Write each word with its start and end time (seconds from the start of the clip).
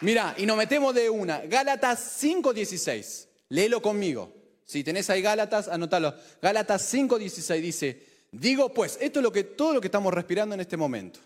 Mira, 0.00 0.34
y 0.38 0.46
nos 0.46 0.56
metemos 0.56 0.94
de 0.94 1.10
una. 1.10 1.40
Gálatas 1.40 2.22
5.16. 2.22 3.26
Léelo 3.50 3.82
conmigo. 3.82 4.32
Si 4.64 4.82
tenés 4.84 5.10
ahí 5.10 5.20
Gálatas, 5.20 5.68
anótalo. 5.68 6.14
Gálatas 6.40 6.94
5.16 6.94 7.60
dice, 7.60 8.06
digo 8.30 8.72
pues, 8.72 8.96
esto 9.00 9.18
es 9.18 9.22
lo 9.22 9.32
que, 9.32 9.44
todo 9.44 9.74
lo 9.74 9.80
que 9.80 9.88
estamos 9.88 10.14
respirando 10.14 10.54
en 10.54 10.60
este 10.60 10.76
momento. 10.76 11.20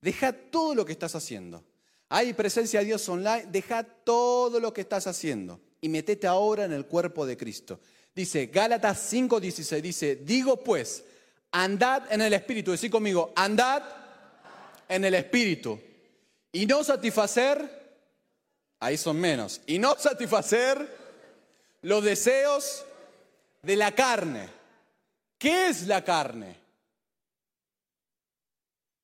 Deja 0.00 0.32
todo 0.32 0.74
lo 0.74 0.84
que 0.84 0.92
estás 0.92 1.14
haciendo. 1.14 1.62
Hay 2.08 2.32
presencia 2.32 2.80
de 2.80 2.86
Dios 2.86 3.08
online, 3.08 3.46
deja 3.50 3.82
todo 3.82 4.60
lo 4.60 4.72
que 4.72 4.80
estás 4.80 5.06
haciendo 5.06 5.60
y 5.80 5.88
metete 5.88 6.26
ahora 6.26 6.64
en 6.64 6.72
el 6.72 6.86
cuerpo 6.86 7.26
de 7.26 7.36
Cristo. 7.36 7.80
Dice, 8.14 8.46
Gálatas 8.46 9.12
5.16, 9.12 9.80
dice, 9.80 10.16
digo 10.16 10.62
pues, 10.62 11.04
andad 11.50 12.10
en 12.10 12.22
el 12.22 12.32
Espíritu. 12.32 12.70
Decí 12.70 12.88
conmigo, 12.88 13.32
andad 13.36 13.82
en 14.88 15.04
el 15.04 15.14
Espíritu. 15.14 15.78
Y 16.52 16.66
no 16.66 16.82
satisfacer 16.82 17.83
ahí 18.84 18.98
son 18.98 19.18
menos, 19.18 19.62
y 19.66 19.78
no 19.78 19.96
satisfacer 19.98 20.86
los 21.80 22.04
deseos 22.04 22.84
de 23.62 23.76
la 23.76 23.94
carne. 23.94 24.46
¿Qué 25.38 25.68
es 25.68 25.86
la 25.86 26.04
carne? 26.04 26.54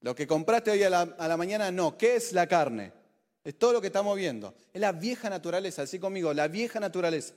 Lo 0.02 0.14
que 0.14 0.26
compraste 0.26 0.70
hoy 0.70 0.82
a 0.82 0.90
la, 0.90 1.36
mañana, 1.38 1.70
no. 1.70 1.96
¿Qué 1.96 2.16
es 2.16 2.34
la 2.34 2.46
carne? 2.46 2.92
Es 3.42 3.58
todo 3.58 3.72
lo 3.72 3.80
que 3.80 3.86
estamos 3.86 4.14
viendo. 4.18 4.54
Es 4.74 4.82
la 4.82 4.92
vieja 4.92 5.30
naturaleza, 5.30 5.82
así 5.82 5.98
conmigo, 5.98 6.34
la 6.34 6.48
vieja 6.48 6.78
naturaleza. 6.78 7.32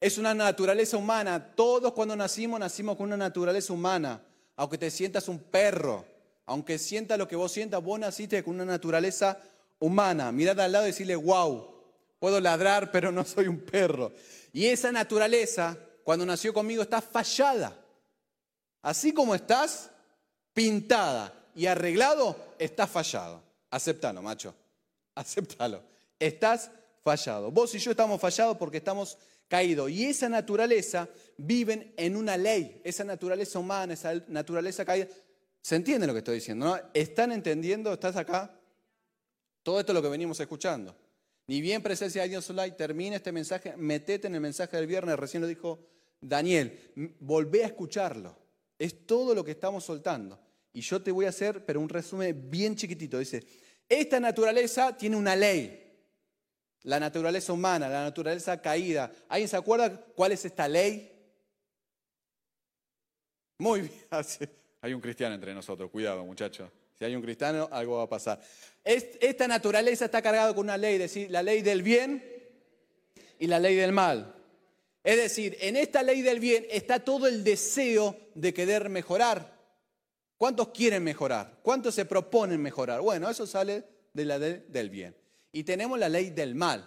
Es 0.00 0.18
una 0.18 0.34
naturaleza 0.34 0.98
humana. 0.98 1.54
Todos 1.54 1.94
cuando 1.94 2.16
nacimos, 2.16 2.60
nacimos 2.60 2.98
con 2.98 3.06
una 3.06 3.16
naturaleza 3.16 3.72
humana. 3.72 4.20
Aunque 4.56 4.76
te 4.76 4.90
sientas 4.90 5.26
un 5.28 5.38
perro, 5.38 6.04
aunque 6.44 6.78
sientas 6.78 7.18
lo 7.18 7.26
que 7.26 7.36
vos 7.36 7.50
sientas, 7.50 7.82
vos 7.82 7.98
naciste 7.98 8.44
con 8.44 8.56
una 8.56 8.66
naturaleza 8.66 9.38
humana, 9.38 9.57
mirar 9.80 10.60
al 10.60 10.72
lado 10.72 10.84
y 10.84 10.88
decirle, 10.88 11.16
wow, 11.16 11.66
puedo 12.18 12.40
ladrar, 12.40 12.90
pero 12.92 13.12
no 13.12 13.24
soy 13.24 13.48
un 13.48 13.60
perro. 13.60 14.12
Y 14.52 14.66
esa 14.66 14.90
naturaleza, 14.92 15.76
cuando 16.04 16.24
nació 16.26 16.52
conmigo, 16.52 16.82
está 16.82 17.00
fallada. 17.00 17.76
Así 18.82 19.12
como 19.12 19.34
estás, 19.34 19.90
pintada 20.52 21.32
y 21.54 21.66
arreglado, 21.66 22.36
estás 22.58 22.90
fallado. 22.90 23.42
Aceptalo, 23.70 24.22
macho. 24.22 24.54
Aceptalo. 25.14 25.82
Estás 26.18 26.70
fallado. 27.02 27.50
Vos 27.50 27.74
y 27.74 27.78
yo 27.78 27.90
estamos 27.90 28.20
fallados 28.20 28.56
porque 28.56 28.78
estamos 28.78 29.18
caídos. 29.48 29.90
Y 29.90 30.06
esa 30.06 30.28
naturaleza 30.28 31.08
viven 31.36 31.92
en 31.96 32.16
una 32.16 32.36
ley. 32.36 32.80
Esa 32.84 33.04
naturaleza 33.04 33.58
humana, 33.58 33.94
esa 33.94 34.14
naturaleza 34.28 34.84
caída. 34.84 35.08
¿Se 35.60 35.76
entiende 35.76 36.06
lo 36.06 36.12
que 36.12 36.20
estoy 36.20 36.36
diciendo? 36.36 36.66
¿no? 36.66 36.80
¿Están 36.94 37.32
entendiendo? 37.32 37.92
¿Estás 37.92 38.16
acá? 38.16 38.57
Todo 39.68 39.80
esto 39.80 39.92
es 39.92 39.96
lo 39.96 40.00
que 40.00 40.08
venimos 40.08 40.40
escuchando. 40.40 40.96
Ni 41.46 41.60
bien 41.60 41.82
presencia 41.82 42.22
de 42.22 42.30
Dios 42.30 42.48
Online, 42.48 42.70
termina 42.70 43.16
este 43.16 43.32
mensaje, 43.32 43.76
metete 43.76 44.26
en 44.26 44.34
el 44.34 44.40
mensaje 44.40 44.74
del 44.78 44.86
viernes, 44.86 45.18
recién 45.18 45.42
lo 45.42 45.46
dijo 45.46 45.78
Daniel, 46.22 46.90
volvé 47.20 47.64
a 47.64 47.66
escucharlo. 47.66 48.34
Es 48.78 49.04
todo 49.04 49.34
lo 49.34 49.44
que 49.44 49.50
estamos 49.50 49.84
soltando. 49.84 50.40
Y 50.72 50.80
yo 50.80 51.02
te 51.02 51.12
voy 51.12 51.26
a 51.26 51.28
hacer, 51.28 51.66
pero 51.66 51.82
un 51.82 51.90
resumen 51.90 52.50
bien 52.50 52.76
chiquitito. 52.76 53.18
Dice, 53.18 53.44
esta 53.86 54.18
naturaleza 54.18 54.96
tiene 54.96 55.16
una 55.16 55.36
ley. 55.36 56.00
La 56.84 56.98
naturaleza 56.98 57.52
humana, 57.52 57.90
la 57.90 58.04
naturaleza 58.04 58.62
caída. 58.62 59.12
¿Alguien 59.28 59.50
se 59.50 59.56
acuerda 59.58 59.94
cuál 60.16 60.32
es 60.32 60.46
esta 60.46 60.66
ley? 60.66 61.12
Muy 63.58 63.82
bien. 63.82 63.92
Hay 64.80 64.94
un 64.94 65.00
cristiano 65.02 65.34
entre 65.34 65.52
nosotros, 65.52 65.90
cuidado 65.90 66.24
muchachos. 66.24 66.70
Si 66.98 67.04
hay 67.04 67.14
un 67.14 67.22
cristiano, 67.22 67.68
algo 67.70 67.98
va 67.98 68.04
a 68.04 68.08
pasar. 68.08 68.40
Esta 68.84 69.46
naturaleza 69.46 70.06
está 70.06 70.20
cargada 70.20 70.52
con 70.52 70.64
una 70.64 70.76
ley, 70.76 70.98
decir, 70.98 71.30
la 71.30 71.42
ley 71.44 71.62
del 71.62 71.82
bien 71.82 72.24
y 73.38 73.46
la 73.46 73.60
ley 73.60 73.76
del 73.76 73.92
mal. 73.92 74.34
Es 75.04 75.16
decir, 75.16 75.56
en 75.60 75.76
esta 75.76 76.02
ley 76.02 76.22
del 76.22 76.40
bien 76.40 76.66
está 76.68 76.98
todo 76.98 77.28
el 77.28 77.44
deseo 77.44 78.16
de 78.34 78.52
querer 78.52 78.88
mejorar. 78.88 79.56
¿Cuántos 80.36 80.68
quieren 80.68 81.04
mejorar? 81.04 81.60
¿Cuántos 81.62 81.94
se 81.94 82.04
proponen 82.04 82.60
mejorar? 82.60 83.00
Bueno, 83.00 83.30
eso 83.30 83.46
sale 83.46 83.84
de 84.12 84.24
la 84.24 84.38
ley 84.38 84.64
del 84.68 84.90
bien. 84.90 85.16
Y 85.52 85.62
tenemos 85.62 85.98
la 86.00 86.08
ley 86.08 86.30
del 86.30 86.56
mal, 86.56 86.84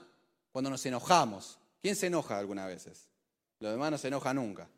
cuando 0.51 0.69
nos 0.69 0.85
enojamos. 0.85 1.57
¿Quién 1.81 1.95
se 1.95 2.07
enoja 2.07 2.37
algunas 2.37 2.67
veces? 2.67 3.09
Los 3.59 3.71
demás 3.71 3.91
no 3.91 3.97
se 3.97 4.09
enojan 4.09 4.35
nunca. 4.35 4.69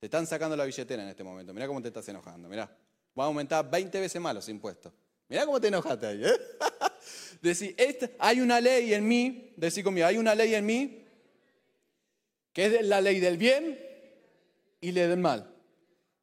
Te 0.00 0.06
están 0.06 0.26
sacando 0.26 0.56
la 0.56 0.64
billetera 0.64 1.02
en 1.02 1.08
este 1.10 1.22
momento. 1.22 1.54
Mirá 1.54 1.68
cómo 1.68 1.80
te 1.80 1.88
estás 1.88 2.08
enojando, 2.08 2.48
mirá 2.48 2.76
va 3.18 3.24
a 3.24 3.26
aumentar 3.26 3.68
20 3.70 4.00
veces 4.00 4.20
más 4.20 4.34
los 4.34 4.48
impuestos. 4.48 4.92
Mirá 5.28 5.46
cómo 5.46 5.60
te 5.60 5.68
enojaste 5.68 6.06
ahí. 6.06 6.24
¿eh? 6.24 6.32
Decir, 7.42 7.76
hay 8.18 8.40
una 8.40 8.60
ley 8.60 8.92
en 8.92 9.06
mí, 9.06 9.54
decir 9.56 9.82
conmigo, 9.82 10.06
hay 10.06 10.18
una 10.18 10.34
ley 10.34 10.54
en 10.54 10.66
mí 10.66 11.06
que 12.52 12.66
es 12.66 12.84
la 12.84 13.00
ley 13.00 13.20
del 13.20 13.38
bien 13.38 13.80
y 14.80 14.92
la 14.92 15.06
del 15.06 15.18
mal. 15.18 15.54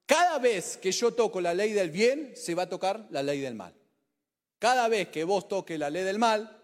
Cada 0.05 0.37
vez 0.37 0.77
que 0.77 0.91
yo 0.91 1.13
toco 1.13 1.41
la 1.41 1.53
ley 1.53 1.73
del 1.73 1.89
bien, 1.89 2.33
se 2.35 2.53
va 2.53 2.63
a 2.63 2.69
tocar 2.69 3.07
la 3.09 3.23
ley 3.23 3.39
del 3.39 3.55
mal. 3.55 3.73
Cada 4.59 4.87
vez 4.87 5.09
que 5.09 5.23
vos 5.23 5.47
toques 5.47 5.79
la 5.79 5.89
ley 5.89 6.03
del 6.03 6.19
mal, 6.19 6.61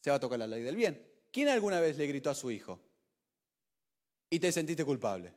se 0.00 0.10
va 0.10 0.16
a 0.16 0.20
tocar 0.20 0.38
la 0.38 0.46
ley 0.46 0.62
del 0.62 0.76
bien. 0.76 1.00
¿Quién 1.30 1.48
alguna 1.48 1.80
vez 1.80 1.96
le 1.96 2.06
gritó 2.06 2.30
a 2.30 2.34
su 2.34 2.50
hijo? 2.50 2.80
Y 4.30 4.40
te 4.40 4.50
sentiste 4.50 4.84
culpable. 4.84 5.32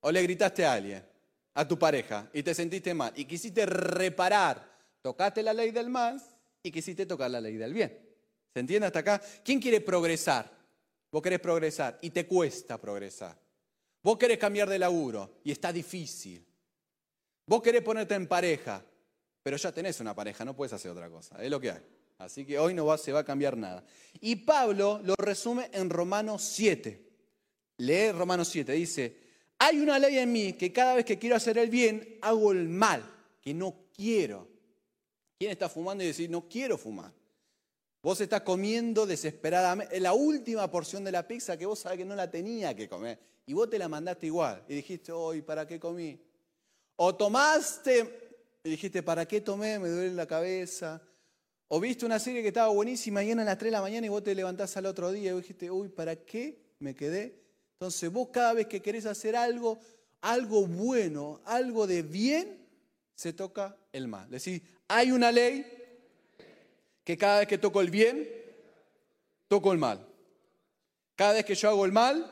O 0.00 0.12
le 0.12 0.22
gritaste 0.22 0.64
a 0.64 0.74
alguien 0.74 1.11
a 1.54 1.66
tu 1.66 1.78
pareja 1.78 2.30
y 2.32 2.42
te 2.42 2.54
sentiste 2.54 2.94
mal 2.94 3.12
y 3.16 3.24
quisiste 3.24 3.66
reparar, 3.66 4.70
tocaste 5.02 5.42
la 5.42 5.52
ley 5.52 5.70
del 5.70 5.90
mal 5.90 6.20
y 6.62 6.70
quisiste 6.70 7.06
tocar 7.06 7.30
la 7.30 7.40
ley 7.40 7.56
del 7.56 7.74
bien. 7.74 7.98
¿Se 8.52 8.60
entiende 8.60 8.86
hasta 8.86 9.00
acá? 9.00 9.20
¿Quién 9.44 9.60
quiere 9.60 9.80
progresar? 9.80 10.50
Vos 11.10 11.22
querés 11.22 11.40
progresar 11.40 11.98
y 12.00 12.10
te 12.10 12.26
cuesta 12.26 12.80
progresar. 12.80 13.38
Vos 14.02 14.18
querés 14.18 14.38
cambiar 14.38 14.68
de 14.68 14.78
laburo 14.78 15.40
y 15.44 15.52
está 15.52 15.72
difícil. 15.72 16.44
Vos 17.46 17.62
querés 17.62 17.82
ponerte 17.82 18.14
en 18.14 18.26
pareja, 18.26 18.82
pero 19.42 19.56
ya 19.56 19.72
tenés 19.72 20.00
una 20.00 20.14
pareja, 20.14 20.44
no 20.44 20.56
puedes 20.56 20.72
hacer 20.72 20.90
otra 20.90 21.08
cosa. 21.08 21.42
Es 21.42 21.50
lo 21.50 21.60
que 21.60 21.70
hay. 21.70 21.82
Así 22.18 22.44
que 22.44 22.58
hoy 22.58 22.72
no 22.72 22.86
va, 22.86 22.98
se 22.98 23.12
va 23.12 23.20
a 23.20 23.24
cambiar 23.24 23.56
nada. 23.56 23.84
Y 24.20 24.36
Pablo 24.36 25.00
lo 25.02 25.14
resume 25.16 25.70
en 25.72 25.90
Romanos 25.90 26.42
7. 26.42 27.10
Lee 27.78 28.12
Romanos 28.12 28.48
7, 28.48 28.72
dice, 28.72 29.16
hay 29.64 29.78
una 29.78 29.96
ley 29.96 30.18
en 30.18 30.32
mí 30.32 30.54
que 30.54 30.72
cada 30.72 30.96
vez 30.96 31.04
que 31.04 31.20
quiero 31.20 31.36
hacer 31.36 31.56
el 31.56 31.70
bien, 31.70 32.18
hago 32.20 32.50
el 32.50 32.68
mal, 32.68 33.00
que 33.40 33.54
no 33.54 33.84
quiero. 33.94 34.48
¿Quién 35.38 35.52
está 35.52 35.68
fumando 35.68 36.02
y 36.02 36.08
dice, 36.08 36.26
no 36.26 36.48
quiero 36.48 36.76
fumar? 36.76 37.12
Vos 38.02 38.20
estás 38.20 38.40
comiendo 38.40 39.06
desesperadamente 39.06 40.00
la 40.00 40.14
última 40.14 40.68
porción 40.68 41.04
de 41.04 41.12
la 41.12 41.28
pizza 41.28 41.56
que 41.56 41.64
vos 41.64 41.78
sabés 41.78 41.98
que 41.98 42.04
no 42.04 42.16
la 42.16 42.28
tenía 42.28 42.74
que 42.74 42.88
comer. 42.88 43.20
Y 43.46 43.52
vos 43.52 43.70
te 43.70 43.78
la 43.78 43.88
mandaste 43.88 44.26
igual. 44.26 44.64
Y 44.66 44.74
dijiste, 44.74 45.12
hoy, 45.12 45.42
¿para 45.42 45.64
qué 45.64 45.78
comí? 45.78 46.20
O 46.96 47.14
tomaste 47.14 48.58
y 48.64 48.70
dijiste, 48.70 49.04
¿para 49.04 49.28
qué 49.28 49.42
tomé? 49.42 49.78
Me 49.78 49.90
duele 49.90 50.12
la 50.12 50.26
cabeza. 50.26 51.00
O 51.68 51.78
viste 51.78 52.04
una 52.04 52.18
serie 52.18 52.42
que 52.42 52.48
estaba 52.48 52.72
buenísima 52.72 53.22
y 53.22 53.30
a 53.30 53.36
las 53.36 53.58
3 53.58 53.68
de 53.68 53.70
la 53.70 53.80
mañana 53.80 54.08
y 54.08 54.10
vos 54.10 54.24
te 54.24 54.34
levantás 54.34 54.76
al 54.76 54.86
otro 54.86 55.12
día 55.12 55.30
y 55.30 55.36
dijiste, 55.36 55.70
uy, 55.70 55.88
¿para 55.88 56.16
qué 56.16 56.74
me 56.80 56.96
quedé 56.96 57.41
entonces 57.82 58.12
vos 58.12 58.28
cada 58.32 58.52
vez 58.52 58.68
que 58.68 58.80
querés 58.80 59.06
hacer 59.06 59.34
algo, 59.34 59.76
algo 60.20 60.68
bueno, 60.68 61.40
algo 61.44 61.84
de 61.88 62.02
bien, 62.02 62.64
se 63.12 63.32
toca 63.32 63.76
el 63.90 64.06
mal. 64.06 64.26
Es 64.26 64.44
decir, 64.44 64.62
hay 64.86 65.10
una 65.10 65.32
ley 65.32 65.66
que 67.02 67.18
cada 67.18 67.40
vez 67.40 67.48
que 67.48 67.58
toco 67.58 67.80
el 67.80 67.90
bien, 67.90 68.30
toco 69.48 69.72
el 69.72 69.78
mal. 69.78 70.06
Cada 71.16 71.32
vez 71.32 71.44
que 71.44 71.56
yo 71.56 71.70
hago 71.70 71.84
el 71.84 71.90
mal, 71.90 72.30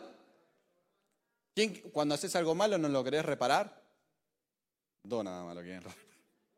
cuando 1.91 2.15
haces 2.15 2.37
algo 2.37 2.55
malo 2.55 2.79
no 2.79 2.89
lo 2.89 3.03
querés 3.03 3.25
reparar? 3.25 3.83
Dos 5.03 5.25
nada 5.25 5.43
más 5.43 5.57
lo 5.57 5.63
quieren. 5.63 5.83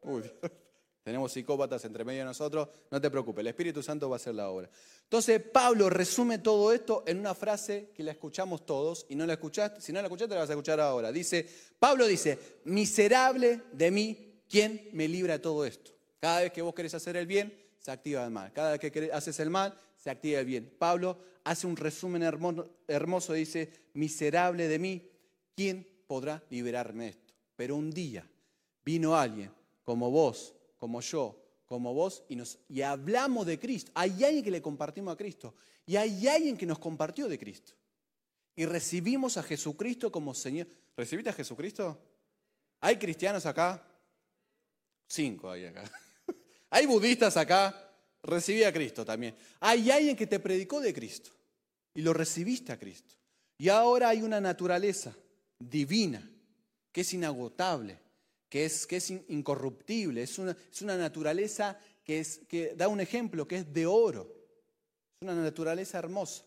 Uy, 0.03 0.31
tenemos 1.03 1.33
psicópatas 1.33 1.83
entre 1.87 2.05
medio 2.05 2.19
de 2.19 2.27
nosotros, 2.27 2.69
no 2.91 3.01
te 3.01 3.11
preocupes, 3.11 3.41
el 3.41 3.47
Espíritu 3.47 3.83
Santo 3.83 4.11
va 4.11 4.17
a 4.17 4.19
hacer 4.19 4.35
la 4.35 4.51
obra. 4.51 4.69
Entonces 5.13 5.43
Pablo 5.43 5.91
resume 5.91 6.39
todo 6.39 6.73
esto 6.73 7.05
en 7.07 7.19
una 7.19 7.35
frase 7.35 7.91
que 7.95 8.03
la 8.03 8.13
escuchamos 8.13 8.65
todos 8.65 9.05
y 9.11 9.15
no 9.15 9.27
la 9.27 9.35
escuchaste, 9.35 9.83
si 9.83 9.93
no 9.93 10.01
la 10.01 10.07
escuchaste 10.07 10.33
la 10.33 10.41
vas 10.41 10.49
a 10.49 10.55
escuchar 10.55 10.81
ahora. 10.81 11.13
Dice, 11.13 11.47
Pablo 11.79 12.07
dice, 12.07 12.39
miserable 12.65 13.61
de 13.73 13.91
mí, 13.91 14.41
¿quién 14.49 14.89
me 14.95 15.07
libra 15.07 15.35
de 15.35 15.41
todo 15.41 15.67
esto? 15.67 15.91
Cada 16.19 16.41
vez 16.41 16.51
que 16.51 16.63
vos 16.63 16.75
querés 16.75 16.95
hacer 16.95 17.19
el 17.19 17.27
bien, 17.27 17.55
se 17.79 17.91
activa 17.91 18.25
el 18.25 18.31
mal. 18.31 18.55
Cada 18.55 18.75
vez 18.75 18.91
que 18.91 19.11
haces 19.13 19.39
el 19.41 19.51
mal, 19.51 19.79
se 19.99 20.09
activa 20.09 20.41
el 20.41 20.47
bien. 20.47 20.75
Pablo 20.79 21.19
hace 21.45 21.67
un 21.67 21.77
resumen 21.77 22.23
hermoso, 22.23 22.71
hermoso, 22.89 23.35
dice, 23.35 23.71
miserable 23.93 24.67
de 24.67 24.79
mí, 24.79 25.11
¿quién 25.55 25.87
podrá 26.07 26.43
liberarme 26.49 27.05
de 27.05 27.11
esto? 27.11 27.35
Pero 27.55 27.77
un 27.77 27.91
día 27.91 28.27
vino 28.83 29.15
alguien 29.15 29.53
como 29.85 30.11
vos, 30.11 30.55
como 30.79 31.03
yo, 31.03 31.42
como 31.73 31.95
vos, 31.95 32.23
y, 32.69 32.83
hablamos 32.83 33.47
de 33.47 33.59
Cristo. 33.59 33.91
Hay 33.95 34.23
alguien 34.23 34.45
que 34.45 34.51
le 34.51 34.61
compartimos 34.61 35.15
a 35.15 35.17
Cristo. 35.17 35.55
Y 35.87 35.97
hay 35.97 36.29
alguien 36.29 36.55
que 36.55 36.67
nos 36.67 36.79
compartió 36.79 37.29
de 37.29 37.39
Cristo. 37.39 37.73
Y 38.55 38.67
recibimos 38.67 39.39
a 39.39 39.43
Jesucristo 39.43 40.13
como 40.13 40.35
Señor. 40.35 40.67
¿Recibiste 40.95 41.31
a 41.31 41.33
Jesucristo? 41.33 41.99
¿Hay 42.81 42.99
cristianos 42.99 43.47
acá? 43.47 43.83
Cinco 45.09 45.51
hay 45.51 45.65
acá. 45.65 45.91
¿Hay 46.71 46.85
budistas 46.85 47.39
acá? 47.39 47.89
recibí 48.23 48.65
a 48.65 48.73
Cristo 48.73 49.05
también. 49.05 49.35
Hay 49.61 49.91
alguien 49.91 50.15
que 50.15 50.27
te 50.27 50.41
predicó 50.41 50.81
de 50.81 50.95
Cristo 50.95 51.31
y 51.95 52.03
lo 52.03 52.13
recibiste 52.13 52.73
a 52.73 52.79
Cristo. 52.79 53.15
Y 53.59 53.71
ahora 53.71 54.11
hay 54.11 54.23
una 54.23 54.41
naturaleza 54.41 55.17
divina 55.59 56.29
que 56.91 57.01
es 57.01 57.15
inagotable, 57.15 57.99
que 58.53 58.67
es, 58.67 58.87
que 58.87 58.97
es 58.97 59.09
incorruptible, 59.09 60.23
es 60.23 60.39
una, 60.39 60.55
es 60.71 60.83
una 60.83 60.95
naturaleza 60.95 61.79
que, 62.05 62.21
es, 62.21 62.43
que 62.47 62.75
da 62.77 62.87
un 62.87 63.01
ejemplo, 63.01 63.49
que 63.49 63.57
es 63.57 63.73
de 63.73 63.87
oro. 63.87 64.31
Es 65.19 65.27
una 65.27 65.35
naturaleza 65.35 65.99
hermosa. 65.99 66.45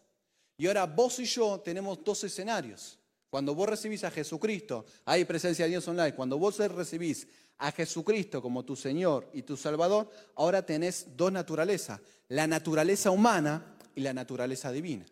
Y 0.55 0.67
ahora 0.67 0.85
vos 0.85 1.17
y 1.17 1.25
yo 1.25 1.59
tenemos 1.61 2.03
dos 2.03 2.23
escenarios. 2.23 2.99
Cuando 3.27 3.55
vos 3.55 3.67
recibís 3.67 4.03
a 4.03 4.11
Jesucristo, 4.11 4.85
hay 5.03 5.25
presencia 5.25 5.65
de 5.65 5.71
Dios 5.71 5.87
online, 5.87 6.13
cuando 6.13 6.37
vos 6.37 6.59
recibís 6.59 7.27
a 7.57 7.71
Jesucristo 7.71 8.39
como 8.39 8.63
tu 8.63 8.75
Señor 8.75 9.27
y 9.33 9.41
tu 9.41 9.57
Salvador, 9.57 10.07
ahora 10.35 10.63
tenés 10.63 11.17
dos 11.17 11.31
naturalezas, 11.31 12.01
la 12.27 12.45
naturaleza 12.45 13.09
humana 13.09 13.77
y 13.95 14.01
la 14.01 14.13
naturaleza 14.13 14.71
divina. 14.71 15.07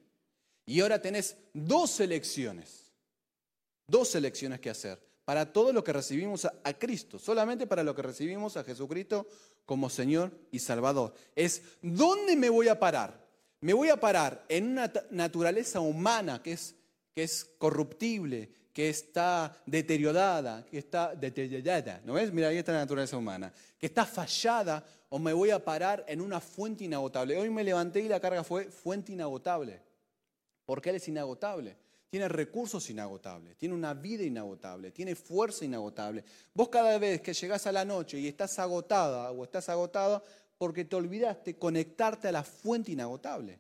Y 0.68 0.82
ahora 0.82 1.02
tenés 1.02 1.38
dos 1.56 2.00
elecciones, 2.00 2.94
dos 3.88 4.14
elecciones 4.14 4.60
que 4.60 4.70
hacer 4.70 5.13
para 5.26 5.52
todo 5.52 5.72
lo 5.72 5.84
que 5.84 5.94
recibimos 5.94 6.46
a, 6.46 6.74
Cristo, 6.74 7.18
solamente 7.18 7.68
para 7.68 7.84
lo 7.84 7.96
que 7.96 8.02
recibimos 8.02 8.58
a 8.58 8.64
Jesucristo 8.64 9.28
como 9.66 9.90
Señor 9.90 10.32
y 10.52 10.60
Salvador. 10.60 11.14
Es, 11.36 11.62
¿dónde 11.82 12.36
me 12.36 12.50
voy 12.50 12.68
a 12.68 12.80
parar? 12.80 13.24
Me 13.62 13.74
voy 13.74 13.90
a 13.90 14.00
parar 14.00 14.44
en 14.50 14.72
una 14.72 14.92
naturaleza 15.12 15.80
humana 15.80 16.42
que 16.44 16.54
es, 16.54 16.76
que 17.14 17.24
es 17.24 17.46
corruptible, 17.58 18.52
que 18.74 18.90
está 18.90 19.56
deteriorada, 19.66 20.66
que 20.66 20.80
está 20.80 21.16
deteriorada, 21.16 22.02
¿no 22.04 22.14
ves? 22.14 22.34
Mira, 22.34 22.50
ahí 22.50 22.58
está 22.58 22.74
la 22.74 22.80
naturaleza 22.80 23.16
humana, 23.16 23.54
que 23.78 23.86
está 23.86 24.06
fallada 24.06 24.84
o 25.10 25.20
me 25.20 25.32
voy 25.32 25.52
a 25.52 25.64
parar 25.64 26.04
en 26.08 26.20
una 26.22 26.42
fuente 26.42 26.84
inagotable. 26.84 27.38
Hoy 27.38 27.50
me 27.52 27.64
levanté 27.64 28.02
y 28.02 28.10
la 28.10 28.20
carga 28.20 28.44
fue 28.44 28.66
fuente 28.66 29.12
inagotable. 29.12 29.80
Porque 30.66 30.90
Él 30.90 30.96
es 30.96 31.08
inagotable. 31.08 31.78
Tiene 32.14 32.28
recursos 32.28 32.88
inagotables, 32.92 33.58
tiene 33.58 33.74
una 33.74 33.96
vida 33.96 34.22
inagotable, 34.22 34.92
tiene 34.92 35.16
fuerza 35.16 35.66
inagotable. 35.66 36.24
Vos 36.54 36.70
cada 36.70 37.00
vez 37.00 37.22
que 37.22 37.34
llegás 37.34 37.66
a 37.66 37.72
la 37.72 37.84
noche 37.84 38.20
y 38.20 38.28
estás 38.28 38.60
agotada 38.60 39.32
o 39.32 39.44
estás 39.44 39.68
agotado 39.68 40.24
porque 40.60 40.86
te 40.86 40.96
olvidaste 40.96 41.58
conectarte 41.58 42.28
a 42.28 42.32
la 42.32 42.44
fuente 42.44 42.92
inagotable. 42.92 43.60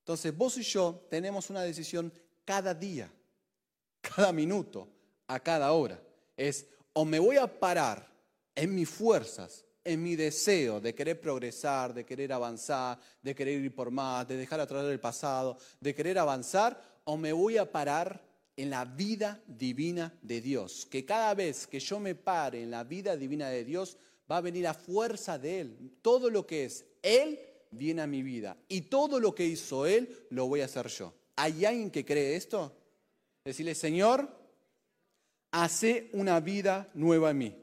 Entonces 0.00 0.36
vos 0.36 0.58
y 0.58 0.62
yo 0.62 1.06
tenemos 1.08 1.48
una 1.48 1.62
decisión 1.62 2.12
cada 2.44 2.74
día 2.74 3.08
cada 4.00 4.32
minuto, 4.32 4.88
a 5.28 5.38
cada 5.38 5.70
hora. 5.70 6.02
Es 6.36 6.66
o 6.92 7.04
me 7.04 7.20
voy 7.20 7.36
a 7.36 7.46
parar 7.46 8.04
en 8.56 8.74
mis 8.74 8.90
fuerzas, 8.90 9.64
en 9.84 10.02
mi 10.02 10.16
deseo 10.16 10.80
de 10.80 10.92
querer 10.92 11.20
progresar, 11.20 11.94
de 11.94 12.04
querer 12.04 12.32
avanzar, 12.32 12.98
de 13.22 13.32
querer 13.32 13.60
ir 13.60 13.72
por 13.72 13.92
más, 13.92 14.26
de 14.26 14.36
dejar 14.36 14.58
atrás 14.58 14.84
el 14.86 14.98
pasado, 14.98 15.56
de 15.78 15.94
querer 15.94 16.18
avanzar, 16.18 16.95
o 17.06 17.16
me 17.16 17.32
voy 17.32 17.56
a 17.56 17.70
parar 17.70 18.20
en 18.56 18.70
la 18.70 18.84
vida 18.84 19.40
divina 19.46 20.12
de 20.22 20.40
Dios. 20.40 20.86
Que 20.86 21.04
cada 21.04 21.34
vez 21.34 21.66
que 21.66 21.78
yo 21.78 22.00
me 22.00 22.14
pare 22.14 22.62
en 22.62 22.70
la 22.70 22.84
vida 22.84 23.16
divina 23.16 23.48
de 23.48 23.64
Dios, 23.64 23.96
va 24.30 24.38
a 24.38 24.40
venir 24.40 24.66
a 24.66 24.74
fuerza 24.74 25.38
de 25.38 25.60
Él. 25.60 25.98
Todo 26.02 26.30
lo 26.30 26.46
que 26.46 26.64
es 26.64 26.84
Él 27.02 27.38
viene 27.70 28.02
a 28.02 28.06
mi 28.06 28.22
vida. 28.22 28.56
Y 28.68 28.82
todo 28.82 29.20
lo 29.20 29.34
que 29.34 29.46
hizo 29.46 29.86
Él, 29.86 30.26
lo 30.30 30.48
voy 30.48 30.62
a 30.62 30.64
hacer 30.64 30.88
yo. 30.88 31.14
¿Hay 31.36 31.64
alguien 31.64 31.90
que 31.90 32.04
cree 32.04 32.34
esto? 32.34 32.76
Decirle, 33.44 33.74
Señor, 33.76 34.28
hace 35.52 36.10
una 36.12 36.40
vida 36.40 36.90
nueva 36.94 37.30
en 37.30 37.38
mí. 37.38 37.56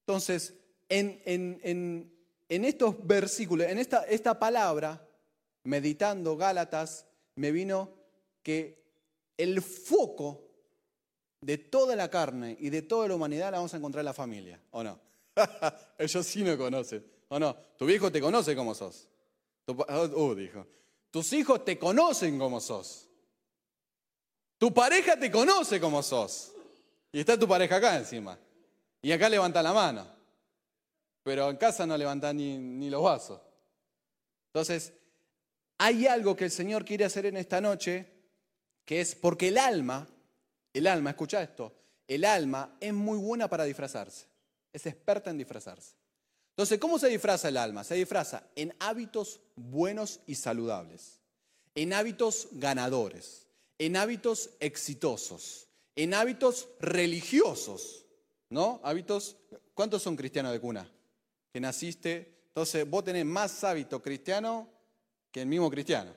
Entonces, 0.00 0.54
en, 0.88 2.10
estos 2.48 3.06
versículos, 3.06 3.68
en 3.68 3.78
esta, 3.78 4.02
esta 4.04 4.36
palabra, 4.38 5.06
meditando 5.62 6.36
Gálatas, 6.36 7.06
me 7.36 7.52
vino 7.52 7.90
que 8.42 8.84
el 9.36 9.62
foco 9.62 10.42
de 11.40 11.58
toda 11.58 11.94
la 11.94 12.10
carne 12.10 12.56
y 12.58 12.70
de 12.70 12.82
toda 12.82 13.08
la 13.08 13.14
humanidad 13.14 13.50
la 13.52 13.58
vamos 13.58 13.72
a 13.74 13.76
encontrar 13.76 14.00
en 14.00 14.06
la 14.06 14.12
familia, 14.14 14.60
¿o 14.70 14.82
no? 14.82 14.98
Ellos 15.98 16.26
sí 16.26 16.42
me 16.42 16.56
conocen, 16.56 17.04
¿o 17.28 17.38
no? 17.38 17.54
Tu 17.76 17.86
viejo 17.86 18.10
te 18.10 18.20
conoce 18.20 18.56
como 18.56 18.74
sos. 18.74 19.08
uh, 19.66 20.34
dijo. 20.34 20.66
Tus 21.10 21.32
hijos 21.32 21.64
te 21.64 21.78
conocen 21.78 22.38
como 22.38 22.60
sos. 22.60 23.08
Tu 24.58 24.72
pareja 24.72 25.18
te 25.18 25.30
conoce 25.30 25.80
como 25.80 26.02
sos. 26.02 26.52
Y 27.12 27.20
está 27.20 27.38
tu 27.38 27.46
pareja 27.46 27.76
acá 27.76 27.96
encima. 27.96 28.38
Y 29.02 29.12
acá 29.12 29.28
levanta 29.28 29.62
la 29.62 29.72
mano. 29.72 30.06
Pero 31.22 31.50
en 31.50 31.56
casa 31.56 31.86
no 31.86 31.96
levanta 31.96 32.32
ni, 32.32 32.56
ni 32.56 32.90
los 32.90 33.02
vasos. 33.02 33.40
Entonces, 34.48 34.92
hay 35.78 36.06
algo 36.06 36.36
que 36.36 36.44
el 36.44 36.50
Señor 36.50 36.84
quiere 36.84 37.04
hacer 37.04 37.26
en 37.26 37.36
esta 37.36 37.60
noche, 37.60 38.06
que 38.84 39.00
es 39.00 39.14
porque 39.14 39.48
el 39.48 39.58
alma, 39.58 40.08
el 40.72 40.86
alma, 40.86 41.10
escucha 41.10 41.42
esto, 41.42 41.74
el 42.06 42.24
alma 42.24 42.76
es 42.80 42.92
muy 42.92 43.18
buena 43.18 43.48
para 43.48 43.64
disfrazarse. 43.64 44.26
Es 44.72 44.86
experta 44.86 45.30
en 45.30 45.38
disfrazarse. 45.38 45.94
Entonces, 46.50 46.78
¿cómo 46.78 46.98
se 46.98 47.08
disfraza 47.08 47.48
el 47.48 47.56
alma? 47.56 47.84
Se 47.84 47.94
disfraza 47.94 48.44
en 48.54 48.74
hábitos 48.78 49.40
buenos 49.56 50.20
y 50.26 50.34
saludables, 50.34 51.20
en 51.74 51.92
hábitos 51.92 52.48
ganadores 52.52 53.46
en 53.78 53.96
hábitos 53.96 54.50
exitosos, 54.60 55.68
en 55.94 56.14
hábitos 56.14 56.68
religiosos, 56.80 58.06
¿no? 58.50 58.80
Hábitos, 58.82 59.36
¿cuántos 59.74 60.02
son 60.02 60.16
cristianos 60.16 60.52
de 60.52 60.60
cuna? 60.60 60.90
Que 61.52 61.60
naciste, 61.60 62.44
entonces 62.48 62.88
vos 62.88 63.04
tenés 63.04 63.24
más 63.24 63.64
hábito 63.64 64.00
cristiano 64.02 64.68
que 65.36 65.42
el 65.42 65.48
mismo 65.48 65.70
cristiano. 65.70 66.14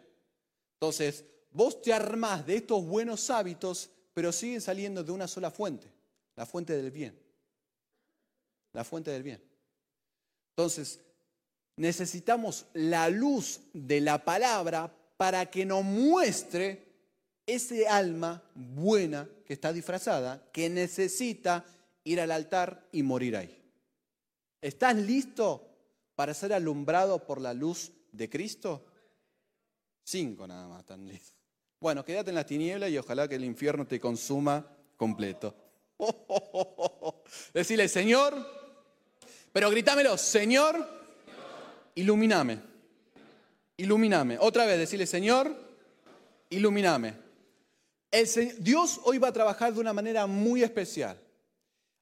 Entonces, 0.76 1.26
vos 1.52 1.82
te 1.82 1.92
armás 1.92 2.48
de 2.48 2.56
estos 2.56 2.86
buenos 2.86 3.30
hábitos, 3.30 3.90
pero 4.14 4.32
siguen 4.32 4.62
saliendo 4.62 5.04
de 5.04 5.12
una 5.12 5.28
sola 5.28 5.52
fuente, 5.52 5.92
la 6.38 6.46
fuente 6.46 6.78
del 6.78 6.90
bien. 6.90 7.20
La 8.72 8.86
fuente 8.86 9.12
del 9.12 9.24
bien. 9.24 9.44
Entonces, 10.52 11.02
necesitamos 11.76 12.68
la 12.72 13.10
luz 13.10 13.60
de 13.74 14.00
la 14.00 14.24
palabra 14.24 14.90
para 15.18 15.48
que 15.48 15.66
nos 15.66 15.84
muestre 15.84 16.88
ese 17.46 17.90
alma 17.90 18.42
buena 18.56 19.28
que 19.46 19.52
está 19.52 19.74
disfrazada, 19.74 20.50
que 20.54 20.70
necesita 20.70 21.66
ir 22.06 22.22
al 22.22 22.32
altar 22.32 22.88
y 22.94 23.04
morir 23.04 23.36
ahí. 23.36 23.62
¿Estás 24.62 24.96
listo 24.96 25.68
para 26.16 26.34
ser 26.34 26.54
alumbrado 26.54 27.26
por 27.28 27.42
la 27.42 27.54
luz 27.54 27.92
de 28.14 28.30
Cristo? 28.30 28.86
Cinco 30.10 30.48
nada 30.48 30.68
más 30.68 30.80
están 30.80 31.08
listos. 31.08 31.36
Bueno, 31.80 32.04
quédate 32.04 32.32
en 32.32 32.36
las 32.36 32.48
tinieblas 32.48 32.90
y 32.90 32.98
ojalá 32.98 33.28
que 33.28 33.36
el 33.36 33.44
infierno 33.44 33.86
te 33.86 34.00
consuma 34.00 34.66
completo. 34.98 35.54
Decirle, 37.54 37.88
Señor, 37.88 38.34
pero 39.54 39.70
gritámelo, 39.70 40.18
Señor, 40.18 40.84
ilumíname. 41.94 42.60
Ilumíname. 43.78 44.40
Otra 44.40 44.66
vez, 44.66 44.80
decirle, 44.80 45.06
Señor, 45.06 45.56
ilumíname. 46.50 47.14
Dios 48.58 49.00
hoy 49.04 49.20
va 49.20 49.28
a 49.28 49.34
trabajar 49.34 49.72
de 49.76 49.80
una 49.80 49.94
manera 49.94 50.26
muy 50.26 50.64
especial. 50.64 51.22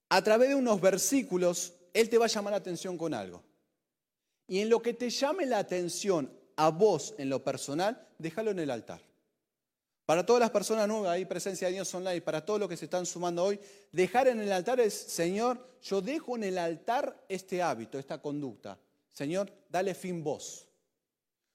A 0.08 0.24
través 0.24 0.48
de 0.48 0.56
unos 0.56 0.80
versículos, 0.80 1.74
Él 1.94 2.10
te 2.10 2.18
va 2.18 2.24
a 2.24 2.30
llamar 2.30 2.52
la 2.52 2.58
atención 2.58 2.98
con 2.98 3.14
algo. 3.14 3.44
Y 4.48 4.62
en 4.62 4.70
lo 4.70 4.82
que 4.82 4.94
te 4.94 5.10
llame 5.10 5.46
la 5.46 5.58
atención 5.58 6.32
a 6.58 6.70
vos 6.70 7.16
en 7.18 7.30
lo 7.30 7.44
personal, 7.44 8.06
déjalo 8.18 8.52
en 8.52 8.60
el 8.60 8.72
altar. 8.72 9.02
Para 10.06 10.26
todas 10.26 10.40
las 10.40 10.52
personas 10.52 10.88
nuevas, 10.88 11.12
hay 11.12 11.26
presencia 11.26 11.68
de 11.68 11.74
Dios 11.74 11.94
online, 11.94 12.22
para 12.22 12.46
todos 12.46 12.60
los 12.60 12.70
que 12.70 12.78
se 12.78 12.86
están 12.86 13.06
sumando 13.06 13.44
hoy, 13.44 13.60
dejar 13.92 14.28
en 14.28 14.40
el 14.40 14.52
altar 14.52 14.80
es, 14.80 14.94
Señor, 14.94 15.66
yo 15.82 16.02
dejo 16.02 16.36
en 16.36 16.46
el 16.46 16.58
altar 16.58 17.26
este 17.28 17.62
hábito, 17.62 18.00
esta 18.00 18.22
conducta. 18.22 18.80
Señor, 19.10 19.52
dale 19.70 19.94
fin 19.94 20.24
vos. 20.24 20.68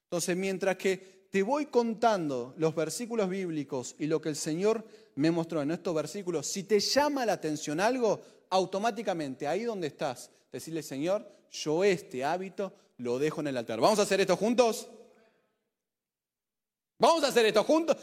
Entonces, 0.04 0.36
mientras 0.36 0.76
que 0.76 1.26
te 1.30 1.42
voy 1.42 1.66
contando 1.66 2.54
los 2.58 2.74
versículos 2.74 3.28
bíblicos 3.28 3.96
y 3.98 4.06
lo 4.06 4.20
que 4.20 4.28
el 4.28 4.36
Señor 4.36 4.84
me 5.14 5.30
mostró 5.30 5.62
en 5.62 5.70
estos 5.70 5.94
versículos, 5.94 6.46
si 6.46 6.64
te 6.64 6.78
llama 6.78 7.24
la 7.24 7.32
atención 7.32 7.80
algo, 7.80 8.20
automáticamente 8.50 9.48
ahí 9.48 9.64
donde 9.64 9.86
estás, 9.86 10.30
decirle, 10.52 10.82
Señor, 10.82 11.26
yo 11.50 11.84
este 11.84 12.22
hábito 12.22 12.74
lo 13.02 13.18
dejo 13.18 13.40
en 13.40 13.48
el 13.48 13.56
altar. 13.56 13.80
¿Vamos 13.80 13.98
a 13.98 14.02
hacer 14.02 14.20
esto 14.20 14.36
juntos? 14.36 14.88
¿Vamos 16.98 17.24
a 17.24 17.28
hacer 17.28 17.44
esto 17.46 17.64
juntos? 17.64 17.96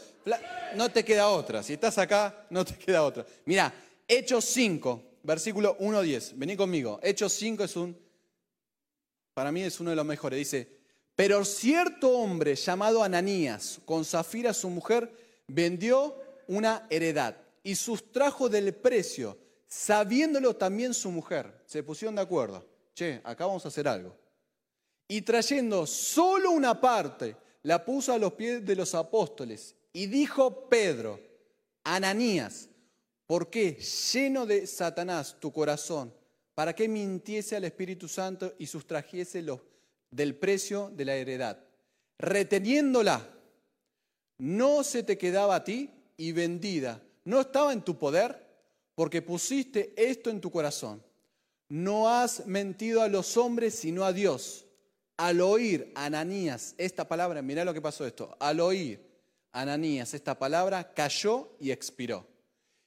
No 0.76 0.90
te 0.90 1.02
queda 1.04 1.28
otra. 1.28 1.62
Si 1.62 1.72
estás 1.72 1.96
acá, 1.96 2.46
no 2.50 2.64
te 2.64 2.74
queda 2.84 3.02
otra. 3.02 3.24
Mira, 3.46 3.72
Hechos 4.06 4.44
5, 4.44 5.02
versículo 5.22 5.78
1-10. 5.78 6.32
Vení 6.36 6.54
conmigo. 6.54 7.00
Hechos 7.02 7.32
5 7.32 7.64
es 7.64 7.76
un, 7.76 7.98
para 9.32 9.50
mí 9.50 9.62
es 9.62 9.80
uno 9.80 9.90
de 9.90 9.96
los 9.96 10.04
mejores. 10.04 10.38
Dice, 10.38 10.68
pero 11.16 11.44
cierto 11.46 12.10
hombre 12.10 12.54
llamado 12.54 13.02
Ananías, 13.02 13.80
con 13.86 14.04
Zafira 14.04 14.52
su 14.52 14.68
mujer, 14.68 15.10
vendió 15.46 16.14
una 16.46 16.86
heredad 16.90 17.36
y 17.62 17.74
sustrajo 17.74 18.50
del 18.50 18.74
precio, 18.74 19.38
sabiéndolo 19.66 20.56
también 20.56 20.92
su 20.92 21.10
mujer. 21.10 21.62
Se 21.64 21.82
pusieron 21.82 22.16
de 22.16 22.22
acuerdo. 22.22 22.66
Che, 22.94 23.22
acá 23.24 23.46
vamos 23.46 23.64
a 23.64 23.68
hacer 23.68 23.88
algo. 23.88 24.19
Y 25.10 25.22
trayendo 25.22 25.88
solo 25.88 26.52
una 26.52 26.80
parte, 26.80 27.34
la 27.64 27.84
puso 27.84 28.12
a 28.12 28.18
los 28.18 28.34
pies 28.34 28.64
de 28.64 28.76
los 28.76 28.94
apóstoles. 28.94 29.74
Y 29.92 30.06
dijo 30.06 30.68
Pedro, 30.68 31.18
Ananías, 31.82 32.68
¿por 33.26 33.50
qué 33.50 33.72
lleno 34.12 34.46
de 34.46 34.68
Satanás 34.68 35.36
tu 35.40 35.52
corazón? 35.52 36.14
¿Para 36.54 36.76
qué 36.76 36.88
mintiese 36.88 37.56
al 37.56 37.64
Espíritu 37.64 38.06
Santo 38.06 38.54
y 38.56 38.66
sustrajese 38.66 39.42
los, 39.42 39.58
del 40.12 40.36
precio 40.36 40.92
de 40.94 41.04
la 41.04 41.16
heredad? 41.16 41.58
Reteniéndola, 42.16 43.28
no 44.38 44.84
se 44.84 45.02
te 45.02 45.18
quedaba 45.18 45.56
a 45.56 45.64
ti 45.64 45.90
y 46.18 46.30
vendida, 46.30 47.02
no 47.24 47.40
estaba 47.40 47.72
en 47.72 47.82
tu 47.82 47.98
poder, 47.98 48.46
porque 48.94 49.22
pusiste 49.22 49.92
esto 49.96 50.30
en 50.30 50.40
tu 50.40 50.52
corazón. 50.52 51.02
No 51.68 52.08
has 52.08 52.46
mentido 52.46 53.02
a 53.02 53.08
los 53.08 53.36
hombres, 53.36 53.74
sino 53.74 54.04
a 54.04 54.12
Dios. 54.12 54.66
Al 55.20 55.42
oír 55.42 55.92
Ananías 55.96 56.74
esta 56.78 57.06
palabra, 57.06 57.42
mirá 57.42 57.62
lo 57.62 57.74
que 57.74 57.82
pasó 57.82 58.06
esto, 58.06 58.34
al 58.40 58.58
oír 58.58 59.06
Ananías 59.52 60.14
esta 60.14 60.38
palabra, 60.38 60.94
cayó 60.94 61.50
y 61.60 61.72
expiró. 61.72 62.26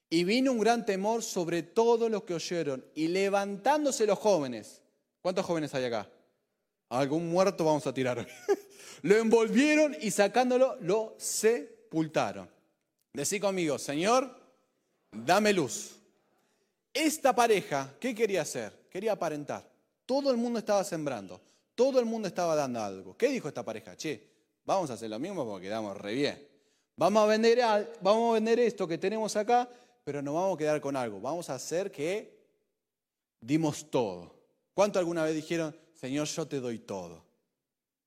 Y 0.09 0.23
vino 0.23 0.51
un 0.51 0.57
gran 0.57 0.83
temor 0.83 1.21
sobre 1.21 1.61
todos 1.61 2.09
los 2.09 2.23
que 2.23 2.33
oyeron, 2.33 2.83
y 2.95 3.09
levantándose 3.09 4.07
los 4.07 4.17
jóvenes, 4.17 4.81
¿cuántos 5.21 5.45
jóvenes 5.45 5.75
hay 5.75 5.85
acá? 5.85 6.09
Algún 6.89 7.29
muerto 7.29 7.65
vamos 7.65 7.85
a 7.85 7.93
tirar. 7.93 8.27
lo 9.03 9.15
envolvieron 9.15 9.95
y 10.01 10.09
sacándolo 10.09 10.75
lo 10.81 11.13
sepultaron. 11.19 12.49
Decí 13.13 13.39
conmigo, 13.39 13.77
Señor, 13.77 14.35
dame 15.11 15.53
luz. 15.53 15.99
Esta 16.91 17.35
pareja, 17.35 17.93
¿qué 17.99 18.15
quería 18.15 18.41
hacer? 18.41 18.87
Quería 18.89 19.11
aparentar. 19.11 19.69
Todo 20.07 20.31
el 20.31 20.37
mundo 20.37 20.57
estaba 20.57 20.83
sembrando. 20.83 21.39
Todo 21.75 21.99
el 21.99 22.05
mundo 22.05 22.27
estaba 22.27 22.55
dando 22.55 22.81
algo. 22.81 23.17
¿Qué 23.17 23.29
dijo 23.29 23.47
esta 23.47 23.63
pareja? 23.63 23.95
Che, 23.95 24.29
vamos 24.65 24.89
a 24.89 24.93
hacer 24.93 25.09
lo 25.09 25.19
mismo 25.19 25.45
porque 25.45 25.67
quedamos 25.67 25.97
re 25.97 26.13
bien. 26.13 26.47
Vamos 26.95 27.23
a 27.23 27.25
vender, 27.25 27.59
vamos 28.01 28.31
a 28.31 28.33
vender 28.35 28.59
esto 28.59 28.87
que 28.87 28.97
tenemos 28.97 29.35
acá, 29.35 29.67
pero 30.03 30.21
nos 30.21 30.35
vamos 30.35 30.55
a 30.55 30.57
quedar 30.57 30.81
con 30.81 30.95
algo. 30.95 31.19
Vamos 31.19 31.49
a 31.49 31.55
hacer 31.55 31.91
que 31.91 32.37
dimos 33.39 33.89
todo. 33.89 34.35
¿Cuánto 34.73 34.99
alguna 34.99 35.23
vez 35.23 35.35
dijeron, 35.35 35.75
Señor, 35.93 36.27
yo 36.27 36.47
te 36.47 36.59
doy 36.59 36.79
todo? 36.79 37.23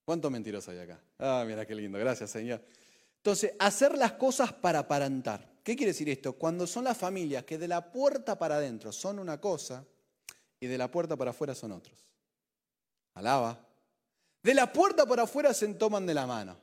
¿Cuánto 0.04 0.30
mentiroso 0.30 0.70
hay 0.70 0.78
acá? 0.78 1.00
Ah, 1.18 1.44
mira 1.46 1.66
qué 1.66 1.74
lindo, 1.74 1.98
gracias, 1.98 2.30
Señor. 2.30 2.62
Entonces, 3.16 3.54
hacer 3.58 3.98
las 3.98 4.12
cosas 4.12 4.52
para 4.52 4.80
aparentar. 4.80 5.56
¿Qué 5.64 5.74
quiere 5.74 5.90
decir 5.90 6.08
esto? 6.08 6.34
Cuando 6.34 6.64
son 6.64 6.84
las 6.84 6.96
familias 6.96 7.44
que 7.44 7.58
de 7.58 7.66
la 7.66 7.90
puerta 7.90 8.38
para 8.38 8.56
adentro 8.56 8.92
son 8.92 9.18
una 9.18 9.40
cosa 9.40 9.84
y 10.60 10.68
de 10.68 10.78
la 10.78 10.88
puerta 10.88 11.16
para 11.16 11.32
afuera 11.32 11.56
son 11.56 11.72
otros. 11.72 12.06
Alaba. 13.16 13.58
De 14.42 14.54
la 14.54 14.72
puerta 14.72 15.06
para 15.06 15.24
afuera 15.24 15.52
se 15.52 15.66
toman 15.74 16.06
de 16.06 16.14
la 16.14 16.26
mano, 16.26 16.56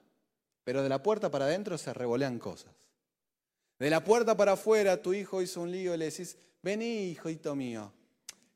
pero 0.64 0.84
de 0.84 0.90
la 0.90 1.04
puerta 1.04 1.30
para 1.30 1.46
adentro 1.46 1.78
se 1.78 1.94
revolean 1.94 2.40
cosas. 2.40 2.72
De 3.80 3.90
la 3.90 4.04
puerta 4.04 4.38
para 4.38 4.54
afuera 4.54 5.02
tu 5.02 5.14
hijo 5.14 5.42
hizo 5.42 5.62
un 5.62 5.72
lío 5.72 5.94
y 5.94 5.98
le 5.98 6.06
decís, 6.06 6.38
vení, 6.62 7.10
hijito 7.10 7.56
mío. 7.56 7.92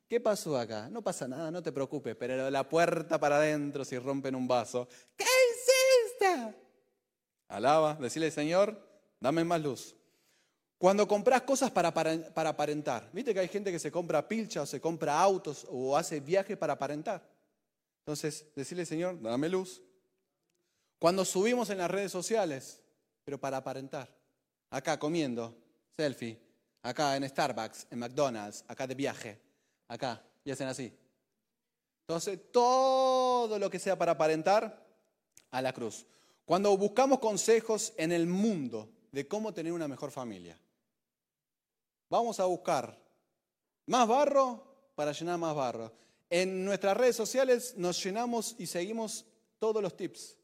¿Qué 0.08 0.20
pasó 0.20 0.56
acá? 0.56 0.88
No 0.88 1.02
pasa 1.02 1.28
nada, 1.28 1.50
no 1.50 1.62
te 1.62 1.72
preocupes, 1.72 2.16
pero 2.16 2.46
de 2.46 2.50
la 2.50 2.66
puerta 2.66 3.18
para 3.18 3.36
adentro 3.36 3.84
si 3.84 3.98
rompen 3.98 4.34
un 4.34 4.48
vaso, 4.48 4.88
¿qué 5.16 5.24
hiciste? 5.50 6.54
Alaba, 7.48 7.94
decirle, 7.94 8.30
Señor, 8.30 8.80
dame 9.20 9.44
más 9.44 9.60
luz. 9.60 9.96
Cuando 10.78 11.08
compras 11.08 11.42
cosas 11.42 11.72
para, 11.72 11.92
para, 11.92 12.48
aparentar, 12.48 13.10
viste 13.12 13.34
que 13.34 13.40
hay 13.40 13.48
gente 13.48 13.72
que 13.72 13.80
se 13.80 13.90
compra 13.90 14.26
pilcha 14.28 14.62
o 14.62 14.66
se 14.66 14.80
compra 14.80 15.20
autos 15.20 15.66
o 15.68 15.96
hace 15.96 16.20
viajes 16.20 16.56
para 16.56 16.74
aparentar. 16.74 17.37
Entonces, 18.08 18.46
decirle, 18.56 18.86
Señor, 18.86 19.20
dame 19.20 19.50
luz. 19.50 19.82
Cuando 20.98 21.26
subimos 21.26 21.68
en 21.68 21.76
las 21.76 21.90
redes 21.90 22.10
sociales, 22.10 22.80
pero 23.22 23.38
para 23.38 23.58
aparentar. 23.58 24.08
Acá 24.70 24.98
comiendo, 24.98 25.54
selfie. 25.94 26.40
Acá 26.80 27.14
en 27.16 27.28
Starbucks, 27.28 27.86
en 27.90 27.98
McDonald's, 27.98 28.64
acá 28.66 28.86
de 28.86 28.94
viaje. 28.94 29.38
Acá, 29.88 30.24
y 30.42 30.50
hacen 30.50 30.68
así. 30.68 30.90
Entonces, 32.06 32.50
todo 32.50 33.58
lo 33.58 33.68
que 33.68 33.78
sea 33.78 33.98
para 33.98 34.12
aparentar, 34.12 34.86
a 35.50 35.60
la 35.60 35.74
cruz. 35.74 36.06
Cuando 36.46 36.74
buscamos 36.78 37.18
consejos 37.18 37.92
en 37.98 38.12
el 38.12 38.26
mundo 38.26 38.88
de 39.12 39.28
cómo 39.28 39.52
tener 39.52 39.74
una 39.74 39.86
mejor 39.86 40.10
familia, 40.10 40.58
vamos 42.08 42.40
a 42.40 42.46
buscar 42.46 42.98
más 43.84 44.08
barro 44.08 44.64
para 44.94 45.12
llenar 45.12 45.36
más 45.36 45.54
barro. 45.54 46.07
En 46.30 46.64
nuestras 46.64 46.96
redes 46.96 47.16
sociales 47.16 47.74
nos 47.76 48.02
llenamos 48.02 48.54
y 48.58 48.66
seguimos 48.66 49.24
todos 49.58 49.82
los 49.82 49.96
tips. 49.96 50.36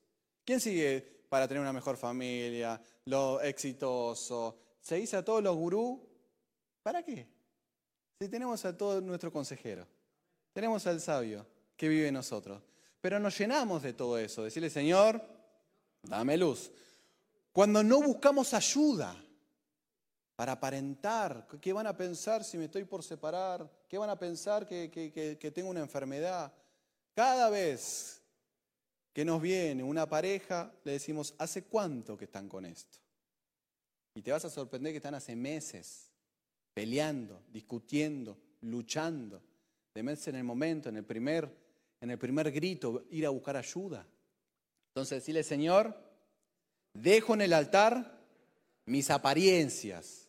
¿Quién 0.44 0.60
sigue 0.60 1.26
para 1.28 1.46
tener 1.46 1.60
una 1.60 1.72
mejor 1.72 1.96
familia? 1.96 2.80
Lo 3.06 3.40
exitoso. 3.40 4.58
¿Seguís 4.80 5.14
a 5.14 5.24
todos 5.24 5.42
los 5.42 5.54
gurús? 5.56 6.00
¿Para 6.82 7.02
qué? 7.02 7.26
Si 8.18 8.28
tenemos 8.28 8.64
a 8.64 8.76
todo 8.76 9.00
nuestro 9.00 9.32
consejero, 9.32 9.86
tenemos 10.52 10.86
al 10.86 11.00
sabio 11.00 11.46
que 11.76 11.88
vive 11.88 12.08
en 12.08 12.14
nosotros. 12.14 12.62
Pero 13.00 13.18
nos 13.18 13.38
llenamos 13.38 13.82
de 13.82 13.92
todo 13.92 14.18
eso. 14.18 14.44
Decirle, 14.44 14.70
Señor, 14.70 15.22
dame 16.02 16.36
luz. 16.36 16.70
Cuando 17.52 17.82
no 17.82 18.00
buscamos 18.00 18.54
ayuda, 18.54 19.14
para 20.36 20.52
aparentar. 20.52 21.46
¿Qué 21.60 21.72
van 21.72 21.86
a 21.86 21.96
pensar 21.96 22.44
si 22.44 22.58
me 22.58 22.64
estoy 22.64 22.84
por 22.84 23.02
separar? 23.02 23.68
¿Qué 23.94 23.98
van 23.98 24.10
a 24.10 24.18
pensar 24.18 24.66
que, 24.66 25.52
tengo 25.54 25.70
una 25.70 25.78
enfermedad? 25.78 26.52
Cada 27.14 27.48
vez 27.48 28.20
que 29.12 29.24
nos 29.24 29.40
viene 29.40 29.84
una 29.84 30.04
pareja, 30.04 30.74
le 30.82 30.90
decimos, 30.90 31.32
¿hace 31.38 31.62
cuánto 31.62 32.16
que 32.16 32.24
están 32.24 32.48
con 32.48 32.66
esto? 32.66 32.98
Y 34.16 34.22
te 34.22 34.32
vas 34.32 34.44
a 34.44 34.50
sorprender 34.50 34.92
que 34.92 34.96
están 34.96 35.14
hace 35.14 35.36
meses 35.36 36.10
peleando, 36.72 37.44
discutiendo, 37.52 38.36
luchando. 38.62 39.40
De 39.94 40.02
meses 40.02 40.26
en 40.26 40.34
el 40.34 40.44
momento, 40.44 40.88
en 40.88 40.96
el 40.96 41.04
primer, 41.04 41.48
en 42.00 42.10
el 42.10 42.18
primer 42.18 42.50
grito, 42.50 43.04
ir 43.10 43.24
a 43.26 43.30
buscar 43.30 43.56
ayuda. 43.56 44.04
Entonces 44.88 45.20
decirle, 45.20 45.44
Señor, 45.44 45.96
dejo 46.94 47.34
en 47.34 47.42
el 47.42 47.52
altar 47.52 48.20
mis 48.86 49.08
apariencias 49.10 50.24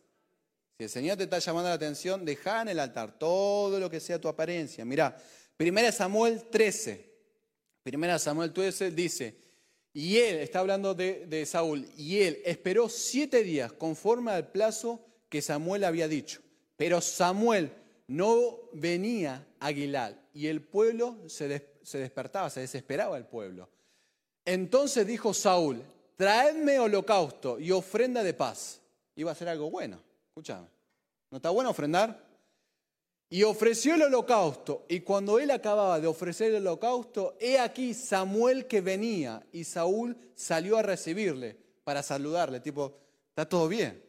si 0.77 0.83
el 0.83 0.89
Señor 0.89 1.17
te 1.17 1.23
está 1.23 1.39
llamando 1.39 1.69
la 1.69 1.75
atención, 1.75 2.25
deja 2.25 2.61
en 2.61 2.69
el 2.69 2.79
altar 2.79 3.17
todo 3.17 3.79
lo 3.79 3.89
que 3.89 4.01
sea 4.01 4.19
tu 4.19 4.27
apariencia. 4.27 4.83
Mira, 4.83 5.17
1 5.57 5.91
Samuel 5.93 6.49
13. 6.49 7.13
1 7.85 8.19
Samuel 8.19 8.51
13 8.51 8.91
dice, 8.91 9.37
y 9.93 10.17
él, 10.17 10.39
está 10.39 10.59
hablando 10.59 10.93
de, 10.93 11.45
Saúl, 11.45 11.87
y 11.95 12.19
él 12.19 12.41
esperó 12.43 12.89
siete 12.89 13.43
días 13.43 13.71
conforme 13.71 14.31
al 14.31 14.51
plazo 14.51 15.05
que 15.29 15.41
Samuel 15.41 15.85
había 15.85 16.09
dicho. 16.09 16.41
Pero 16.75 16.99
Samuel 16.99 17.71
no 18.07 18.59
venía 18.73 19.47
a 19.61 19.71
y 19.71 20.47
el 20.47 20.61
pueblo 20.61 21.17
se, 21.27 21.65
se 21.81 21.97
despertaba, 21.97 22.49
se 22.49 22.59
desesperaba 22.59 23.17
el 23.17 23.25
pueblo. 23.25 23.69
Entonces 24.43 25.07
dijo 25.07 25.33
Saúl, 25.33 25.81
traedme 26.17 26.77
holocausto 26.79 27.57
y 27.57 27.71
ofrenda 27.71 28.21
de 28.21 28.33
paz. 28.33 28.81
Iba 29.15 29.31
a 29.31 29.35
ser 29.35 29.47
algo 29.47 29.71
bueno. 29.71 30.04
Escuchame, 30.35 30.67
¿no 31.31 31.37
está 31.37 31.49
bueno 31.49 31.69
ofrendar? 31.69 32.27
Y 33.29 33.43
ofreció 33.43 33.95
el 33.95 34.01
holocausto. 34.01 34.85
Y 34.89 34.99
cuando 34.99 35.39
él 35.39 35.49
acababa 35.49 35.97
de 36.01 36.07
ofrecer 36.07 36.53
el 36.53 36.67
holocausto, 36.67 37.37
he 37.39 37.57
aquí 37.57 37.93
Samuel 37.93 38.67
que 38.67 38.81
venía 38.81 39.47
y 39.53 39.63
Saúl 39.63 40.17
salió 40.35 40.75
a 40.75 40.81
recibirle 40.81 41.57
para 41.85 42.03
saludarle. 42.03 42.59
Tipo, 42.59 42.97
está 43.29 43.47
todo 43.47 43.69
bien. 43.69 44.03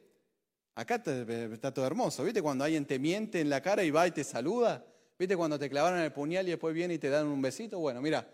Acá 0.74 0.96
está 0.96 1.72
todo 1.72 1.86
hermoso. 1.86 2.24
¿Viste 2.24 2.42
cuando 2.42 2.64
alguien 2.64 2.86
te 2.86 2.98
miente 2.98 3.40
en 3.40 3.48
la 3.48 3.60
cara 3.60 3.84
y 3.84 3.92
va 3.92 4.08
y 4.08 4.10
te 4.10 4.24
saluda? 4.24 4.84
¿Viste 5.16 5.36
cuando 5.36 5.60
te 5.60 5.70
clavaron 5.70 6.00
el 6.00 6.12
puñal 6.12 6.48
y 6.48 6.50
después 6.50 6.74
viene 6.74 6.94
y 6.94 6.98
te 6.98 7.08
dan 7.08 7.28
un 7.28 7.40
besito? 7.40 7.78
Bueno, 7.78 8.02
mira. 8.02 8.28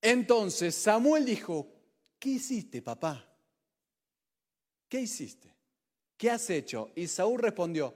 Entonces 0.00 0.74
Samuel 0.74 1.24
dijo, 1.24 1.68
¿qué 2.18 2.30
hiciste, 2.30 2.82
papá? 2.82 3.24
¿Qué 4.88 5.00
hiciste? 5.00 5.51
¿Qué 6.22 6.30
has 6.30 6.48
hecho? 6.50 6.92
Y 6.94 7.08
Saúl 7.08 7.40
respondió, 7.40 7.92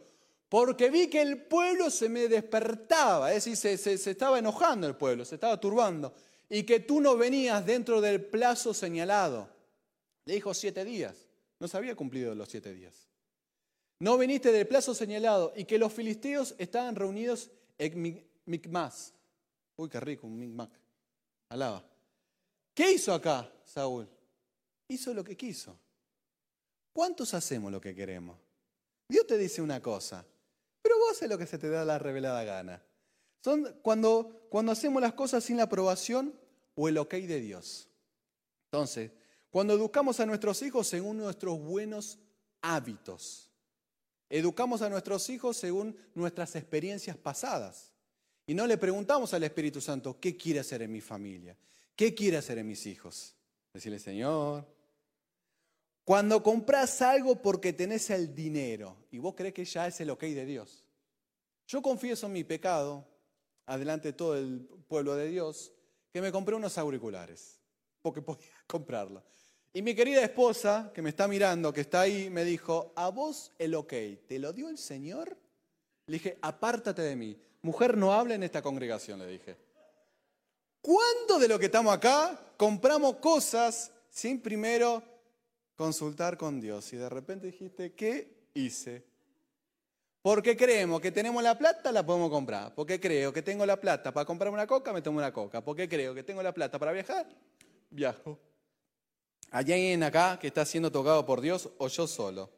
porque 0.49 0.90
vi 0.90 1.06
que 1.06 1.23
el 1.23 1.45
pueblo 1.45 1.90
se 1.90 2.09
me 2.09 2.26
despertaba, 2.26 3.33
es 3.33 3.45
decir, 3.45 3.78
se, 3.78 4.11
estaba 4.11 4.40
enojando 4.40 4.88
el 4.88 4.97
pueblo, 4.97 5.25
se 5.25 5.37
estaba 5.37 5.61
turbando, 5.61 6.12
y 6.50 6.64
que 6.64 6.80
tú 6.80 7.00
no 7.00 7.16
venías 7.16 7.64
dentro 7.64 8.00
del 8.00 8.21
plazo 8.25 8.75
señalado. 8.75 9.49
Le 10.25 10.35
dijo 10.35 10.54
siete 10.54 10.85
días, 10.85 11.28
no 11.61 11.68
se 11.68 11.76
había 11.76 11.95
cumplido 11.95 12.35
los 12.35 12.49
siete 12.49 12.75
días. 12.75 13.09
No 14.00 14.18
viniste 14.18 14.50
del 14.50 14.66
plazo 14.66 14.92
señalado 14.92 15.52
y 15.54 15.64
que 15.64 15.78
los 15.78 15.92
filisteos 15.92 16.56
estaban 16.59 16.97
reunidos 16.97 17.52
en 17.78 18.26
Micmas. 18.45 19.14
Uy, 19.76 19.88
qué 19.88 20.00
rico, 20.00 20.26
un 20.26 20.37
Micmac. 20.37 20.73
Alaba. 21.50 21.88
¿Qué 22.75 22.90
hizo 22.90 23.14
acá 23.14 23.49
Saúl? 23.64 24.09
Hizo 24.88 25.14
lo 25.14 25.23
que 25.23 25.37
quiso. 25.37 25.78
¿Cuántos 26.97 27.35
hacemos 27.35 27.71
lo 27.71 27.79
que 27.79 27.95
queremos? 27.95 28.38
Dios 29.07 29.26
te 29.26 29.37
dice 29.37 29.61
una 29.61 29.83
cosa, 29.83 30.25
pero 30.81 30.99
vos 30.99 31.11
haces 31.11 31.29
lo 31.29 31.37
que 31.37 31.47
se 31.47 31.59
te 31.59 31.69
da 31.69 31.85
la 31.85 31.99
revelada 31.99 32.43
gana. 32.43 32.83
Son 33.45 33.79
cuando, 33.83 34.47
cuando 34.49 34.73
hacemos 34.73 35.03
las 35.03 35.12
cosas 35.12 35.45
sin 35.45 35.59
la 35.59 35.65
aprobación 35.65 36.35
o 36.75 36.88
el 36.88 36.97
ok 36.97 37.12
de 37.17 37.41
Dios. 37.41 37.91
Entonces, 38.73 39.11
cuando 39.50 39.75
educamos 39.75 40.21
a 40.21 40.25
nuestros 40.25 40.62
hijos 40.62 40.87
según 40.87 41.19
nuestros 41.19 41.61
buenos 41.61 42.19
hábitos, 42.62 43.50
educamos 44.31 44.81
a 44.81 44.88
nuestros 44.88 45.29
hijos 45.29 45.59
según 45.59 45.99
nuestras 46.15 46.57
experiencias 46.57 47.19
pasadas. 47.19 47.93
Y 48.47 48.55
no 48.55 48.67
le 48.67 48.79
preguntamos 48.79 49.35
al 49.35 49.45
Espíritu 49.45 49.83
Santo, 49.83 50.19
¿qué 50.19 50.35
quiere 50.35 50.61
hacer 50.61 50.81
en 50.81 50.93
mi 50.93 51.03
familia? 51.03 51.59
¿Qué 51.95 52.15
quiere 52.15 52.38
hacer 52.38 52.57
en 52.57 52.67
mis 52.67 52.87
hijos? 52.87 53.35
Decirle, 53.75 53.99
Señor, 53.99 54.75
cuando 56.06 56.40
compras 56.40 57.02
algo 57.02 57.42
porque 57.42 57.72
tenés 57.72 58.10
el 58.10 58.32
dinero 58.32 58.96
y 59.10 59.18
vos 59.18 59.34
crees 59.34 59.52
que 59.52 59.64
ya 59.64 59.88
es 59.88 60.00
el 60.00 60.10
ok 60.10 60.20
de 60.20 60.46
Dios. 60.46 60.84
Yo 61.66 61.82
confieso 61.82 62.28
mi 62.28 62.44
pecado, 62.44 63.04
adelante 63.66 64.08
de 64.08 64.12
todo 64.12 64.36
el 64.36 64.68
pueblo 64.86 65.16
de 65.16 65.26
Dios, 65.26 65.72
que 66.12 66.20
me 66.20 66.30
compré 66.30 66.54
unos 66.54 66.78
auriculares, 66.78 67.58
porque 68.02 68.22
podía 68.22 68.46
comprarlo. 68.68 69.25
Y 69.72 69.82
mi 69.82 69.96
querida 69.96 70.22
esposa, 70.22 70.92
que 70.94 71.02
me 71.02 71.10
está 71.10 71.26
mirando, 71.26 71.72
que 71.72 71.80
está 71.80 72.02
ahí, 72.02 72.30
me 72.30 72.44
dijo, 72.44 72.92
¿a 72.94 73.08
vos 73.08 73.50
el 73.58 73.75
ok 73.75 73.92
te 74.28 74.38
lo 74.38 74.52
dio 74.52 74.68
el 74.68 74.78
Señor? 74.78 75.36
Le 76.06 76.18
dije, 76.18 76.38
apártate 76.40 77.02
de 77.02 77.16
mí. 77.16 77.36
Mujer, 77.62 77.96
no 77.96 78.12
habla 78.12 78.36
en 78.36 78.44
esta 78.44 78.62
congregación, 78.62 79.18
le 79.18 79.26
dije. 79.26 79.56
¿Cuánto 80.80 81.40
de 81.40 81.48
lo 81.48 81.58
que 81.58 81.66
estamos 81.66 81.92
acá 81.92 82.52
compramos 82.56 83.16
cosas 83.16 83.90
sin 84.08 84.40
primero 84.40 85.15
consultar 85.76 86.37
con 86.37 86.61
Dios? 86.61 86.92
Y 86.92 86.97
de 86.97 87.09
repente 87.09 87.47
dijiste, 87.47 87.95
¿qué 87.95 88.49
hice? 88.54 89.04
Porque 90.23 90.56
creemos 90.56 91.00
que 91.00 91.12
tenemos 91.12 91.40
la 91.40 91.56
plata, 91.56 91.92
la 91.92 92.04
podemos 92.04 92.30
comprar. 92.30 92.75
Porque 92.75 92.99
creo 92.99 93.33
que 93.33 93.42
tengo 93.42 93.64
la 93.64 93.80
plata 93.80 94.12
para 94.12 94.25
comprar 94.25 94.52
una 94.52 94.66
coca, 94.66 94.92
me 94.92 95.00
tomo 95.00 95.18
una 95.18 95.33
coca. 95.33 95.62
Porque 95.62 95.88
creo 95.88 96.14
que 96.14 96.25
tengo 96.25 96.42
la 96.42 96.52
plata 96.52 96.80
para 96.80 96.90
viajar, 96.90 97.28
viajo. 97.90 98.37
Hay 99.52 99.73
alguien 99.73 100.02
acá 100.02 100.38
que 100.40 100.49
está 100.49 100.64
siendo 100.64 100.90
tocado 100.90 101.25
por 101.25 101.40
Dios 101.40 101.71
o 101.78 101.87
yo 101.87 102.09
solo. 102.09 102.50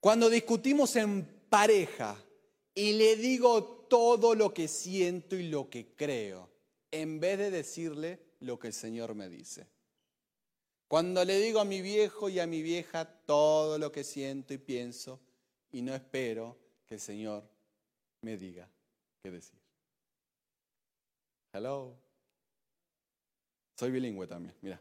Cuando 0.00 0.28
discutimos 0.28 0.96
en 0.96 1.24
pareja 1.48 2.16
y 2.74 2.94
le 2.94 3.14
digo 3.14 3.86
todo 3.88 4.34
lo 4.34 4.52
que 4.52 4.66
siento 4.66 5.36
y 5.36 5.48
lo 5.48 5.70
que 5.70 5.94
creo, 5.94 6.50
en 6.90 7.20
vez 7.20 7.38
de 7.38 7.50
decirle 7.50 8.20
lo 8.40 8.58
que 8.58 8.66
el 8.66 8.72
Señor 8.72 9.14
me 9.14 9.28
dice. 9.28 9.68
Cuando 10.88 11.24
le 11.24 11.40
digo 11.40 11.58
a 11.58 11.64
mi 11.64 11.82
viejo 11.82 12.28
y 12.28 12.38
a 12.38 12.46
mi 12.46 12.62
vieja 12.62 13.04
todo 13.04 13.78
lo 13.78 13.90
que 13.90 14.04
siento 14.04 14.54
y 14.54 14.58
pienso 14.58 15.20
y 15.72 15.82
no 15.82 15.94
espero 15.94 16.56
que 16.86 16.94
el 16.94 17.00
Señor 17.00 17.42
me 18.20 18.36
diga 18.36 18.70
qué 19.22 19.30
decir. 19.30 19.58
Hello. 21.52 21.96
Soy 23.74 23.90
bilingüe 23.90 24.26
también, 24.26 24.54
mira. 24.62 24.80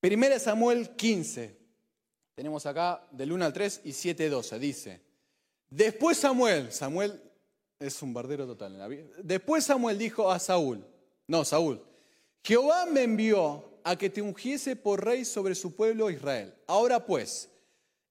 Primera 0.00 0.38
Samuel 0.38 0.96
15. 0.96 1.58
Tenemos 2.34 2.66
acá 2.66 3.06
del 3.10 3.32
1 3.32 3.44
al 3.44 3.52
3 3.52 3.82
y 3.84 3.92
7, 3.92 4.28
12. 4.28 4.58
Dice, 4.58 5.00
después 5.70 6.18
Samuel, 6.18 6.72
Samuel 6.72 7.20
es 7.78 8.02
un 8.02 8.12
bardero 8.12 8.46
total 8.46 8.72
en 8.72 8.78
la 8.78 8.88
vida. 8.88 9.04
Después 9.22 9.64
Samuel 9.64 9.98
dijo 9.98 10.30
a 10.30 10.38
Saúl, 10.38 10.84
no, 11.26 11.44
Saúl, 11.44 11.82
Jehová 12.42 12.86
me 12.86 13.02
envió 13.02 13.71
a 13.84 13.96
que 13.96 14.10
te 14.10 14.22
ungiese 14.22 14.76
por 14.76 15.04
rey 15.04 15.24
sobre 15.24 15.54
su 15.54 15.74
pueblo 15.74 16.10
Israel. 16.10 16.54
Ahora 16.66 17.04
pues, 17.04 17.48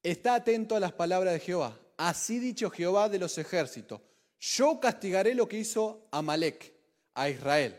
está 0.04 0.36
atento 0.36 0.75
a 0.75 0.80
las 0.80 0.94
palabras 0.94 1.34
de 1.34 1.40
Jehová. 1.40 1.80
Así 1.98 2.40
dicho 2.40 2.70
Jehová 2.70 3.10
de 3.10 3.20
los 3.20 3.38
ejércitos, 3.38 4.01
yo 4.40 4.80
castigaré 4.80 5.36
lo 5.36 5.48
que 5.48 5.60
hizo 5.60 6.08
Amalek 6.12 6.74
a 7.13 7.30
Israel, 7.30 7.75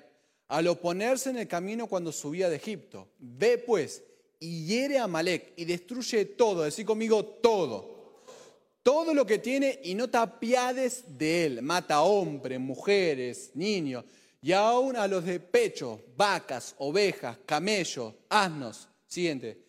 al 0.49 0.69
oponerse 0.69 1.31
en 1.31 1.39
el 1.39 1.49
camino 1.49 1.87
cuando 1.87 2.13
subía 2.13 2.49
de 2.49 2.57
Egipto. 2.57 3.09
Ve 3.19 3.59
pues 3.59 4.03
y 4.39 4.67
hiere 4.67 4.99
a 4.99 5.05
Amalek 5.05 5.53
y 5.57 5.65
destruye 5.65 6.25
todo, 6.25 6.63
decir 6.63 6.87
conmigo 6.87 7.25
todo. 7.25 7.91
Todo 8.83 9.15
lo 9.15 9.25
que 9.25 9.39
tiene 9.39 9.79
y 9.85 9.95
no 9.95 10.11
tapiades 10.11 11.05
de 11.17 11.47
él. 11.47 11.63
Mata 11.63 12.03
hombres, 12.03 12.59
mujeres, 12.59 13.53
niños 13.55 14.05
y 14.43 14.53
aún 14.53 14.97
a 14.97 15.07
los 15.07 15.25
de 15.25 15.39
pecho, 15.39 16.01
vacas, 16.17 16.75
ovejas, 16.79 17.39
camellos, 17.47 18.13
asnos. 18.29 18.89
Siguiente. 19.07 19.63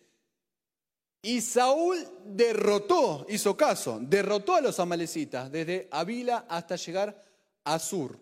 Y 1.22 1.40
Saúl 1.40 1.96
derrotó, 2.24 3.24
hizo 3.28 3.56
caso, 3.56 3.98
derrotó 4.00 4.56
a 4.56 4.60
los 4.60 4.80
amalecitas 4.80 5.50
desde 5.50 5.88
Avila 5.92 6.46
hasta 6.48 6.76
llegar 6.76 7.22
a 7.62 7.78
Sur, 7.78 8.18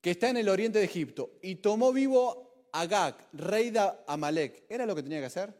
que 0.00 0.12
está 0.12 0.30
en 0.30 0.36
el 0.36 0.48
oriente 0.48 0.78
de 0.78 0.84
Egipto, 0.84 1.32
y 1.42 1.56
tomó 1.56 1.92
vivo 1.92 2.68
a 2.72 2.82
Agag, 2.82 3.28
rey 3.32 3.70
de 3.70 3.90
Amalek. 4.06 4.64
¿Era 4.68 4.86
lo 4.86 4.94
que 4.94 5.02
tenía 5.02 5.18
que 5.18 5.26
hacer? 5.26 5.52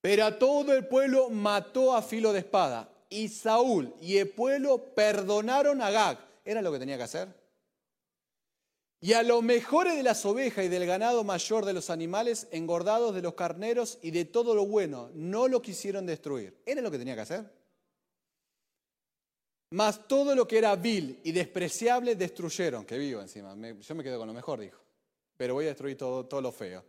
Pero 0.00 0.24
a 0.24 0.38
todo 0.38 0.72
el 0.72 0.86
pueblo 0.86 1.30
mató 1.30 1.96
a 1.96 2.02
filo 2.02 2.32
de 2.32 2.40
espada. 2.40 2.88
Y 3.08 3.28
Saúl 3.28 3.92
y 4.00 4.18
el 4.18 4.28
pueblo 4.30 4.94
perdonaron 4.94 5.82
a 5.82 5.88
Agag. 5.88 6.18
¿Era 6.44 6.62
lo 6.62 6.72
que 6.72 6.78
tenía 6.78 6.96
que 6.96 7.02
hacer? 7.02 7.41
Y 9.04 9.14
a 9.14 9.24
los 9.24 9.42
mejores 9.42 9.96
de 9.96 10.04
las 10.04 10.24
ovejas 10.24 10.64
y 10.64 10.68
del 10.68 10.86
ganado 10.86 11.24
mayor 11.24 11.64
de 11.64 11.72
los 11.72 11.90
animales, 11.90 12.46
engordados 12.52 13.12
de 13.12 13.20
los 13.20 13.34
carneros 13.34 13.98
y 14.00 14.12
de 14.12 14.24
todo 14.24 14.54
lo 14.54 14.64
bueno, 14.64 15.10
no 15.12 15.48
lo 15.48 15.60
quisieron 15.60 16.06
destruir. 16.06 16.56
¿Era 16.64 16.80
lo 16.80 16.88
que 16.88 16.98
tenía 16.98 17.16
que 17.16 17.22
hacer? 17.22 17.52
Mas 19.70 20.06
todo 20.06 20.36
lo 20.36 20.46
que 20.46 20.56
era 20.56 20.76
vil 20.76 21.18
y 21.24 21.32
despreciable 21.32 22.14
destruyeron, 22.14 22.84
que 22.84 22.96
vivo 22.96 23.20
encima. 23.20 23.56
yo 23.56 23.94
me 23.96 24.04
quedo 24.04 24.18
con 24.18 24.28
lo 24.28 24.34
mejor, 24.34 24.60
dijo. 24.60 24.80
Pero 25.36 25.54
voy 25.54 25.64
a 25.64 25.68
destruir 25.70 25.96
todo, 25.96 26.24
todo 26.26 26.40
lo 26.40 26.52
feo. 26.52 26.84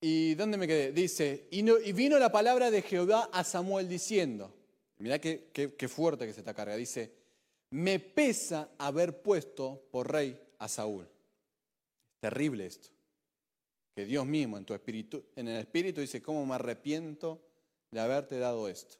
¿Y 0.00 0.34
dónde 0.34 0.56
me 0.56 0.66
quedé? 0.66 0.90
Dice, 0.90 1.46
y, 1.52 1.62
vino 1.92 2.18
la 2.18 2.32
palabra 2.32 2.72
de 2.72 2.82
Jehová 2.82 3.30
a 3.32 3.44
Samuel 3.44 3.88
diciendo, 3.88 4.52
mirá 4.98 5.20
qué, 5.20 5.52
qué 5.52 5.88
fuerte 5.88 6.26
que 6.26 6.32
se 6.32 6.40
está 6.40 6.54
carga, 6.54 6.74
dice, 6.74 7.27
me 7.70 7.98
pesa 7.98 8.70
haber 8.78 9.22
puesto 9.22 9.88
por 9.90 10.10
rey 10.10 10.40
a 10.58 10.68
Saúl. 10.68 11.08
Terrible 12.20 12.66
esto. 12.66 12.88
Que 13.94 14.04
Dios 14.04 14.26
mismo 14.26 14.56
en 14.56 14.64
tu 14.64 14.74
espíritu, 14.74 15.24
en 15.36 15.48
el 15.48 15.58
espíritu 15.58 16.00
dice, 16.00 16.22
¿cómo 16.22 16.46
me 16.46 16.54
arrepiento 16.54 17.40
de 17.90 18.00
haberte 18.00 18.38
dado 18.38 18.68
esto? 18.68 18.96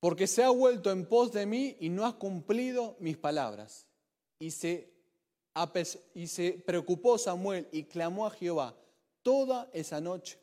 Porque 0.00 0.26
se 0.26 0.42
ha 0.42 0.50
vuelto 0.50 0.90
en 0.90 1.06
pos 1.06 1.32
de 1.32 1.46
mí 1.46 1.76
y 1.80 1.88
no 1.88 2.04
has 2.06 2.14
cumplido 2.14 2.96
mis 3.00 3.16
palabras. 3.16 3.86
Y 4.38 4.52
se, 4.52 4.92
y 6.14 6.26
se 6.28 6.52
preocupó 6.52 7.18
Samuel 7.18 7.68
y 7.72 7.84
clamó 7.84 8.26
a 8.26 8.30
Jehová 8.30 8.76
toda 9.22 9.68
esa 9.72 10.00
noche. 10.00 10.38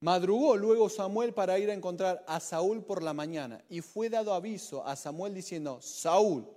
Madrugó 0.00 0.56
luego 0.56 0.88
Samuel 0.88 1.34
para 1.34 1.58
ir 1.58 1.68
a 1.70 1.74
encontrar 1.74 2.24
a 2.26 2.40
Saúl 2.40 2.82
por 2.82 3.02
la 3.02 3.12
mañana 3.12 3.62
y 3.68 3.82
fue 3.82 4.08
dado 4.08 4.32
aviso 4.32 4.86
a 4.86 4.96
Samuel 4.96 5.34
diciendo, 5.34 5.80
Saúl 5.82 6.48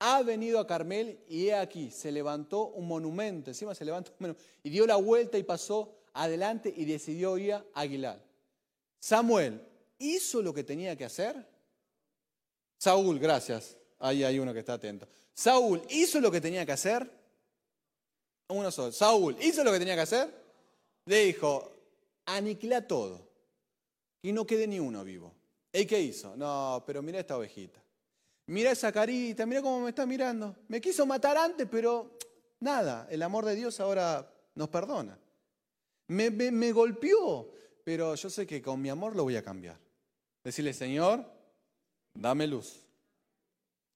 ha 0.00 0.22
venido 0.22 0.58
a 0.58 0.66
Carmel 0.66 1.20
y 1.28 1.46
he 1.46 1.54
aquí, 1.54 1.90
se 1.92 2.10
levantó 2.10 2.66
un 2.66 2.88
monumento, 2.88 3.50
encima 3.50 3.76
se 3.76 3.84
levantó 3.84 4.10
un 4.10 4.16
monumento, 4.18 4.44
y 4.64 4.70
dio 4.70 4.86
la 4.86 4.96
vuelta 4.96 5.38
y 5.38 5.44
pasó 5.44 5.94
adelante 6.14 6.72
y 6.76 6.84
decidió 6.84 7.38
ir 7.38 7.54
a 7.54 7.64
Aguilar. 7.74 8.20
Samuel 8.98 9.60
hizo 9.98 10.42
lo 10.42 10.52
que 10.52 10.64
tenía 10.64 10.96
que 10.96 11.04
hacer. 11.04 11.46
Saúl, 12.76 13.18
gracias. 13.18 13.76
Ahí 14.00 14.24
hay 14.24 14.38
uno 14.38 14.52
que 14.52 14.58
está 14.58 14.74
atento. 14.74 15.06
Saúl 15.32 15.80
hizo 15.90 16.20
lo 16.20 16.30
que 16.30 16.40
tenía 16.40 16.66
que 16.66 16.72
hacer. 16.72 17.08
Uno 18.48 18.70
solo. 18.70 18.92
Saúl 18.92 19.36
hizo 19.40 19.62
lo 19.62 19.72
que 19.72 19.78
tenía 19.78 19.94
que 19.94 20.00
hacer. 20.00 20.34
Le 21.06 21.24
dijo, 21.24 21.73
aniquila 22.26 22.86
todo, 22.86 23.28
y 24.22 24.32
no 24.32 24.46
quede 24.46 24.66
ni 24.66 24.80
uno 24.80 25.04
vivo. 25.04 25.34
¿Y 25.72 25.86
qué 25.86 26.00
hizo? 26.00 26.36
No, 26.36 26.82
pero 26.86 27.02
mira 27.02 27.20
esta 27.20 27.36
ovejita. 27.36 27.82
Mira 28.46 28.70
esa 28.70 28.92
carita, 28.92 29.46
mira 29.46 29.62
cómo 29.62 29.80
me 29.80 29.90
está 29.90 30.06
mirando. 30.06 30.56
Me 30.68 30.80
quiso 30.80 31.04
matar 31.06 31.36
antes, 31.36 31.66
pero 31.70 32.16
nada, 32.60 33.06
el 33.10 33.22
amor 33.22 33.44
de 33.44 33.54
Dios 33.54 33.80
ahora 33.80 34.30
nos 34.54 34.68
perdona. 34.68 35.18
Me, 36.08 36.30
me 36.30 36.72
golpeó, 36.72 37.50
pero 37.82 38.14
yo 38.14 38.30
sé 38.30 38.46
que 38.46 38.62
con 38.62 38.80
mi 38.80 38.88
amor 38.88 39.16
lo 39.16 39.24
voy 39.24 39.36
a 39.36 39.42
cambiar. 39.42 39.78
Decirle, 40.42 40.74
Señor, 40.74 41.24
dame 42.14 42.46
luz. 42.46 42.86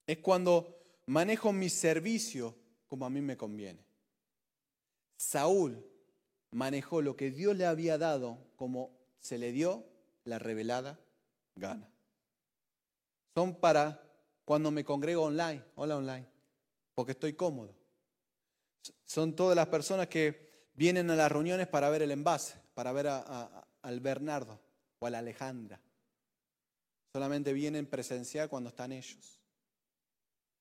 Es 0.06 0.18
cuando 0.18 0.78
manejo 1.06 1.52
mi 1.52 1.68
servicio 1.68 2.54
como 2.88 3.04
a 3.04 3.10
mí 3.10 3.20
me 3.20 3.36
conviene. 3.36 3.84
Saúl 5.16 5.84
manejó 6.50 7.02
lo 7.02 7.16
que 7.16 7.30
Dios 7.30 7.56
le 7.56 7.66
había 7.66 7.98
dado 7.98 8.38
como 8.56 8.90
se 9.20 9.38
le 9.38 9.52
dio 9.52 9.84
la 10.24 10.38
revelada 10.38 10.98
gana. 11.56 11.90
Son 13.34 13.54
para 13.54 14.02
cuando 14.44 14.70
me 14.70 14.84
congrego 14.84 15.24
online, 15.24 15.62
hola 15.74 15.96
online, 15.96 16.26
porque 16.94 17.12
estoy 17.12 17.34
cómodo. 17.34 17.74
Son 19.04 19.34
todas 19.36 19.54
las 19.54 19.68
personas 19.68 20.08
que 20.08 20.70
vienen 20.74 21.10
a 21.10 21.16
las 21.16 21.30
reuniones 21.30 21.66
para 21.66 21.90
ver 21.90 22.02
el 22.02 22.10
envase, 22.10 22.54
para 22.74 22.92
ver 22.92 23.08
al 23.08 24.00
Bernardo 24.00 24.60
o 24.98 25.06
a 25.06 25.10
la 25.10 25.18
Alejandra. 25.18 25.80
Solamente 27.12 27.52
vienen 27.52 27.86
presencial 27.86 28.48
cuando 28.48 28.70
están 28.70 28.92
ellos. 28.92 29.40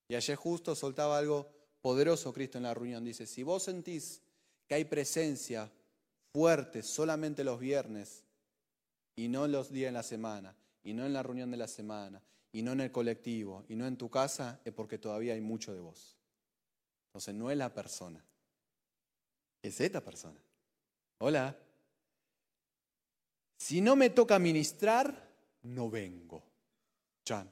Y 0.07 0.15
ayer 0.15 0.35
justo 0.35 0.75
soltaba 0.75 1.17
algo 1.17 1.49
poderoso 1.81 2.33
Cristo 2.33 2.57
en 2.57 2.63
la 2.63 2.73
reunión. 2.73 3.03
Dice, 3.03 3.25
si 3.25 3.43
vos 3.43 3.63
sentís 3.63 4.21
que 4.67 4.75
hay 4.75 4.85
presencia 4.85 5.71
fuerte 6.37 6.83
solamente 6.83 7.43
los 7.43 7.59
viernes 7.59 8.23
y 9.15 9.27
no 9.27 9.47
los 9.47 9.71
días 9.71 9.87
en 9.87 9.95
la 9.95 10.03
semana, 10.03 10.55
y 10.83 10.93
no 10.93 11.03
en 11.03 11.11
la 11.13 11.23
reunión 11.23 11.49
de 11.49 11.57
la 11.57 11.67
semana, 11.67 12.21
y 12.51 12.61
no 12.61 12.73
en 12.73 12.81
el 12.81 12.91
colectivo, 12.91 13.65
y 13.69 13.75
no 13.75 13.87
en 13.87 13.97
tu 13.97 14.11
casa, 14.11 14.61
es 14.63 14.71
porque 14.71 14.99
todavía 14.99 15.33
hay 15.33 15.41
mucho 15.41 15.73
de 15.73 15.79
vos. 15.79 16.15
Entonces 17.07 17.33
no 17.33 17.49
es 17.49 17.57
la 17.57 17.73
persona, 17.73 18.23
es 19.63 19.81
esta 19.81 19.99
persona. 20.01 20.39
Hola. 21.17 21.57
Si 23.57 23.81
no 23.81 23.95
me 23.95 24.11
toca 24.11 24.37
ministrar, 24.37 25.27
no 25.63 25.89
vengo. 25.89 26.43
Chan. 27.25 27.51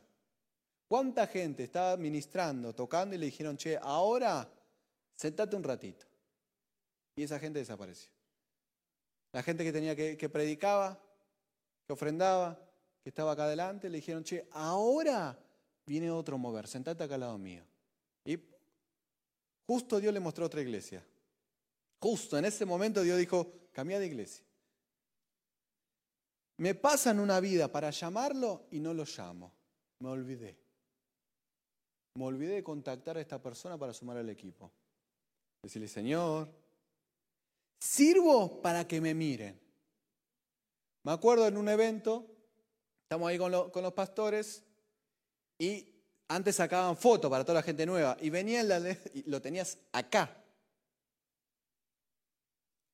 ¿Cuánta 0.88 1.26
gente 1.26 1.64
estaba 1.64 1.98
ministrando, 1.98 2.76
tocando 2.76 3.16
y 3.16 3.18
le 3.18 3.26
dijeron, 3.26 3.58
che, 3.58 3.80
ahora 3.82 4.48
sentate 5.16 5.56
un 5.56 5.64
ratito? 5.64 6.06
Y 7.16 7.24
esa 7.24 7.40
gente 7.40 7.58
desapareció. 7.58 8.15
La 9.36 9.44
gente 9.44 9.66
que 9.66 9.74
tenía 9.74 9.98
que, 9.98 10.30
predicaba, 10.30 10.98
que 11.86 11.92
ofrendaba, 11.92 12.58
que 13.04 13.10
estaba 13.10 13.34
acá 13.34 13.44
adelante, 13.44 13.90
le 13.90 13.98
dijeron, 13.98 14.24
che, 14.24 14.48
ahora 14.54 15.38
viene 15.86 16.10
otro 16.10 16.38
mover, 16.38 16.70
sentate 16.70 17.04
acá 17.04 17.16
al 17.16 17.20
lado 17.20 17.38
mío. 17.38 17.66
Y 18.24 18.40
justo 19.68 20.00
Dios 20.00 20.14
le 20.14 20.22
mostró 20.22 20.46
otra 20.46 20.62
iglesia. 20.62 21.06
Justo 22.00 22.38
en 22.38 22.46
ese 22.46 22.64
momento 22.64 23.02
Dios 23.02 23.18
dijo, 23.18 23.52
cambia 23.74 24.00
de 24.00 24.06
iglesia. 24.06 24.46
Me 26.56 26.74
pasan 26.74 27.20
una 27.20 27.42
vida 27.42 27.70
para 27.70 27.90
llamarlo 27.90 28.68
y 28.72 28.80
no 28.80 28.94
lo 28.94 29.04
llamo. 29.04 29.52
Me 30.00 30.08
olvidé. 30.08 30.58
Me 32.14 32.24
olvidé 32.24 32.54
de 32.54 32.64
contactar 32.64 33.18
a 33.18 33.20
esta 33.20 33.42
persona 33.42 33.78
para 33.78 33.92
sumar 33.92 34.16
al 34.16 34.30
equipo. 34.30 34.72
Decirle, 35.62 35.90
Señor, 35.90 36.50
sirvo 37.80 38.62
para 38.62 38.88
que 38.88 39.02
me 39.02 39.14
miren. 39.14 39.60
Me 41.04 41.12
acuerdo 41.12 41.48
en 41.48 41.58
un 41.58 41.70
evento, 41.70 42.26
estamos 43.04 43.30
ahí 43.30 43.38
con, 43.38 43.52
los 43.52 43.94
pastores 43.94 44.64
y 45.60 45.88
antes 46.28 46.56
sacaban 46.56 46.98
fotos 46.98 47.30
para 47.30 47.44
toda 47.44 47.60
la 47.60 47.64
gente 47.64 47.86
nueva 47.86 48.18
y 48.20 48.32
venía 48.32 48.62
el, 48.62 48.98
y 49.14 49.30
lo 49.30 49.42
tenías 49.42 49.78
acá. 49.92 50.44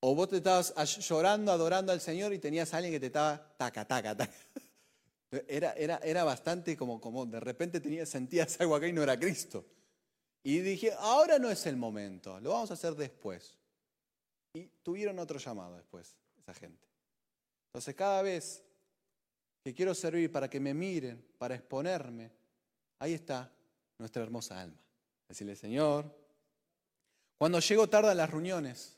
O 0.01 0.15
vos 0.15 0.27
te 0.27 0.37
estabas 0.37 0.73
llorando, 1.07 1.51
adorando 1.51 1.91
al 1.91 2.01
Señor 2.01 2.33
y 2.33 2.39
tenías 2.39 2.73
a 2.73 2.77
alguien 2.77 2.93
que 2.93 2.99
te 2.99 3.05
estaba 3.05 3.55
taca, 3.57 3.87
taca, 3.87 4.17
taca. 4.17 4.33
Era, 5.47 5.71
era, 5.77 5.97
era 6.03 6.25
bastante 6.25 6.75
como, 6.75 6.99
como 6.99 7.25
de 7.25 7.39
repente 7.39 7.79
tenías, 7.79 8.09
sentías 8.09 8.59
algo 8.59 8.75
acá 8.75 8.87
y 8.87 8.91
no 8.91 9.01
era 9.01 9.17
Cristo. 9.17 9.65
Y 10.43 10.59
dije, 10.59 10.91
ahora 10.99 11.39
no 11.39 11.49
es 11.49 11.65
el 11.67 11.77
momento, 11.77 12.37
lo 12.41 12.49
vamos 12.49 12.71
a 12.71 12.73
hacer 12.73 12.95
después. 12.95 13.57
Y 14.53 14.67
tuvieron 14.83 15.19
otro 15.19 15.39
llamado 15.39 15.75
después, 15.75 16.15
esa 16.37 16.53
gente. 16.53 16.87
Entonces 17.67 17.95
cada 17.95 18.21
vez 18.21 18.63
que 19.63 19.73
quiero 19.73 19.93
servir 19.93 20.31
para 20.31 20.49
que 20.49 20.59
me 20.59 20.73
miren, 20.73 21.25
para 21.37 21.55
exponerme, 21.55 22.31
ahí 22.99 23.13
está 23.13 23.51
nuestra 23.97 24.23
hermosa 24.23 24.59
alma. 24.59 24.77
Decirle, 25.27 25.55
Señor, 25.55 26.13
cuando 27.37 27.59
llego 27.59 27.87
tarde 27.89 28.11
a 28.11 28.15
las 28.15 28.29
reuniones, 28.29 28.97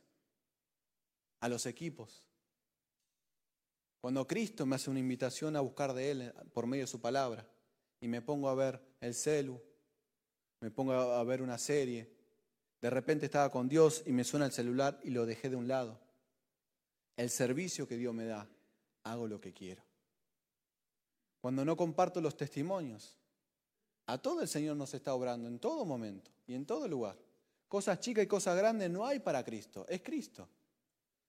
a 1.40 1.50
los 1.50 1.66
equipos, 1.66 2.24
cuando 4.02 4.28
Cristo 4.28 4.66
me 4.66 4.76
hace 4.76 4.90
una 4.90 5.00
invitación 5.00 5.56
a 5.56 5.62
buscar 5.62 5.94
de 5.94 6.12
Él 6.12 6.22
eh, 6.24 6.34
por 6.54 6.68
medio 6.68 6.84
de 6.84 6.88
su 6.88 7.00
palabra 7.00 7.48
y 8.02 8.08
me 8.08 8.22
pongo 8.22 8.50
a 8.50 8.56
ver 8.56 8.82
el 9.00 9.14
celu, 9.14 9.62
me 10.60 10.72
pongo 10.72 10.94
a 10.94 11.24
ver 11.24 11.42
una 11.42 11.58
serie, 11.58 12.13
de 12.84 12.90
repente 12.90 13.28
estaba 13.28 13.50
con 13.50 13.70
Dios 13.70 14.04
y 14.06 14.12
me 14.12 14.26
suena 14.26 14.46
el 14.46 14.52
celular 14.52 15.00
y 15.06 15.12
lo 15.12 15.26
dejé 15.26 15.50
de 15.50 15.56
un 15.56 15.70
lado. 15.70 15.98
El 17.16 17.30
servicio 17.30 17.88
que 17.88 17.96
Dios 17.96 18.14
me 18.14 18.26
da 18.26 18.46
hago 19.04 19.26
lo 19.26 19.40
que 19.40 19.54
quiero. 19.54 19.82
Cuando 21.40 21.64
no 21.64 21.78
comparto 21.78 22.20
los 22.20 22.36
testimonios, 22.36 23.18
a 24.06 24.18
todo 24.18 24.42
el 24.42 24.50
Señor 24.50 24.76
nos 24.76 24.94
está 24.94 25.14
obrando 25.14 25.48
en 25.48 25.60
todo 25.60 25.86
momento 25.86 26.30
y 26.46 26.56
en 26.56 26.66
todo 26.66 26.86
lugar. 26.90 27.18
Cosas 27.70 28.02
chicas 28.02 28.26
y 28.26 28.28
cosas 28.28 28.58
grandes 28.58 28.90
no 28.90 29.06
hay 29.06 29.20
para 29.20 29.46
Cristo, 29.46 29.86
es 29.88 30.02
Cristo. 30.02 30.50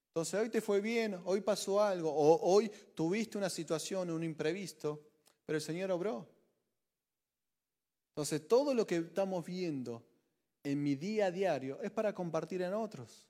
Entonces 0.08 0.40
hoy 0.40 0.48
te 0.48 0.60
fue 0.60 0.80
bien, 0.80 1.20
hoy 1.24 1.40
pasó 1.40 1.80
algo, 1.80 2.12
o 2.12 2.52
hoy 2.52 2.68
tuviste 2.96 3.38
una 3.38 3.48
situación, 3.48 4.10
un 4.10 4.24
imprevisto, 4.24 5.06
pero 5.46 5.58
el 5.58 5.62
Señor 5.62 5.92
obró. 5.92 6.28
Entonces 8.08 8.48
todo 8.48 8.74
lo 8.74 8.84
que 8.84 8.96
estamos 8.96 9.44
viendo 9.44 10.02
en 10.64 10.82
mi 10.82 10.96
día 10.96 11.26
a 11.26 11.30
diario 11.30 11.80
es 11.82 11.92
para 11.92 12.14
compartir 12.14 12.62
en 12.62 12.74
otros. 12.74 13.28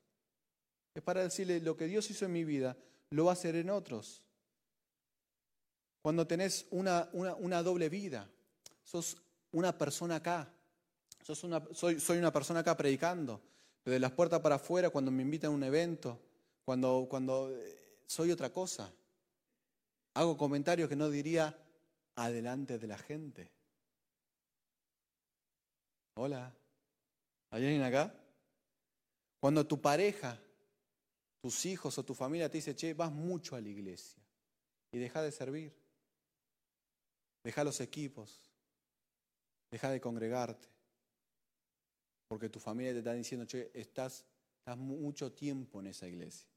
Es 0.95 1.03
para 1.03 1.23
decirle 1.23 1.61
lo 1.61 1.77
que 1.77 1.87
Dios 1.87 2.09
hizo 2.11 2.25
en 2.25 2.33
mi 2.33 2.45
vida, 2.45 2.77
lo 3.11 3.27
va 3.27 3.33
a 3.33 3.35
hacer 3.35 3.57
en 3.57 3.69
otros 3.69 4.25
cuando 6.05 6.27
tenés 6.27 6.67
una, 6.71 7.09
una, 7.13 7.63
doble 7.63 7.89
vida. 7.89 8.29
Sos 8.83 9.17
una 9.53 9.79
persona 9.79 10.17
acá. 10.17 10.53
Sos 11.23 11.45
una, 11.45 11.63
soy, 11.73 11.99
soy 11.99 12.19
una 12.19 12.31
persona 12.31 12.61
acá 12.61 12.77
predicando. 12.77 13.41
Pero 13.83 13.95
de 13.95 14.01
las 14.01 14.13
puertas 14.13 14.41
para 14.41 14.57
afuera, 14.57 14.91
cuando 14.91 15.11
me 15.11 15.23
invitan 15.23 15.51
a 15.51 15.55
un 15.55 15.65
evento, 15.65 16.21
cuando, 16.63 17.07
cuando 17.09 17.51
eh, 17.51 18.03
soy 18.07 18.31
otra 18.31 18.53
cosa. 18.53 18.93
Hago 20.13 20.37
comentarios 20.37 20.91
que 20.91 20.97
no 20.97 21.09
diría 21.09 21.57
adelante 22.17 22.79
de 22.79 22.87
la 22.87 22.99
gente. 22.99 23.51
Hola, 26.17 26.53
¿hay 27.55 27.63
alguien 27.63 27.83
acá? 27.83 28.13
Cuando 29.39 29.65
tu 29.65 29.81
pareja, 29.81 30.41
tus 31.41 31.65
hijos 31.67 31.97
o 31.97 32.05
tu 32.05 32.13
familia 32.13 32.51
te 32.51 32.59
dice, 32.59 32.75
che, 32.75 32.95
vas 32.95 33.13
mucho 33.13 33.55
a 33.55 33.61
la 33.61 33.69
iglesia 33.69 34.21
y 34.91 34.99
deja 34.99 35.23
de 35.23 35.31
servir. 35.31 35.73
Deja 37.45 37.63
los 37.63 37.81
equipos. 37.81 38.51
Deja 39.71 39.89
de 39.91 40.01
congregarte. 40.01 40.67
Porque 42.27 42.49
tu 42.49 42.59
familia 42.59 42.93
te 42.93 42.99
está 42.99 43.13
diciendo, 43.13 43.47
che, 43.47 43.71
estás, 43.73 44.25
estás 44.59 44.77
mucho 44.77 45.31
tiempo 45.31 45.79
en 45.79 45.87
esa 45.87 46.09
iglesia. 46.09 46.49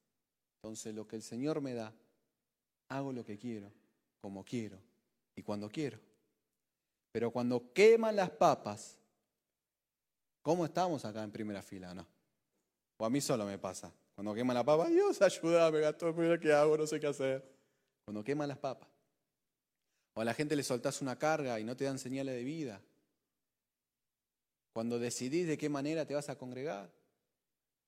Entonces 0.55 0.95
lo 0.95 1.07
que 1.07 1.17
el 1.17 1.21
Señor 1.21 1.61
me 1.61 1.75
da, 1.75 1.93
hago 2.89 3.13
lo 3.13 3.23
que 3.23 3.37
quiero, 3.37 3.71
como 4.19 4.43
quiero 4.43 4.79
y 5.35 5.43
cuando 5.43 5.69
quiero. 5.69 5.99
Pero 7.11 7.29
cuando 7.29 7.71
queman 7.71 8.15
las 8.15 8.31
papas, 8.31 8.96
¿cómo 10.47 10.63
estamos 10.63 11.03
acá 11.03 11.23
en 11.23 11.29
primera 11.29 11.61
fila? 11.61 11.93
No. 11.93 12.07
O 12.95 13.05
a 13.05 13.09
mí 13.09 13.19
solo 13.19 13.45
me 13.45 13.57
pasa. 13.57 13.91
Cuando 14.15 14.33
queman 14.33 14.55
la 14.55 14.63
papa, 14.63 14.87
Dios 14.87 15.21
ayúdame, 15.21 15.81
gato, 15.81 16.13
mira 16.13 16.39
qué 16.39 16.53
hago, 16.53 16.77
no 16.77 16.87
sé 16.87 17.01
qué 17.01 17.07
hacer. 17.07 17.43
Cuando 18.05 18.23
queman 18.23 18.47
las 18.47 18.57
papas. 18.57 18.87
O 20.13 20.21
a 20.21 20.23
la 20.23 20.33
gente 20.33 20.55
le 20.55 20.63
soltás 20.63 21.01
una 21.01 21.19
carga 21.19 21.59
y 21.59 21.65
no 21.65 21.75
te 21.75 21.83
dan 21.83 21.99
señales 21.99 22.33
de 22.33 22.45
vida. 22.45 22.81
Cuando 24.71 24.99
decidís 24.99 25.47
de 25.47 25.57
qué 25.57 25.67
manera 25.67 26.05
te 26.05 26.13
vas 26.13 26.29
a 26.29 26.37
congregar. 26.37 26.89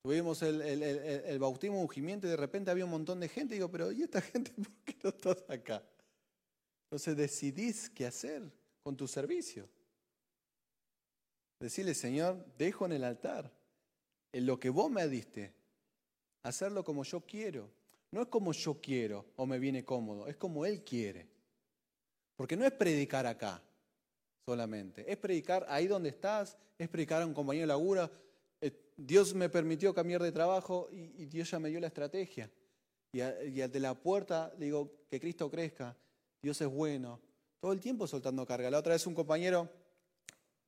Tuvimos 0.02 0.42
el, 0.42 0.60
el, 0.60 1.38
bautismo, 1.38 1.80
ungimiento 1.80 2.26
y 2.26 2.30
de 2.30 2.36
repente 2.36 2.70
había 2.70 2.84
un 2.84 2.90
montón 2.90 3.20
de 3.20 3.30
gente. 3.30 3.54
Y 3.54 3.58
digo, 3.58 3.70
pero 3.70 3.90
¿y 3.90 4.02
esta 4.02 4.20
gente 4.20 4.52
por 4.52 4.84
qué 4.84 4.98
no 5.02 5.08
estás 5.08 5.44
acá? 5.48 5.82
Entonces 6.90 7.16
decidís 7.16 7.88
qué 7.88 8.04
hacer 8.04 8.52
con 8.82 8.98
tu 8.98 9.08
servicio. 9.08 9.66
Decirle, 11.60 11.94
Señor, 11.94 12.44
dejo 12.56 12.86
en 12.86 12.92
el 12.92 13.04
altar 13.04 13.52
en 14.32 14.46
lo 14.46 14.58
que 14.58 14.70
vos 14.70 14.90
me 14.90 15.06
diste, 15.08 15.52
hacerlo 16.42 16.84
como 16.84 17.04
yo 17.04 17.20
quiero. 17.20 17.70
No 18.12 18.22
es 18.22 18.28
como 18.28 18.52
yo 18.52 18.80
quiero 18.80 19.26
o 19.36 19.46
me 19.46 19.58
viene 19.58 19.84
cómodo, 19.84 20.26
es 20.26 20.36
como 20.36 20.66
Él 20.66 20.82
quiere. 20.82 21.28
Porque 22.34 22.56
no 22.56 22.64
es 22.64 22.72
predicar 22.72 23.26
acá 23.26 23.62
solamente, 24.44 25.10
es 25.10 25.16
predicar 25.16 25.64
ahí 25.68 25.86
donde 25.86 26.08
estás, 26.08 26.56
es 26.78 26.88
predicar 26.88 27.22
a 27.22 27.26
un 27.26 27.34
compañero 27.34 27.64
de 27.64 27.68
labura. 27.68 28.10
Eh, 28.60 28.72
Dios 28.96 29.34
me 29.34 29.48
permitió 29.48 29.94
cambiar 29.94 30.22
de 30.22 30.32
trabajo 30.32 30.88
y, 30.90 31.26
Dios 31.26 31.50
ya 31.50 31.58
me 31.58 31.68
dio 31.68 31.78
la 31.78 31.86
estrategia. 31.86 32.50
Y, 33.12 33.20
al 33.20 33.70
de 33.70 33.80
la 33.80 33.94
puerta 33.94 34.52
digo 34.56 34.90
que 35.08 35.20
Cristo 35.20 35.50
crezca, 35.50 35.96
Dios 36.42 36.60
es 36.60 36.68
bueno. 36.68 37.20
Todo 37.60 37.72
el 37.72 37.80
tiempo 37.80 38.06
soltando 38.06 38.46
carga. 38.46 38.70
La 38.70 38.78
otra 38.78 38.94
vez 38.94 39.06
un 39.06 39.14
compañero 39.14 39.68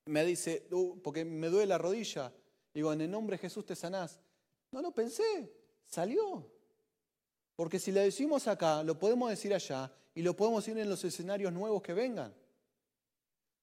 me 0.07 0.25
dice, 0.25 0.67
uh, 0.71 1.01
porque 1.03 1.25
me 1.25 1.49
duele 1.49 1.67
la 1.67 1.79
rodilla. 1.79 2.33
Digo, 2.75 2.93
en 2.93 3.01
el 3.03 3.11
nombre 3.11 3.37
de 3.37 3.43
Jesús 3.43 3.65
te 3.65 3.77
sanás. 3.77 4.19
No 4.71 4.81
lo 4.81 4.93
pensé, 4.93 5.53
salió. 5.87 6.51
Porque 7.55 7.79
si 7.79 7.93
le 7.93 8.01
decimos 8.01 8.49
acá, 8.49 8.83
lo 8.83 8.99
podemos 8.99 9.31
decir 9.31 9.55
allá 9.55 9.93
y 10.15 10.23
lo 10.23 10.35
podemos 10.35 10.65
decir 10.65 10.79
en 10.81 10.89
los 10.89 11.05
escenarios 11.05 11.53
nuevos 11.53 11.83
que 11.83 11.93
vengan. 11.93 12.35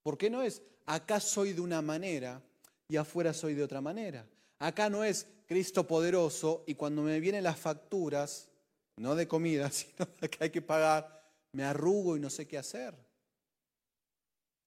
¿Por 0.04 0.18
qué 0.18 0.30
no 0.30 0.42
es 0.42 0.62
acá 0.86 1.20
soy 1.20 1.54
de 1.54 1.62
una 1.62 1.82
manera 1.82 2.42
y 2.88 2.96
afuera 2.96 3.34
soy 3.34 3.56
de 3.56 3.64
otra 3.64 3.82
manera? 3.82 4.28
Acá 4.60 4.90
no 4.90 5.04
es 5.04 5.28
Cristo 5.48 5.88
poderoso 5.88 6.64
y 6.68 6.76
cuando 6.76 7.02
me 7.02 7.20
vienen 7.20 7.44
las 7.44 7.60
facturas, 7.60 8.50
no 8.98 9.16
de 9.16 9.28
comida, 9.28 9.72
sino 9.72 10.06
que 10.30 10.44
hay 10.44 10.50
que 10.52 10.62
pagar, 10.62 11.24
me 11.54 11.64
arrugo 11.64 12.16
y 12.16 12.20
no 12.20 12.30
sé 12.30 12.48
qué 12.48 12.58
hacer. 12.58 12.96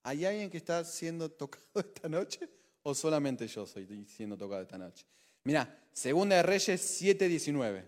¿Hay 0.03 0.25
alguien 0.25 0.51
que 0.51 0.57
está 0.57 0.85
siendo 0.85 1.31
tocado 1.31 1.65
esta 1.81 2.09
noche 2.09 2.49
¿O 2.85 2.95
solamente 2.95 3.47
yo 3.47 3.67
soy 3.67 3.87
siendo 4.07 4.37
tocado 4.37 4.63
esta 4.63 4.79
noche? 4.79 5.07
Mira, 5.45 5.79
Segunda 5.93 6.37
de 6.37 6.43
Reyes 6.43 7.01
7:19. 7.01 7.85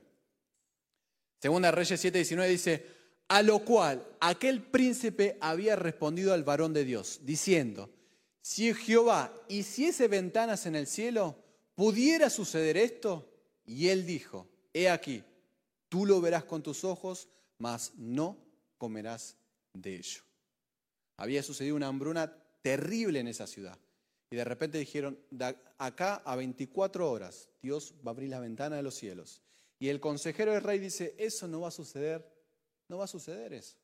Segunda 1.40 1.68
de 1.68 1.72
Reyes 1.72 2.04
7:19 2.04 2.48
dice, 2.48 2.86
a 3.28 3.42
lo 3.42 3.64
cual 3.64 4.06
aquel 4.20 4.62
príncipe 4.62 5.36
había 5.40 5.76
respondido 5.76 6.32
al 6.32 6.44
varón 6.44 6.72
de 6.72 6.84
Dios, 6.84 7.20
diciendo, 7.22 7.90
si 8.42 8.72
Jehová 8.74 9.32
hiciese 9.48 10.06
ventanas 10.08 10.66
en 10.66 10.74
el 10.74 10.86
cielo, 10.86 11.36
¿pudiera 11.74 12.28
suceder 12.28 12.76
esto? 12.76 13.32
Y 13.64 13.88
él 13.88 14.04
dijo, 14.04 14.46
he 14.74 14.90
aquí, 14.90 15.24
tú 15.88 16.04
lo 16.04 16.20
verás 16.20 16.44
con 16.44 16.62
tus 16.62 16.84
ojos, 16.84 17.28
mas 17.58 17.92
no 17.96 18.36
comerás 18.76 19.36
de 19.72 19.96
ello. 19.96 20.23
Había 21.16 21.42
sucedido 21.42 21.76
una 21.76 21.88
hambruna 21.88 22.36
terrible 22.62 23.20
en 23.20 23.28
esa 23.28 23.46
ciudad. 23.46 23.78
Y 24.30 24.36
de 24.36 24.44
repente 24.44 24.78
dijeron, 24.78 25.18
acá 25.78 26.16
a 26.24 26.34
24 26.34 27.10
horas 27.10 27.48
Dios 27.62 27.94
va 28.04 28.10
a 28.10 28.14
abrir 28.14 28.30
la 28.30 28.40
ventana 28.40 28.76
de 28.76 28.82
los 28.82 28.94
cielos. 28.94 29.42
Y 29.78 29.88
el 29.88 30.00
consejero 30.00 30.52
del 30.52 30.62
rey 30.62 30.78
dice, 30.78 31.14
eso 31.18 31.46
no 31.46 31.60
va 31.60 31.68
a 31.68 31.70
suceder, 31.70 32.26
no 32.88 32.98
va 32.98 33.04
a 33.04 33.08
suceder 33.08 33.52
eso. 33.52 33.76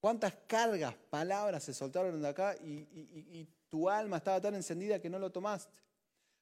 ¿Cuántas 0.00 0.34
cargas, 0.46 0.94
palabras 1.10 1.64
se 1.64 1.72
soltaron 1.72 2.20
de 2.20 2.28
acá 2.28 2.56
y, 2.62 3.48
tu 3.70 3.90
alma 3.90 4.18
estaba 4.18 4.40
tan 4.40 4.54
encendida 4.54 5.00
que 5.00 5.10
no 5.10 5.18
lo 5.18 5.32
tomaste? 5.32 5.78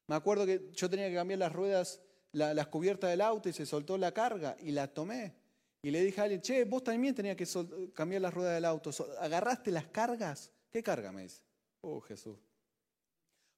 Me 0.08 0.16
acuerdo 0.16 0.44
que 0.44 0.70
yo 0.72 0.90
tenía 0.90 1.08
que 1.08 1.14
cambiar 1.14 1.38
las 1.38 1.52
ruedas, 1.52 2.00
las 2.32 2.66
cubiertas 2.66 3.10
del 3.10 3.20
auto 3.20 3.48
y 3.48 3.52
se 3.52 3.64
soltó 3.64 3.96
la 3.96 4.12
carga 4.12 4.56
y 4.60 4.72
la 4.72 4.88
tomé. 4.88 5.32
Y 5.82 5.90
le 5.90 6.02
dije 6.02 6.20
a 6.20 6.24
alguien, 6.24 6.40
che, 6.40 6.64
vos 6.64 6.84
también 6.84 7.14
tenías 7.14 7.36
que 7.36 7.46
cambiar 7.92 8.22
las 8.22 8.32
ruedas 8.32 8.54
del 8.54 8.64
auto. 8.64 8.90
¿Agarraste 9.18 9.72
las 9.72 9.86
cargas? 9.86 10.52
¿Qué 10.70 10.82
carga 10.82 11.10
me 11.10 11.24
dice? 11.24 11.42
Oh, 11.80 12.00
Jesús. 12.00 12.38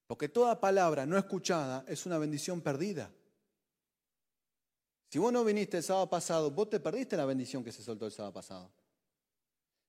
Porque 0.06 0.30
toda 0.30 0.58
palabra 0.58 1.04
no 1.04 1.18
escuchada 1.18 1.84
es 1.86 2.06
una 2.06 2.16
bendición 2.16 2.62
perdida. 2.62 3.10
Si 5.10 5.18
vos 5.18 5.32
no 5.32 5.44
viniste 5.44 5.76
el 5.76 5.82
sábado 5.82 6.08
pasado, 6.08 6.50
vos 6.50 6.70
te 6.70 6.80
perdiste 6.80 7.16
la 7.16 7.26
bendición 7.26 7.62
que 7.62 7.72
se 7.72 7.82
soltó 7.82 8.06
el 8.06 8.12
sábado 8.12 8.32
pasado. 8.32 8.70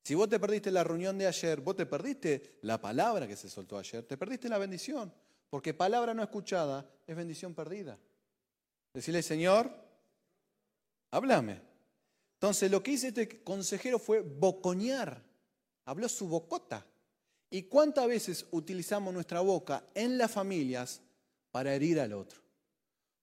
Si 0.03 0.13
vos 0.13 0.29
te 0.29 0.39
perdiste 0.39 0.69
la 0.69 0.83
reunión 0.83 1.17
de 1.17 1.25
ayer, 1.25 1.61
vos 1.61 1.75
te 1.75 1.85
perdiste 1.85 2.59
la 2.61 2.79
palabra 2.79 3.27
que 3.27 3.35
se 3.35 3.49
soltó 3.49 3.77
ayer, 3.77 4.03
te 4.05 4.17
perdiste 4.17 4.49
la 4.49 4.57
bendición. 4.57 5.11
Porque 5.49 5.73
palabra 5.73 6.13
no 6.13 6.21
escuchada 6.21 6.87
es 7.07 7.15
bendición 7.15 7.55
perdida. 7.55 7.97
Decirle, 8.93 9.23
Señor, 9.23 9.71
háblame. 11.11 11.74
Entonces 12.45 12.69
lo 12.69 12.83
que 12.83 12.91
hizo 12.91 13.07
este 13.07 13.41
consejero 13.43 13.97
fue 13.97 14.19
bocoñar. 14.21 15.19
Habló 15.85 16.07
su 16.07 16.27
bocota. 16.27 16.85
¿Y 17.49 17.63
cuántas 17.63 18.07
veces 18.07 18.45
utilizamos 18.51 19.11
nuestra 19.11 19.41
boca 19.41 19.83
en 19.95 20.19
las 20.19 20.29
familias 20.29 21.01
para 21.49 21.73
herir 21.73 21.99
al 21.99 22.13
otro? 22.13 22.39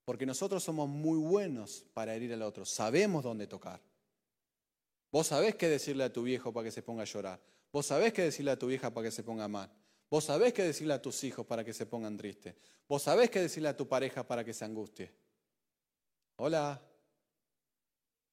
Porque 0.04 0.26
nosotros 0.26 0.64
somos 0.64 0.88
muy 0.88 1.18
buenos 1.18 1.84
para 1.94 2.16
herir 2.16 2.32
al 2.32 2.42
otro. 2.42 2.64
Sabemos 2.64 3.22
dónde 3.22 3.46
tocar. 3.46 3.80
Vos 5.12 5.28
sabés 5.28 5.54
qué 5.54 5.68
decirle 5.68 6.02
a 6.02 6.12
tu 6.12 6.24
viejo 6.24 6.52
para 6.52 6.64
que 6.64 6.72
se 6.72 6.82
ponga 6.82 7.02
a 7.02 7.06
llorar. 7.06 7.40
Vos 7.72 7.86
sabés 7.86 8.12
qué 8.12 8.22
decirle 8.22 8.50
a 8.50 8.58
tu 8.58 8.66
vieja 8.66 8.92
para 8.92 9.06
que 9.06 9.12
se 9.12 9.22
ponga 9.22 9.46
mal. 9.46 9.70
Vos 10.10 10.24
sabés 10.24 10.52
qué 10.52 10.64
decirle 10.64 10.94
a 10.94 11.00
tus 11.00 11.22
hijos 11.22 11.46
para 11.46 11.62
que 11.62 11.72
se 11.72 11.86
pongan 11.86 12.16
tristes. 12.16 12.56
Vos 12.88 13.04
sabés 13.04 13.30
qué 13.30 13.40
decirle 13.40 13.68
a 13.68 13.76
tu 13.76 13.86
pareja 13.86 14.26
para 14.26 14.42
que 14.42 14.52
se 14.52 14.64
angustie. 14.64 15.12
Hola. 16.38 16.91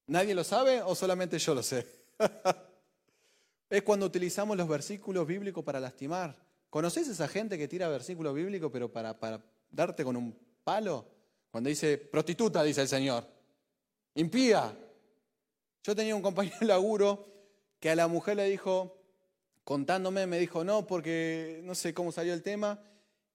¿Nadie 0.10 0.34
lo 0.34 0.44
sabe 0.44 0.82
o 0.82 0.96
solamente 0.96 1.38
yo 1.38 1.54
lo 1.54 1.62
sé? 1.62 1.86
es 3.70 3.84
cuando 3.84 4.08
utilizamos 4.08 4.58
los 4.58 4.68
versículos 4.68 5.28
bíblicos 5.28 5.64
para 5.64 5.80
lastimar. 5.80 6.36
¿Conoces 6.72 7.08
esa 7.08 7.28
gente 7.28 7.60
que 7.60 7.68
tira 7.68 7.88
versículos 7.88 8.34
bíblicos 8.34 8.72
pero 8.74 8.92
para, 8.92 9.20
para 9.20 9.40
darte 9.70 10.04
con 10.04 10.18
un 10.18 10.36
palo? 10.64 11.06
Cuando 11.52 11.70
dice 11.70 12.00
prostituta, 12.00 12.64
dice 12.64 12.82
el 12.82 12.88
Señor. 12.88 13.24
Impía. 14.16 14.76
Yo 15.84 15.96
tenía 15.96 16.16
un 16.16 16.24
compañero 16.24 16.58
de 16.60 16.66
laburo 16.66 17.28
que 17.80 17.92
a 17.92 17.96
la 17.96 18.08
mujer 18.08 18.38
le 18.38 18.46
dijo, 18.46 18.98
contándome, 19.64 20.26
me 20.26 20.40
dijo, 20.40 20.64
no, 20.64 20.88
porque 20.88 21.62
no 21.64 21.76
sé 21.76 21.94
cómo 21.94 22.12
salió 22.12 22.34
el 22.34 22.42
tema. 22.42 22.82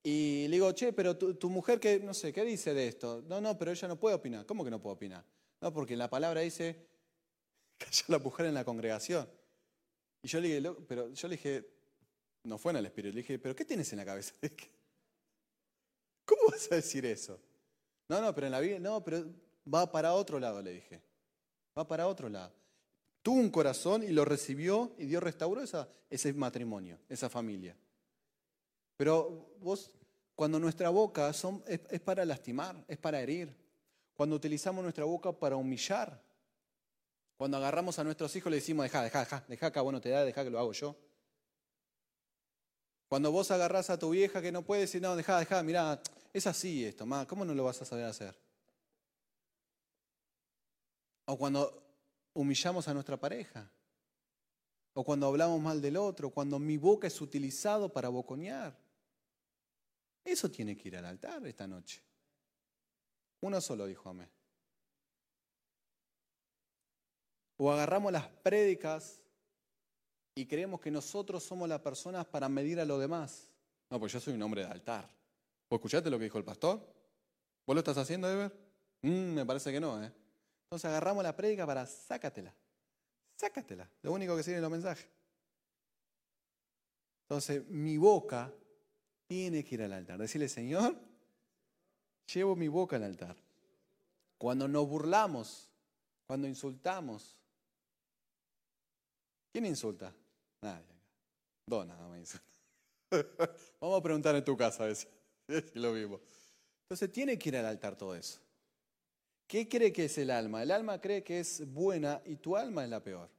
Y 0.03 0.49
le 0.49 0.57
digo, 0.57 0.73
che, 0.73 0.93
pero 0.93 1.17
tu, 1.17 1.49
mujer, 1.49 1.79
que 1.79 2.01
no 2.01 2.15
sé, 2.15 2.33
¿qué 2.33 2.45
dice 2.45 2.75
de 2.75 2.89
esto? 2.89 3.23
No, 3.29 3.41
no, 3.41 3.57
pero 3.57 3.71
ella 3.71 3.87
no 3.87 3.97
puede 3.97 4.17
opinar. 4.17 4.45
¿Cómo 4.45 4.65
que 4.65 4.71
no 4.73 4.83
puede 4.83 4.95
opinar? 4.95 5.25
No, 5.65 5.73
porque 5.73 5.97
la 5.97 6.11
palabra 6.11 6.43
dice, 6.43 6.77
cayó 7.79 8.05
la 8.09 8.19
mujer 8.19 8.45
en 8.45 8.53
la 8.53 8.67
congregación. 8.67 9.27
Y 10.21 10.29
yo 10.29 10.39
le 10.39 10.49
dije, 10.49 10.77
pero 10.87 11.11
yo 11.11 11.27
le 11.27 11.37
dije, 11.37 11.67
no 12.43 12.59
fue 12.59 12.73
en 12.73 12.77
el 12.77 12.85
espíritu, 12.85 13.15
le 13.15 13.23
dije, 13.23 13.39
pero 13.39 13.57
¿qué 13.57 13.65
tienes 13.65 13.91
en 13.91 13.99
la 14.01 14.05
cabeza? 14.05 14.35
¿Cómo 16.27 16.51
vas 16.51 16.71
a 16.71 16.75
decir 16.75 17.07
eso? 17.07 17.41
No, 18.11 18.21
no, 18.21 18.35
pero 18.35 18.47
en 18.47 18.53
la 18.53 18.61
Biblia, 18.61 18.79
no, 18.79 19.03
pero 19.03 19.25
va 19.73 19.91
para 19.91 20.13
otro 20.13 20.39
lado, 20.39 20.61
le 20.61 20.73
dije. 20.73 21.01
Va 21.77 21.89
para 21.89 22.09
otro 22.09 22.29
lado. 22.29 22.53
Tuvo 23.23 23.41
un 23.41 23.49
corazón 23.49 24.03
y 24.03 24.09
lo 24.09 24.27
recibió 24.27 24.95
y 24.99 25.07
Dios 25.07 25.23
restauró 25.23 25.63
ese 26.11 26.33
matrimonio, 26.35 26.99
esa 27.09 27.31
familia. 27.31 27.75
Pero 28.99 29.57
vos, 29.61 29.93
cuando 30.35 30.61
nuestra 30.61 30.91
boca 30.91 31.33
son, 31.33 31.65
es, 31.67 32.01
para 32.01 32.27
lastimar, 32.27 32.85
es 32.87 32.99
para 32.99 33.23
herir. 33.23 33.64
Cuando 34.15 34.37
utilizamos 34.37 34.83
nuestra 34.83 35.05
boca 35.05 35.33
para 35.33 35.57
humillar. 35.57 36.23
Cuando 37.37 37.57
agarramos 37.57 37.99
a 37.99 38.05
nuestros 38.05 38.35
hijos 38.37 38.51
le 38.51 38.57
decimos, 38.57 38.85
deja, 38.85 39.03
deja, 39.03 39.21
deja, 39.21 39.45
deja 39.49 39.67
acá, 39.67 39.81
bueno, 39.81 40.01
te 40.01 40.09
da, 40.11 40.25
deja 40.25 40.45
que 40.45 40.51
lo 40.51 40.59
hago 40.59 40.73
yo. 40.73 40.97
Cuando 43.09 43.33
vos 43.33 43.51
agarrás 43.51 43.91
a 43.91 43.99
tu 43.99 44.11
vieja 44.11 44.41
que 44.41 44.53
no 44.53 44.63
puede 44.63 44.83
decir, 44.83 45.03
no, 45.03 45.17
deja, 45.17 45.39
deja, 45.39 45.63
mira, 45.63 46.01
es 46.33 46.47
así 46.47 46.85
esto, 46.85 47.07
ma, 47.07 47.27
¿cómo 47.27 47.45
no 47.45 47.55
lo 47.55 47.65
vas 47.65 47.83
a 47.83 47.85
saber 47.85 48.05
hacer? 48.05 48.37
O 51.27 51.37
cuando 51.37 51.83
humillamos 52.35 52.87
a 52.89 52.95
nuestra 52.95 53.17
pareja. 53.17 53.71
O 54.93 55.05
cuando 55.05 55.27
hablamos 55.27 55.61
mal 55.61 55.81
del 55.81 55.97
otro, 55.97 56.31
cuando 56.31 56.59
mi 56.59 56.77
boca 56.77 57.09
es 57.09 57.21
utilizado 57.21 57.93
para 57.93 58.09
boconear. 58.09 58.77
Eso 60.25 60.51
tiene 60.51 60.77
que 60.77 60.89
ir 60.89 60.97
al 60.97 61.05
altar 61.05 61.45
esta 61.47 61.67
noche. 61.67 62.01
Uno 63.45 63.61
solo 63.61 63.85
dijo 63.85 64.09
amén. 64.09 64.31
O 67.59 67.71
agarramos 67.71 68.11
las 68.11 68.27
prédicas 68.27 69.23
y 70.35 70.47
creemos 70.47 70.81
que 70.81 70.91
nosotros 70.91 71.45
somos 71.45 71.69
las 71.69 71.81
personas 71.81 72.25
para 72.25 72.49
medir 72.49 72.81
a 72.81 72.87
los 72.87 72.99
demás. 72.99 73.51
No, 73.91 74.01
pues 74.01 74.15
yo 74.15 74.21
soy 74.21 74.33
un 74.33 74.43
hombre 74.43 74.63
de 74.63 74.69
altar. 74.69 75.05
¿Vos 75.69 75.77
escuchaste 75.77 76.09
lo 76.09 76.17
que 76.19 76.25
dijo 76.25 76.39
el 76.39 76.45
pastor? 76.45 76.91
¿Vos 77.67 77.75
lo 77.75 77.81
estás 77.81 77.99
haciendo, 77.99 78.31
Ever? 78.31 78.51
Mm, 79.03 79.35
me 79.35 79.45
parece 79.45 79.71
que 79.71 79.79
no, 79.79 80.03
¿eh? 80.03 80.11
Entonces 80.63 80.87
agarramos 80.87 81.23
la 81.23 81.37
prédica 81.37 81.67
para 81.67 81.85
sácatela. 81.85 82.55
Sácatela. 83.37 83.87
Lo 84.01 84.13
único 84.13 84.35
que 84.39 84.43
sirve 84.43 84.57
es 84.57 84.63
los 84.63 84.71
mensajes. 84.71 85.07
Entonces, 87.25 87.63
mi 87.69 87.99
boca 87.99 88.51
tiene 89.27 89.63
que 89.63 89.75
ir 89.75 89.83
al 89.83 89.93
altar. 89.93 90.19
Decirle, 90.19 90.49
Señor, 90.49 90.97
llevo 92.33 92.57
mi 92.57 92.69
boca 92.69 92.97
al 92.97 93.05
altar. 93.05 93.37
Cuando 94.39 94.69
nos 94.69 94.89
burlamos, 94.89 95.69
cuando 96.27 96.49
insultamos. 96.49 97.37
¿Quién 99.53 99.67
insulta? 99.67 100.15
Nadie. 100.63 100.95
Dos 101.67 101.87
nada 101.87 102.09
más 102.09 102.19
insulta. 102.19 102.47
Vamos 103.81 103.99
a 103.99 104.03
preguntar 104.03 104.35
en 104.35 104.45
tu 104.45 104.57
casa 104.57 104.85
a 104.85 104.87
ver 104.87 104.97
si 104.97 105.07
lo 105.75 105.93
vivo. 105.93 106.21
Entonces 106.83 107.13
tiene 107.13 107.39
que 107.39 107.49
ir 107.51 107.57
al 107.57 107.67
altar 107.67 107.97
todo 107.97 108.15
eso. 108.15 108.41
¿Qué 109.47 109.69
cree 109.69 109.93
que 109.93 110.07
es 110.07 110.19
el 110.19 110.31
alma? 110.31 110.63
El 110.63 110.71
alma 110.71 111.01
cree 111.01 111.23
que 111.23 111.41
es 111.41 111.71
buena 111.71 112.21
y 112.25 112.37
tu 112.37 112.57
alma 112.57 112.85
es 112.85 112.91
la 112.91 113.03
peor. 113.03 113.31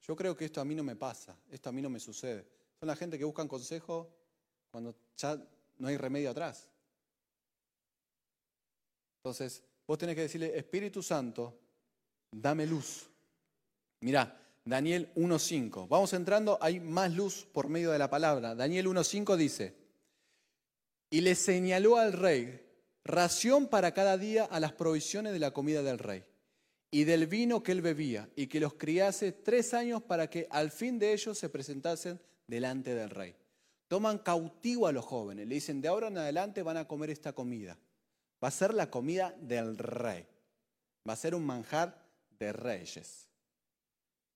Yo 0.00 0.16
creo 0.16 0.36
que 0.36 0.46
esto 0.46 0.60
a 0.60 0.64
mí 0.64 0.74
no 0.74 0.82
me 0.82 0.96
pasa, 0.96 1.36
esto 1.50 1.68
a 1.68 1.72
mí 1.72 1.82
no 1.82 1.90
me 1.90 2.00
sucede. 2.00 2.46
Son 2.80 2.86
la 2.86 2.96
gente 2.96 3.18
que 3.18 3.24
buscan 3.24 3.46
consejo 3.46 4.08
cuando 4.70 4.96
ya 5.16 5.38
no 5.78 5.88
hay 5.88 5.96
remedio 5.96 6.30
atrás. 6.30 6.71
Entonces, 9.24 9.62
vos 9.86 9.98
tenés 9.98 10.16
que 10.16 10.22
decirle, 10.22 10.58
Espíritu 10.58 11.00
Santo, 11.00 11.56
dame 12.32 12.66
luz. 12.66 13.08
Mirá, 14.00 14.36
Daniel 14.64 15.12
1.5. 15.14 15.86
Vamos 15.88 16.12
entrando, 16.12 16.58
hay 16.60 16.80
más 16.80 17.12
luz 17.12 17.46
por 17.52 17.68
medio 17.68 17.92
de 17.92 18.00
la 18.00 18.10
palabra. 18.10 18.56
Daniel 18.56 18.88
1.5 18.88 19.36
dice, 19.36 19.76
y 21.08 21.20
le 21.20 21.36
señaló 21.36 21.98
al 21.98 22.12
rey 22.12 22.66
ración 23.04 23.68
para 23.68 23.94
cada 23.94 24.18
día 24.18 24.44
a 24.44 24.58
las 24.58 24.72
provisiones 24.72 25.32
de 25.32 25.38
la 25.38 25.52
comida 25.52 25.84
del 25.84 25.98
rey 25.98 26.24
y 26.90 27.04
del 27.04 27.28
vino 27.28 27.62
que 27.62 27.72
él 27.72 27.80
bebía, 27.80 28.28
y 28.36 28.48
que 28.48 28.60
los 28.60 28.74
criase 28.74 29.32
tres 29.32 29.72
años 29.72 30.02
para 30.02 30.28
que 30.28 30.46
al 30.50 30.70
fin 30.70 30.98
de 30.98 31.12
ellos 31.12 31.38
se 31.38 31.48
presentasen 31.48 32.20
delante 32.46 32.94
del 32.94 33.08
rey. 33.08 33.34
Toman 33.88 34.18
cautivo 34.18 34.88
a 34.88 34.92
los 34.92 35.04
jóvenes, 35.04 35.46
le 35.46 35.54
dicen, 35.54 35.80
de 35.80 35.88
ahora 35.88 36.08
en 36.08 36.18
adelante 36.18 36.62
van 36.62 36.76
a 36.76 36.86
comer 36.86 37.08
esta 37.08 37.32
comida. 37.32 37.78
Va 38.42 38.48
a 38.48 38.50
ser 38.50 38.74
la 38.74 38.90
comida 38.90 39.34
del 39.40 39.78
rey. 39.78 40.26
Va 41.08 41.12
a 41.12 41.16
ser 41.16 41.34
un 41.34 41.44
manjar 41.44 41.96
de 42.38 42.52
reyes. 42.52 43.28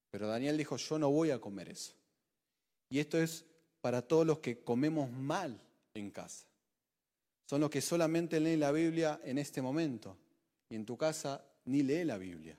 Pero 0.09 0.27
Daniel 0.27 0.57
dijo, 0.57 0.77
yo 0.77 0.97
no 0.97 1.09
voy 1.09 1.31
a 1.31 1.41
comer 1.41 1.69
eso. 1.69 1.93
Y 2.89 2.99
esto 2.99 3.17
es 3.17 3.45
para 3.81 4.01
todos 4.01 4.25
los 4.25 4.39
que 4.39 4.63
comemos 4.63 5.11
mal 5.11 5.59
en 5.93 6.09
casa. 6.11 6.45
Son 7.49 7.59
los 7.61 7.69
que 7.69 7.81
solamente 7.81 8.39
leen 8.39 8.61
la 8.61 8.71
Biblia 8.71 9.19
en 9.23 9.37
este 9.37 9.61
momento 9.61 10.17
y 10.69 10.75
en 10.75 10.85
tu 10.85 10.97
casa 10.97 11.45
ni 11.65 11.83
lee 11.83 12.05
la 12.05 12.17
Biblia. 12.17 12.57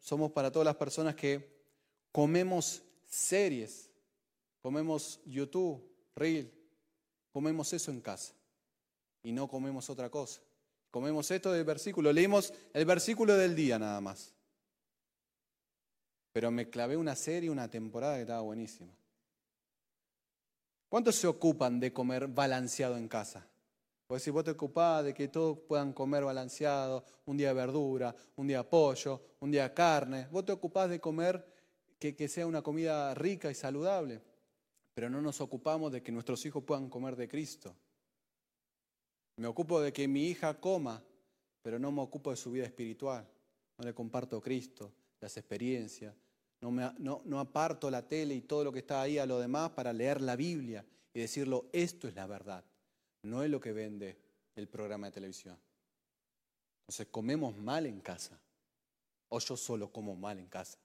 somos 0.00 0.32
para 0.32 0.50
todas 0.50 0.66
las 0.66 0.76
personas 0.76 1.14
que 1.14 1.56
comemos 2.12 2.82
series, 3.06 3.90
comemos 4.62 5.20
YouTube, 5.24 5.82
Reel, 6.14 6.52
comemos 7.32 7.72
eso 7.72 7.90
en 7.90 8.00
casa 8.00 8.37
y 9.22 9.32
no 9.32 9.48
comemos 9.48 9.90
otra 9.90 10.10
cosa. 10.10 10.40
Comemos 10.90 11.30
esto 11.30 11.52
del 11.52 11.64
versículo, 11.64 12.12
leímos 12.12 12.52
el 12.72 12.84
versículo 12.84 13.36
del 13.36 13.54
día 13.54 13.78
nada 13.78 14.00
más. 14.00 14.34
Pero 16.32 16.50
me 16.50 16.70
clavé 16.70 16.96
una 16.96 17.14
serie, 17.14 17.50
una 17.50 17.68
temporada 17.68 18.16
que 18.16 18.22
estaba 18.22 18.40
buenísima. 18.40 18.92
¿Cuántos 20.88 21.16
se 21.16 21.26
ocupan 21.26 21.78
de 21.78 21.92
comer 21.92 22.28
balanceado 22.28 22.96
en 22.96 23.08
casa? 23.08 23.46
Porque 24.06 24.24
si 24.24 24.30
vos 24.30 24.44
te 24.44 24.52
ocupás 24.52 25.04
de 25.04 25.12
que 25.12 25.28
todos 25.28 25.58
puedan 25.68 25.92
comer 25.92 26.24
balanceado, 26.24 27.04
un 27.26 27.36
día 27.36 27.52
verdura, 27.52 28.14
un 28.36 28.46
día 28.46 28.68
pollo, 28.68 29.20
un 29.40 29.50
día 29.50 29.74
carne, 29.74 30.28
vos 30.30 30.46
te 30.46 30.52
ocupás 30.52 30.88
de 30.88 30.98
comer 30.98 31.44
que 31.98 32.28
sea 32.28 32.46
una 32.46 32.62
comida 32.62 33.12
rica 33.14 33.50
y 33.50 33.54
saludable, 33.54 34.22
pero 34.94 35.10
no 35.10 35.20
nos 35.20 35.40
ocupamos 35.40 35.92
de 35.92 36.02
que 36.02 36.12
nuestros 36.12 36.46
hijos 36.46 36.64
puedan 36.64 36.88
comer 36.88 37.16
de 37.16 37.28
Cristo. 37.28 37.74
Me 39.38 39.46
ocupo 39.46 39.80
de 39.80 39.92
que 39.92 40.08
mi 40.08 40.26
hija 40.26 40.60
coma, 40.60 41.02
pero 41.62 41.78
no 41.78 41.92
me 41.92 42.02
ocupo 42.02 42.30
de 42.30 42.36
su 42.36 42.50
vida 42.50 42.64
espiritual. 42.64 43.24
No 43.78 43.84
le 43.84 43.94
comparto 43.94 44.40
Cristo, 44.40 44.92
las 45.20 45.36
experiencias. 45.36 46.12
No, 46.60 46.72
me, 46.72 46.92
no, 46.98 47.22
no 47.24 47.38
aparto 47.38 47.88
la 47.88 48.06
tele 48.06 48.34
y 48.34 48.40
todo 48.40 48.64
lo 48.64 48.72
que 48.72 48.80
está 48.80 49.00
ahí 49.00 49.16
a 49.16 49.26
lo 49.26 49.38
demás 49.38 49.70
para 49.70 49.92
leer 49.92 50.20
la 50.20 50.34
Biblia 50.34 50.84
y 51.14 51.20
decirlo, 51.20 51.66
esto 51.72 52.08
es 52.08 52.16
la 52.16 52.26
verdad. 52.26 52.64
No 53.22 53.44
es 53.44 53.50
lo 53.50 53.60
que 53.60 53.72
vende 53.72 54.18
el 54.56 54.66
programa 54.66 55.06
de 55.06 55.12
televisión. 55.12 55.56
Entonces, 56.82 57.06
comemos 57.08 57.56
mal 57.56 57.86
en 57.86 58.00
casa. 58.00 58.40
O 59.28 59.38
yo 59.38 59.56
solo 59.56 59.92
como 59.92 60.16
mal 60.16 60.40
en 60.40 60.48
casa. 60.48 60.78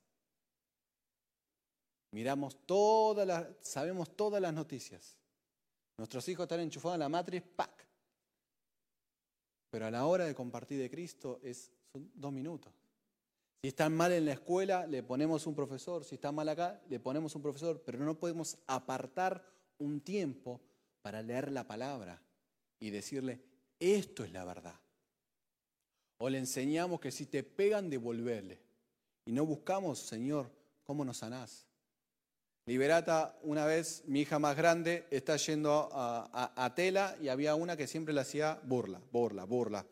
Miramos 2.12 2.56
todas 2.68 3.26
las, 3.26 3.48
sabemos 3.62 4.16
todas 4.16 4.39
las 4.39 4.54
noticias. 4.54 5.18
Nuestros 5.98 6.28
hijos 6.30 6.44
están 6.44 6.60
enchufados 6.60 6.98
en 6.98 7.00
la 7.00 7.10
matriz, 7.10 7.42
¡pac! 7.56 7.83
Pero 9.74 9.88
a 9.88 9.90
la 9.90 10.06
hora 10.06 10.26
de 10.26 10.36
compartir 10.36 10.80
de 10.80 10.88
Cristo 10.88 11.40
es, 11.42 11.72
son 11.92 12.12
dos 12.14 12.32
minutos. 12.32 12.72
Si 13.60 13.70
están 13.70 13.92
mal 13.98 14.12
en 14.12 14.26
la 14.26 14.34
escuela, 14.34 14.86
le 14.86 15.02
ponemos 15.02 15.48
un 15.48 15.56
profesor. 15.56 16.06
Si 16.06 16.14
están 16.14 16.36
mal 16.36 16.48
acá, 16.48 16.80
le 16.90 17.00
ponemos 17.00 17.34
un 17.34 17.42
profesor. 17.42 17.82
Pero 17.84 17.98
no 17.98 18.14
podemos 18.14 18.56
apartar 18.68 19.44
un 19.80 20.00
tiempo 20.02 20.62
para 21.02 21.24
leer 21.24 21.52
la 21.52 21.66
palabra 21.66 22.22
y 22.80 22.92
decirle, 22.92 23.42
esto 23.80 24.24
es 24.24 24.32
la 24.32 24.46
verdad. 24.46 24.80
O 26.20 26.30
le 26.30 26.38
enseñamos 26.38 27.00
que 27.00 27.12
si 27.12 27.26
te 27.26 27.42
pegan, 27.42 27.90
devolverle. 27.90 28.60
Y 29.26 29.32
no 29.32 29.44
buscamos, 29.44 29.98
Señor, 29.98 30.52
cómo 30.84 31.04
nos 31.04 31.18
sanás. 31.18 31.66
Liberata, 32.65 33.38
una 33.43 33.65
vez, 33.65 34.04
mi 34.06 34.21
hija 34.21 34.39
más 34.39 34.56
grande, 34.56 35.06
está 35.12 35.36
yendo 35.36 35.89
a, 35.91 36.73
tela 36.76 37.17
y 37.21 37.28
había 37.28 37.56
una 37.56 37.76
que 37.76 37.88
siempre 37.88 38.13
le 38.13 38.21
hacía 38.21 38.58
burla, 38.63 39.02
burla, 39.12 39.43
burla. 39.43 39.86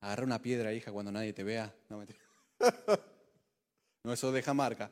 Agarra 0.00 0.24
una 0.24 0.42
piedra, 0.42 0.74
hija, 0.74 0.92
cuando 0.92 1.10
nadie 1.10 1.32
te 1.32 1.42
vea. 1.42 1.74
No, 1.88 2.04
no, 4.04 4.12
eso 4.12 4.32
deja 4.32 4.52
marca. 4.52 4.90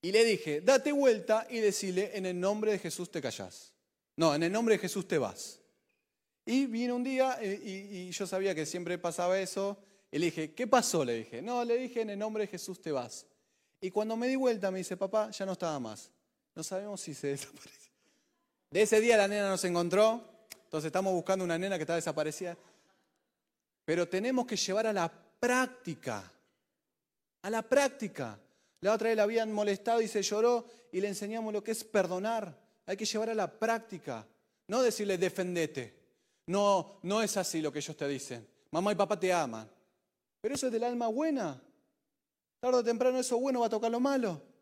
Y 0.00 0.12
le 0.12 0.24
dije, 0.24 0.60
date 0.60 0.92
vuelta 0.92 1.44
y 1.50 1.58
decile, 1.58 2.16
en 2.16 2.24
el 2.24 2.38
nombre 2.38 2.70
de 2.70 2.78
Jesús 2.78 3.10
te 3.10 3.20
callás. 3.20 3.72
No, 4.14 4.32
en 4.32 4.44
el 4.44 4.52
nombre 4.52 4.76
de 4.76 4.78
Jesús 4.78 5.08
te 5.08 5.18
vas. 5.18 5.60
Y 6.46 6.66
vino 6.66 6.94
un 6.94 7.02
día 7.02 7.36
eh, 7.40 7.60
y, 7.60 7.98
y 7.98 8.10
yo 8.12 8.28
sabía 8.28 8.54
que 8.54 8.64
siempre 8.64 8.96
pasaba 8.96 9.40
eso. 9.40 9.76
Y 10.12 10.20
le 10.20 10.26
dije, 10.26 10.54
¿qué 10.54 10.68
pasó? 10.68 11.04
Le 11.04 11.14
dije, 11.14 11.42
no, 11.42 11.64
le 11.64 11.76
dije, 11.76 12.02
en 12.02 12.10
el 12.10 12.18
nombre 12.20 12.44
de 12.44 12.46
Jesús 12.46 12.80
te 12.80 12.92
vas. 12.92 13.26
Y 13.80 13.90
cuando 13.90 14.16
me 14.16 14.28
di 14.28 14.36
vuelta 14.36 14.70
me 14.70 14.78
dice, 14.78 14.96
papá, 14.96 15.32
ya 15.32 15.44
no 15.44 15.52
estaba 15.52 15.80
más. 15.80 16.12
No 16.58 16.64
sabemos 16.64 17.00
si 17.00 17.14
se 17.14 17.28
desapareció. 17.28 17.92
De 18.72 18.82
ese 18.82 19.00
día 19.00 19.16
la 19.16 19.28
nena 19.28 19.48
nos 19.48 19.62
encontró, 19.62 20.20
entonces 20.64 20.86
estamos 20.86 21.12
buscando 21.12 21.44
una 21.44 21.56
nena 21.56 21.76
que 21.76 21.84
está 21.84 21.94
desaparecida. 21.94 22.58
Pero 23.84 24.08
tenemos 24.08 24.44
que 24.44 24.56
llevar 24.56 24.88
a 24.88 24.92
la 24.92 25.08
práctica, 25.08 26.28
a 27.42 27.48
la 27.48 27.62
práctica. 27.62 28.40
La 28.80 28.92
otra 28.92 29.06
vez 29.06 29.16
la 29.16 29.22
habían 29.22 29.52
molestado 29.52 30.00
y 30.00 30.08
se 30.08 30.20
lloró 30.20 30.66
y 30.90 31.00
le 31.00 31.06
enseñamos 31.06 31.52
lo 31.52 31.62
que 31.62 31.70
es 31.70 31.84
perdonar. 31.84 32.58
Hay 32.86 32.96
que 32.96 33.04
llevar 33.04 33.30
a 33.30 33.34
la 33.34 33.56
práctica, 33.56 34.26
no 34.66 34.82
decirle 34.82 35.16
defendete. 35.16 35.94
No, 36.48 36.98
no 37.04 37.22
es 37.22 37.36
así 37.36 37.60
lo 37.60 37.72
que 37.72 37.78
ellos 37.78 37.96
te 37.96 38.08
dicen. 38.08 38.44
Mamá 38.72 38.90
y 38.90 38.96
papá 38.96 39.20
te 39.20 39.32
aman. 39.32 39.70
Pero 40.40 40.56
eso 40.56 40.66
es 40.66 40.72
del 40.72 40.82
alma 40.82 41.06
buena. 41.06 41.62
Tarde 42.58 42.78
o 42.78 42.82
temprano 42.82 43.20
eso 43.20 43.38
bueno 43.38 43.60
va 43.60 43.66
a 43.66 43.70
tocar 43.70 43.92
lo 43.92 44.00
malo. 44.00 44.57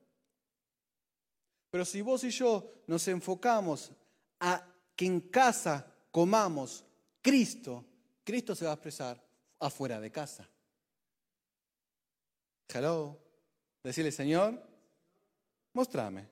Pero 1.76 1.84
si 1.84 2.00
vos 2.00 2.24
y 2.24 2.30
yo 2.30 2.72
nos 2.86 3.06
enfocamos 3.06 3.92
a 4.40 4.66
que 4.96 5.04
en 5.04 5.20
casa 5.20 5.86
comamos 6.10 6.82
Cristo, 7.20 7.84
Cristo 8.24 8.54
se 8.54 8.64
va 8.64 8.70
a 8.70 8.74
expresar 8.76 9.22
afuera 9.58 10.00
de 10.00 10.10
casa. 10.10 10.48
Hello. 12.66 13.20
Decirle, 13.84 14.10
Señor, 14.10 14.58
mostrame. 15.74 16.26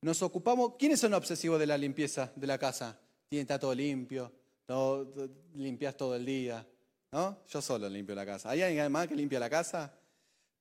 Nos 0.00 0.22
ocupamos, 0.22 0.76
¿quiénes 0.78 0.98
son 0.98 1.12
obsesivos 1.12 1.60
de 1.60 1.66
la 1.66 1.76
limpieza 1.76 2.32
de 2.34 2.46
la 2.46 2.56
casa? 2.56 2.98
Está 3.30 3.58
todo 3.58 3.74
limpio, 3.74 4.32
todo, 4.64 5.28
limpias 5.56 5.94
todo 5.94 6.16
el 6.16 6.24
día. 6.24 6.66
¿No? 7.12 7.44
Yo 7.46 7.60
solo 7.60 7.86
limpio 7.86 8.14
la 8.14 8.24
casa. 8.24 8.48
¿Hay 8.48 8.62
alguien 8.62 8.90
más 8.90 9.08
que 9.08 9.14
limpia 9.14 9.38
la 9.38 9.50
casa? 9.50 9.92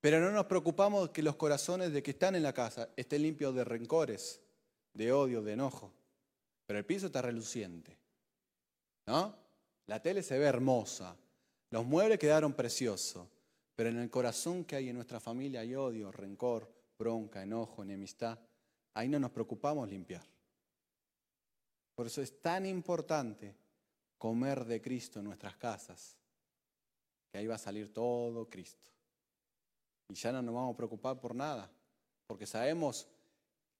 Pero 0.01 0.19
no 0.19 0.31
nos 0.31 0.47
preocupamos 0.47 1.11
que 1.11 1.21
los 1.21 1.35
corazones 1.35 1.93
de 1.93 2.01
que 2.01 2.11
están 2.11 2.35
en 2.35 2.41
la 2.41 2.53
casa 2.53 2.89
estén 2.97 3.21
limpios 3.21 3.53
de 3.53 3.63
rencores, 3.63 4.41
de 4.93 5.13
odio, 5.13 5.43
de 5.43 5.53
enojo. 5.53 5.93
Pero 6.65 6.79
el 6.79 6.85
piso 6.85 7.05
está 7.05 7.21
reluciente. 7.21 7.97
¿No? 9.05 9.35
La 9.85 10.01
tele 10.01 10.23
se 10.23 10.39
ve 10.39 10.45
hermosa. 10.45 11.15
Los 11.69 11.85
muebles 11.85 12.17
quedaron 12.17 12.53
preciosos. 12.53 13.27
Pero 13.75 13.89
en 13.89 13.99
el 13.99 14.09
corazón 14.09 14.65
que 14.65 14.75
hay 14.75 14.89
en 14.89 14.95
nuestra 14.95 15.19
familia 15.19 15.61
hay 15.61 15.75
odio, 15.75 16.11
rencor, 16.11 16.67
bronca, 16.97 17.43
enojo, 17.43 17.83
enemistad. 17.83 18.39
Ahí 18.95 19.07
no 19.07 19.19
nos 19.19 19.31
preocupamos 19.31 19.87
limpiar. 19.87 20.23
Por 21.93 22.07
eso 22.07 22.21
es 22.21 22.41
tan 22.41 22.65
importante 22.65 23.55
comer 24.17 24.65
de 24.65 24.81
Cristo 24.81 25.19
en 25.19 25.25
nuestras 25.25 25.55
casas, 25.57 26.17
que 27.31 27.37
ahí 27.37 27.47
va 27.47 27.55
a 27.55 27.59
salir 27.59 27.93
todo 27.93 28.49
Cristo. 28.49 28.90
Y 30.11 30.13
ya 30.15 30.33
no 30.33 30.41
nos 30.41 30.53
vamos 30.53 30.73
a 30.73 30.77
preocupar 30.77 31.21
por 31.21 31.33
nada, 31.33 31.71
porque 32.27 32.45
sabemos 32.45 33.07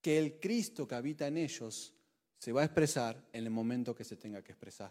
que 0.00 0.18
el 0.18 0.40
Cristo 0.40 0.88
que 0.88 0.94
habita 0.94 1.26
en 1.26 1.36
ellos 1.36 1.92
se 2.38 2.52
va 2.52 2.62
a 2.62 2.64
expresar 2.64 3.22
en 3.34 3.44
el 3.44 3.50
momento 3.50 3.94
que 3.94 4.02
se 4.02 4.16
tenga 4.16 4.42
que 4.42 4.52
expresar. 4.52 4.90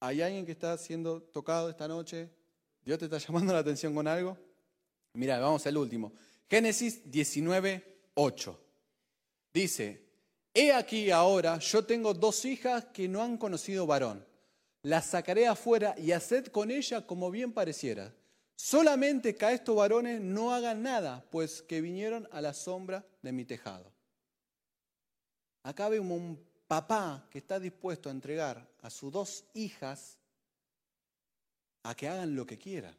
¿Hay 0.00 0.20
alguien 0.20 0.44
que 0.44 0.52
está 0.52 0.76
siendo 0.76 1.22
tocado 1.22 1.70
esta 1.70 1.88
noche? 1.88 2.28
¿Dios 2.84 2.98
te 2.98 3.06
está 3.06 3.16
llamando 3.16 3.54
la 3.54 3.60
atención 3.60 3.94
con 3.94 4.06
algo? 4.06 4.36
Mira, 5.14 5.38
vamos 5.38 5.66
al 5.66 5.78
último. 5.78 6.12
Génesis 6.50 7.10
19, 7.10 8.10
8. 8.12 8.60
Dice, 9.54 10.06
he 10.52 10.70
aquí 10.70 11.10
ahora, 11.10 11.58
yo 11.60 11.82
tengo 11.82 12.12
dos 12.12 12.44
hijas 12.44 12.84
que 12.92 13.08
no 13.08 13.22
han 13.22 13.38
conocido 13.38 13.86
varón. 13.86 14.22
Las 14.82 15.06
sacaré 15.06 15.46
afuera 15.46 15.94
y 15.96 16.12
haced 16.12 16.48
con 16.48 16.70
ella 16.70 17.06
como 17.06 17.30
bien 17.30 17.54
pareciera. 17.54 18.14
Solamente 18.56 19.34
que 19.36 19.44
a 19.44 19.52
estos 19.52 19.76
varones 19.76 20.18
no 20.22 20.54
hagan 20.54 20.82
nada, 20.82 21.22
pues 21.30 21.60
que 21.60 21.82
vinieron 21.82 22.26
a 22.32 22.40
la 22.40 22.54
sombra 22.54 23.06
de 23.20 23.30
mi 23.30 23.44
tejado. 23.44 23.92
Acá 25.62 25.90
vemos 25.90 26.18
un 26.18 26.42
papá 26.66 27.28
que 27.30 27.38
está 27.38 27.60
dispuesto 27.60 28.08
a 28.08 28.12
entregar 28.12 28.66
a 28.80 28.88
sus 28.88 29.12
dos 29.12 29.44
hijas 29.52 30.18
a 31.82 31.94
que 31.94 32.08
hagan 32.08 32.34
lo 32.34 32.46
que 32.46 32.56
quieran. 32.56 32.96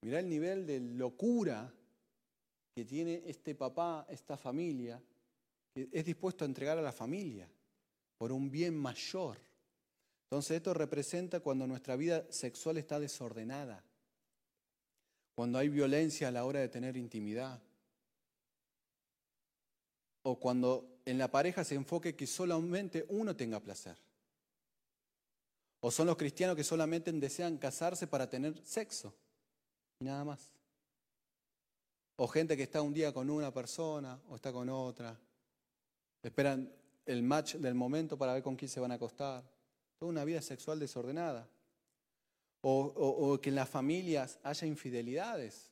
Mirá 0.00 0.20
el 0.20 0.28
nivel 0.28 0.66
de 0.66 0.80
locura 0.80 1.72
que 2.74 2.84
tiene 2.84 3.22
este 3.26 3.54
papá, 3.54 4.06
esta 4.08 4.38
familia, 4.38 5.00
que 5.74 5.88
es 5.92 6.04
dispuesto 6.04 6.44
a 6.44 6.48
entregar 6.48 6.78
a 6.78 6.82
la 6.82 6.92
familia 6.92 7.48
por 8.16 8.32
un 8.32 8.50
bien 8.50 8.74
mayor. 8.74 9.38
Entonces 10.24 10.56
esto 10.56 10.72
representa 10.72 11.40
cuando 11.40 11.66
nuestra 11.66 11.94
vida 11.94 12.24
sexual 12.30 12.78
está 12.78 12.98
desordenada 12.98 13.84
cuando 15.34 15.58
hay 15.58 15.68
violencia 15.68 16.28
a 16.28 16.30
la 16.30 16.44
hora 16.44 16.60
de 16.60 16.68
tener 16.68 16.96
intimidad, 16.96 17.60
o 20.22 20.38
cuando 20.38 21.00
en 21.04 21.18
la 21.18 21.30
pareja 21.30 21.64
se 21.64 21.74
enfoque 21.74 22.16
que 22.16 22.26
solamente 22.26 23.04
uno 23.08 23.36
tenga 23.36 23.60
placer, 23.60 23.96
o 25.80 25.90
son 25.90 26.06
los 26.06 26.16
cristianos 26.16 26.56
que 26.56 26.64
solamente 26.64 27.12
desean 27.12 27.58
casarse 27.58 28.06
para 28.06 28.28
tener 28.28 28.58
sexo 28.64 29.14
y 30.00 30.04
nada 30.04 30.24
más, 30.24 30.50
o 32.16 32.28
gente 32.28 32.56
que 32.56 32.62
está 32.62 32.80
un 32.80 32.94
día 32.94 33.12
con 33.12 33.28
una 33.28 33.52
persona 33.52 34.20
o 34.28 34.36
está 34.36 34.52
con 34.52 34.68
otra, 34.68 35.18
Esperan 36.24 36.72
el 37.04 37.22
match 37.22 37.56
del 37.56 37.74
momento 37.74 38.16
para 38.16 38.32
ver 38.32 38.42
con 38.42 38.56
quién 38.56 38.70
se 38.70 38.80
van 38.80 38.90
a 38.92 38.94
acostar. 38.94 39.44
Toda 39.98 40.10
una 40.10 40.24
vida 40.24 40.40
sexual 40.40 40.78
desordenada. 40.78 41.46
O, 42.66 43.38
que 43.42 43.50
en 43.50 43.56
las 43.56 43.68
familias 43.68 44.38
haya 44.42 44.66
infidelidades. 44.66 45.70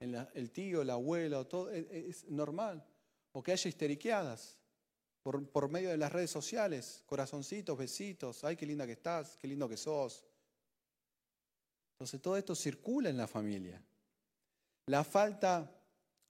En 0.00 0.14
el 0.34 0.50
tío, 0.52 0.82
el 0.82 0.90
abuelo, 0.90 1.46
todo 1.46 1.70
es, 1.70 1.86
es 1.90 2.24
normal. 2.28 2.84
O 3.32 3.42
que 3.42 3.52
haya 3.52 3.68
histeriqueadas 3.68 4.56
por, 5.24 5.48
por, 5.48 5.68
medio 5.68 5.90
de 5.90 5.96
las 5.96 6.12
redes 6.12 6.30
sociales. 6.30 7.02
Corazoncitos, 7.06 7.76
besitos. 7.76 8.44
Ay, 8.44 8.56
qué 8.56 8.66
linda 8.66 8.86
que 8.86 8.92
estás, 8.92 9.36
qué 9.36 9.48
lindo 9.48 9.68
que 9.68 9.76
sos. 9.76 10.24
Entonces 11.94 12.22
todo 12.22 12.36
esto 12.36 12.54
circula 12.54 13.10
en 13.10 13.16
la 13.16 13.26
familia. 13.26 13.82
La 14.86 15.02
falta 15.02 15.68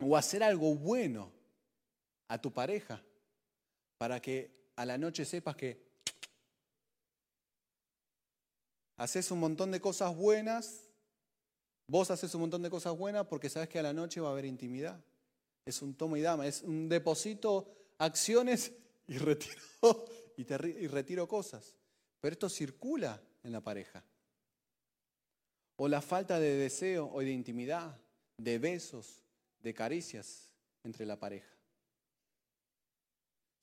o 0.00 0.16
hacer 0.16 0.42
algo 0.42 0.74
bueno 0.74 1.30
a 2.28 2.40
tu 2.40 2.50
pareja 2.50 3.02
para 3.98 4.20
que 4.20 4.70
a 4.76 4.86
la 4.86 4.96
noche 4.96 5.24
sepas 5.24 5.56
que 5.56 5.87
haces 8.98 9.30
un 9.30 9.38
montón 9.38 9.70
de 9.70 9.80
cosas 9.80 10.14
buenas, 10.14 10.90
vos 11.86 12.10
haces 12.10 12.34
un 12.34 12.42
montón 12.42 12.62
de 12.62 12.68
cosas 12.68 12.96
buenas 12.98 13.26
porque 13.26 13.48
sabes 13.48 13.68
que 13.68 13.78
a 13.78 13.82
la 13.82 13.94
noche 13.94 14.20
va 14.20 14.28
a 14.28 14.32
haber 14.32 14.44
intimidad. 14.44 15.02
Es 15.64 15.80
un 15.80 15.94
toma 15.94 16.18
y 16.18 16.22
dama, 16.22 16.46
es 16.46 16.62
un 16.62 16.88
deposito 16.88 17.72
acciones 17.98 18.72
y 19.06 19.18
retiro, 19.18 19.62
y 20.36 20.86
retiro 20.88 21.26
cosas. 21.26 21.74
Pero 22.20 22.32
esto 22.32 22.48
circula 22.48 23.22
en 23.44 23.52
la 23.52 23.62
pareja. 23.62 24.04
O 25.76 25.86
la 25.86 26.02
falta 26.02 26.40
de 26.40 26.56
deseo 26.56 27.08
o 27.12 27.20
de 27.20 27.30
intimidad, 27.30 27.96
de 28.36 28.58
besos, 28.58 29.22
de 29.60 29.72
caricias 29.74 30.50
entre 30.82 31.06
la 31.06 31.18
pareja. 31.18 31.54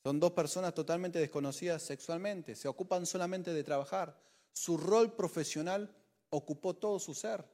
Son 0.03 0.19
dos 0.19 0.31
personas 0.31 0.73
totalmente 0.73 1.19
desconocidas 1.19 1.81
sexualmente, 1.81 2.55
se 2.55 2.69
ocupan 2.69 3.05
solamente 3.05 3.53
de 3.53 3.63
trabajar. 3.63 4.17
Su 4.55 4.77
rol 4.77 5.13
profesional 5.13 5.93
ocupó 6.29 6.73
todo 6.75 6.97
su 6.97 7.13
ser 7.13 7.45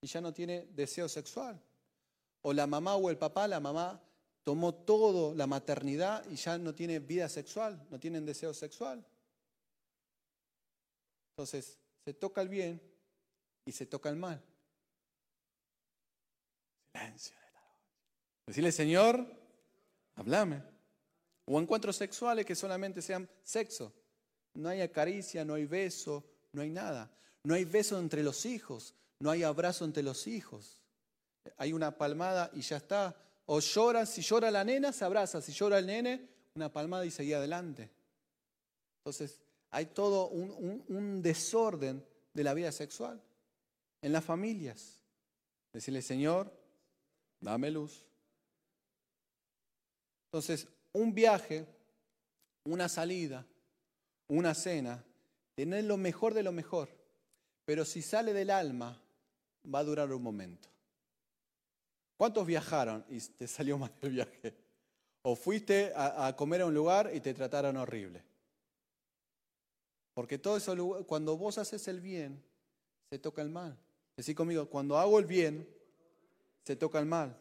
y 0.00 0.06
ya 0.06 0.20
no 0.20 0.32
tiene 0.32 0.68
deseo 0.72 1.08
sexual. 1.08 1.60
O 2.42 2.52
la 2.52 2.68
mamá 2.68 2.94
o 2.94 3.10
el 3.10 3.18
papá, 3.18 3.48
la 3.48 3.58
mamá 3.58 4.00
tomó 4.44 4.72
todo 4.72 5.34
la 5.34 5.48
maternidad 5.48 6.24
y 6.30 6.36
ya 6.36 6.56
no 6.56 6.72
tiene 6.72 7.00
vida 7.00 7.28
sexual, 7.28 7.84
no 7.90 7.98
tienen 7.98 8.24
deseo 8.24 8.54
sexual. 8.54 9.04
Entonces, 11.32 11.78
se 12.04 12.14
toca 12.14 12.40
el 12.42 12.48
bien 12.48 12.80
y 13.64 13.72
se 13.72 13.86
toca 13.86 14.08
el 14.08 14.16
mal. 14.16 14.40
Silencio. 16.92 17.36
Decirle, 18.46 18.72
Señor, 18.72 19.26
háblame. 20.14 20.62
O 21.46 21.60
encuentros 21.60 21.96
sexuales 21.96 22.46
que 22.46 22.54
solamente 22.54 23.02
sean 23.02 23.28
sexo. 23.42 23.92
No 24.54 24.68
hay 24.68 24.80
acaricia, 24.80 25.44
no 25.44 25.54
hay 25.54 25.66
beso, 25.66 26.24
no 26.52 26.62
hay 26.62 26.70
nada. 26.70 27.10
No 27.44 27.54
hay 27.54 27.64
beso 27.64 27.98
entre 27.98 28.22
los 28.22 28.44
hijos, 28.44 28.94
no 29.20 29.30
hay 29.30 29.42
abrazo 29.42 29.84
entre 29.84 30.02
los 30.02 30.26
hijos. 30.26 30.78
Hay 31.56 31.72
una 31.72 31.96
palmada 31.96 32.50
y 32.52 32.60
ya 32.60 32.76
está. 32.76 33.16
O 33.46 33.60
llora, 33.60 34.06
si 34.06 34.22
llora 34.22 34.50
la 34.50 34.62
nena, 34.62 34.92
se 34.92 35.04
abraza. 35.04 35.40
Si 35.40 35.52
llora 35.52 35.78
el 35.78 35.86
nene, 35.86 36.28
una 36.54 36.72
palmada 36.72 37.06
y 37.06 37.10
seguía 37.10 37.38
adelante. 37.38 37.90
Entonces, 38.98 39.40
hay 39.70 39.86
todo 39.86 40.28
un, 40.28 40.84
un 40.88 41.22
desorden 41.22 42.04
de 42.34 42.44
la 42.44 42.54
vida 42.54 42.72
sexual 42.72 43.22
en 44.02 44.12
las 44.12 44.24
familias. 44.24 45.00
Decirle, 45.72 46.02
Señor, 46.02 46.52
dame 47.40 47.70
luz. 47.70 48.04
Entonces, 50.26 50.68
un 50.92 51.14
viaje, 51.14 51.66
una 52.64 52.88
salida, 52.88 53.46
una 54.30 54.54
cena, 54.54 55.04
tener 55.54 55.84
lo 55.84 55.96
mejor 55.96 56.34
de 56.34 56.42
lo 56.42 56.52
mejor, 56.52 56.88
pero 57.64 57.84
si 57.84 58.00
sale 58.00 58.32
del 58.32 58.50
alma, 58.50 59.02
va 59.72 59.80
a 59.80 59.84
durar 59.84 60.12
un 60.12 60.22
momento. 60.22 60.68
¿Cuántos 62.16 62.46
viajaron 62.46 63.04
y 63.08 63.20
te 63.20 63.46
salió 63.46 63.76
mal 63.76 63.92
el 64.00 64.10
viaje? 64.10 64.54
¿O 65.22 65.36
fuiste 65.36 65.92
a, 65.94 66.34
comer 66.36 66.62
a 66.62 66.66
un 66.66 66.74
lugar 66.74 67.10
y 67.12 67.20
te 67.20 67.34
trataron 67.34 67.76
horrible? 67.76 68.22
Porque 70.14 70.38
todo 70.38 70.56
eso, 70.56 71.04
cuando 71.06 71.36
vos 71.36 71.58
haces 71.58 71.86
el 71.88 72.00
bien, 72.00 72.42
se 73.10 73.18
toca 73.18 73.42
el 73.42 73.50
mal. 73.50 73.76
Decí 74.16 74.34
conmigo, 74.34 74.66
cuando 74.66 74.96
hago 74.96 75.18
el 75.18 75.26
bien, 75.26 75.68
se 76.64 76.76
toca 76.76 76.98
el 76.98 77.06
mal. 77.06 77.36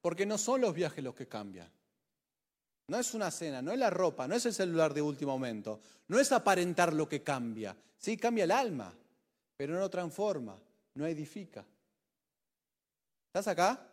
Porque 0.00 0.24
no 0.24 0.38
son 0.38 0.62
los 0.62 0.74
viajes 0.74 1.04
los 1.04 1.14
que 1.14 1.28
cambian. 1.28 1.70
No 2.92 2.98
es 2.98 3.14
una 3.14 3.30
cena, 3.30 3.62
no 3.62 3.72
es 3.72 3.78
la 3.78 3.88
ropa, 3.88 4.28
no 4.28 4.34
es 4.34 4.44
el 4.44 4.52
celular 4.52 4.92
de 4.92 5.00
último 5.00 5.32
momento, 5.32 5.80
no 6.08 6.20
es 6.20 6.30
aparentar 6.30 6.92
lo 6.92 7.08
que 7.08 7.22
cambia. 7.22 7.74
Sí, 7.96 8.18
cambia 8.18 8.44
el 8.44 8.50
alma, 8.50 8.94
pero 9.56 9.80
no 9.80 9.88
transforma, 9.88 10.58
no 10.96 11.06
edifica. 11.06 11.64
¿Estás 13.28 13.48
acá? 13.48 13.88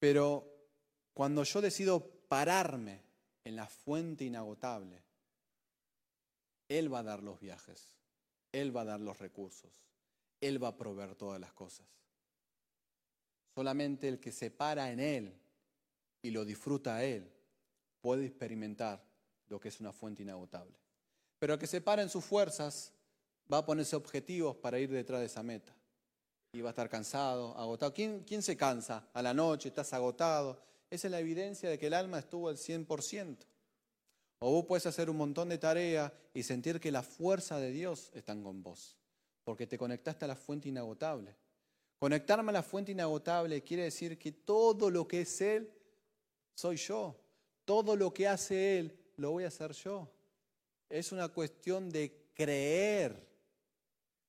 Pero 0.00 0.52
cuando 1.14 1.44
yo 1.44 1.60
decido 1.60 2.04
pararme 2.28 3.02
en 3.44 3.54
la 3.54 3.68
fuente 3.68 4.24
inagotable, 4.24 5.00
Él 6.68 6.92
va 6.92 6.98
a 6.98 7.04
dar 7.04 7.22
los 7.22 7.38
viajes. 7.38 7.86
Él 8.50 8.76
va 8.76 8.80
a 8.80 8.86
dar 8.86 8.98
los 8.98 9.16
recursos. 9.20 9.70
Él 10.40 10.60
va 10.60 10.68
a 10.70 10.76
proveer 10.76 11.14
todas 11.14 11.38
las 11.38 11.52
cosas. 11.52 11.86
Solamente 13.54 14.08
el 14.08 14.18
que 14.18 14.32
se 14.32 14.50
para 14.50 14.90
en 14.90 14.98
Él 14.98 15.40
y 16.22 16.30
lo 16.30 16.44
disfruta 16.44 17.04
Él 17.04 17.30
puede 18.00 18.26
experimentar 18.26 19.02
lo 19.48 19.60
que 19.60 19.68
es 19.68 19.80
una 19.80 19.92
fuente 19.92 20.22
inagotable. 20.22 20.76
Pero 21.38 21.54
el 21.54 21.58
que 21.58 21.66
se 21.66 21.80
para 21.80 22.02
en 22.02 22.08
sus 22.08 22.24
fuerzas 22.24 22.92
va 23.52 23.58
a 23.58 23.66
ponerse 23.66 23.96
objetivos 23.96 24.56
para 24.56 24.78
ir 24.78 24.90
detrás 24.90 25.20
de 25.20 25.26
esa 25.26 25.42
meta. 25.42 25.74
Y 26.52 26.60
va 26.60 26.70
a 26.70 26.72
estar 26.72 26.88
cansado, 26.88 27.56
agotado. 27.56 27.92
¿Quién, 27.92 28.24
quién 28.24 28.42
se 28.42 28.56
cansa? 28.56 29.08
A 29.12 29.22
la 29.22 29.34
noche 29.34 29.68
estás 29.68 29.92
agotado. 29.92 30.62
Esa 30.90 31.08
es 31.08 31.10
la 31.10 31.20
evidencia 31.20 31.68
de 31.68 31.78
que 31.78 31.88
el 31.88 31.94
alma 31.94 32.18
estuvo 32.18 32.48
al 32.48 32.56
100%. 32.56 33.36
O 34.40 34.52
vos 34.52 34.66
puedes 34.66 34.86
hacer 34.86 35.10
un 35.10 35.16
montón 35.16 35.48
de 35.48 35.58
tareas 35.58 36.12
y 36.32 36.42
sentir 36.42 36.80
que 36.80 36.92
la 36.92 37.02
fuerza 37.02 37.58
de 37.58 37.72
Dios 37.72 38.10
está 38.14 38.40
con 38.40 38.62
vos, 38.62 38.96
porque 39.44 39.66
te 39.66 39.76
conectaste 39.76 40.24
a 40.24 40.28
la 40.28 40.36
fuente 40.36 40.68
inagotable. 40.68 41.36
Conectarme 41.98 42.50
a 42.50 42.52
la 42.52 42.62
fuente 42.62 42.92
inagotable 42.92 43.62
quiere 43.62 43.82
decir 43.84 44.16
que 44.16 44.30
todo 44.30 44.90
lo 44.90 45.08
que 45.08 45.22
es 45.22 45.40
Él, 45.40 45.68
soy 46.58 46.76
yo. 46.76 47.16
Todo 47.64 47.94
lo 47.94 48.12
que 48.12 48.26
hace 48.26 48.80
Él, 48.80 48.98
lo 49.16 49.30
voy 49.30 49.44
a 49.44 49.48
hacer 49.48 49.72
yo. 49.72 50.10
Es 50.88 51.12
una 51.12 51.28
cuestión 51.28 51.88
de 51.88 52.30
creer 52.34 53.28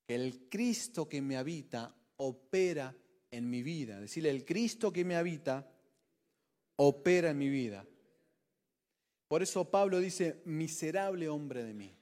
que 0.05 0.13
el 0.13 0.47
Cristo 0.47 1.09
que 1.09 1.23
me 1.23 1.37
habita 1.37 1.95
opera 2.17 2.95
en 3.31 3.49
mi 3.49 3.63
vida. 3.63 3.99
Decirle, 3.99 4.29
el 4.29 4.45
Cristo 4.45 4.93
que 4.93 5.03
me 5.03 5.15
habita 5.15 5.71
opera 6.75 7.31
en 7.31 7.37
mi 7.39 7.49
vida. 7.49 7.83
Por 9.27 9.41
eso 9.41 9.71
Pablo 9.71 9.99
dice, 9.99 10.43
miserable 10.45 11.29
hombre 11.29 11.63
de 11.63 11.73
mí. 11.73 11.95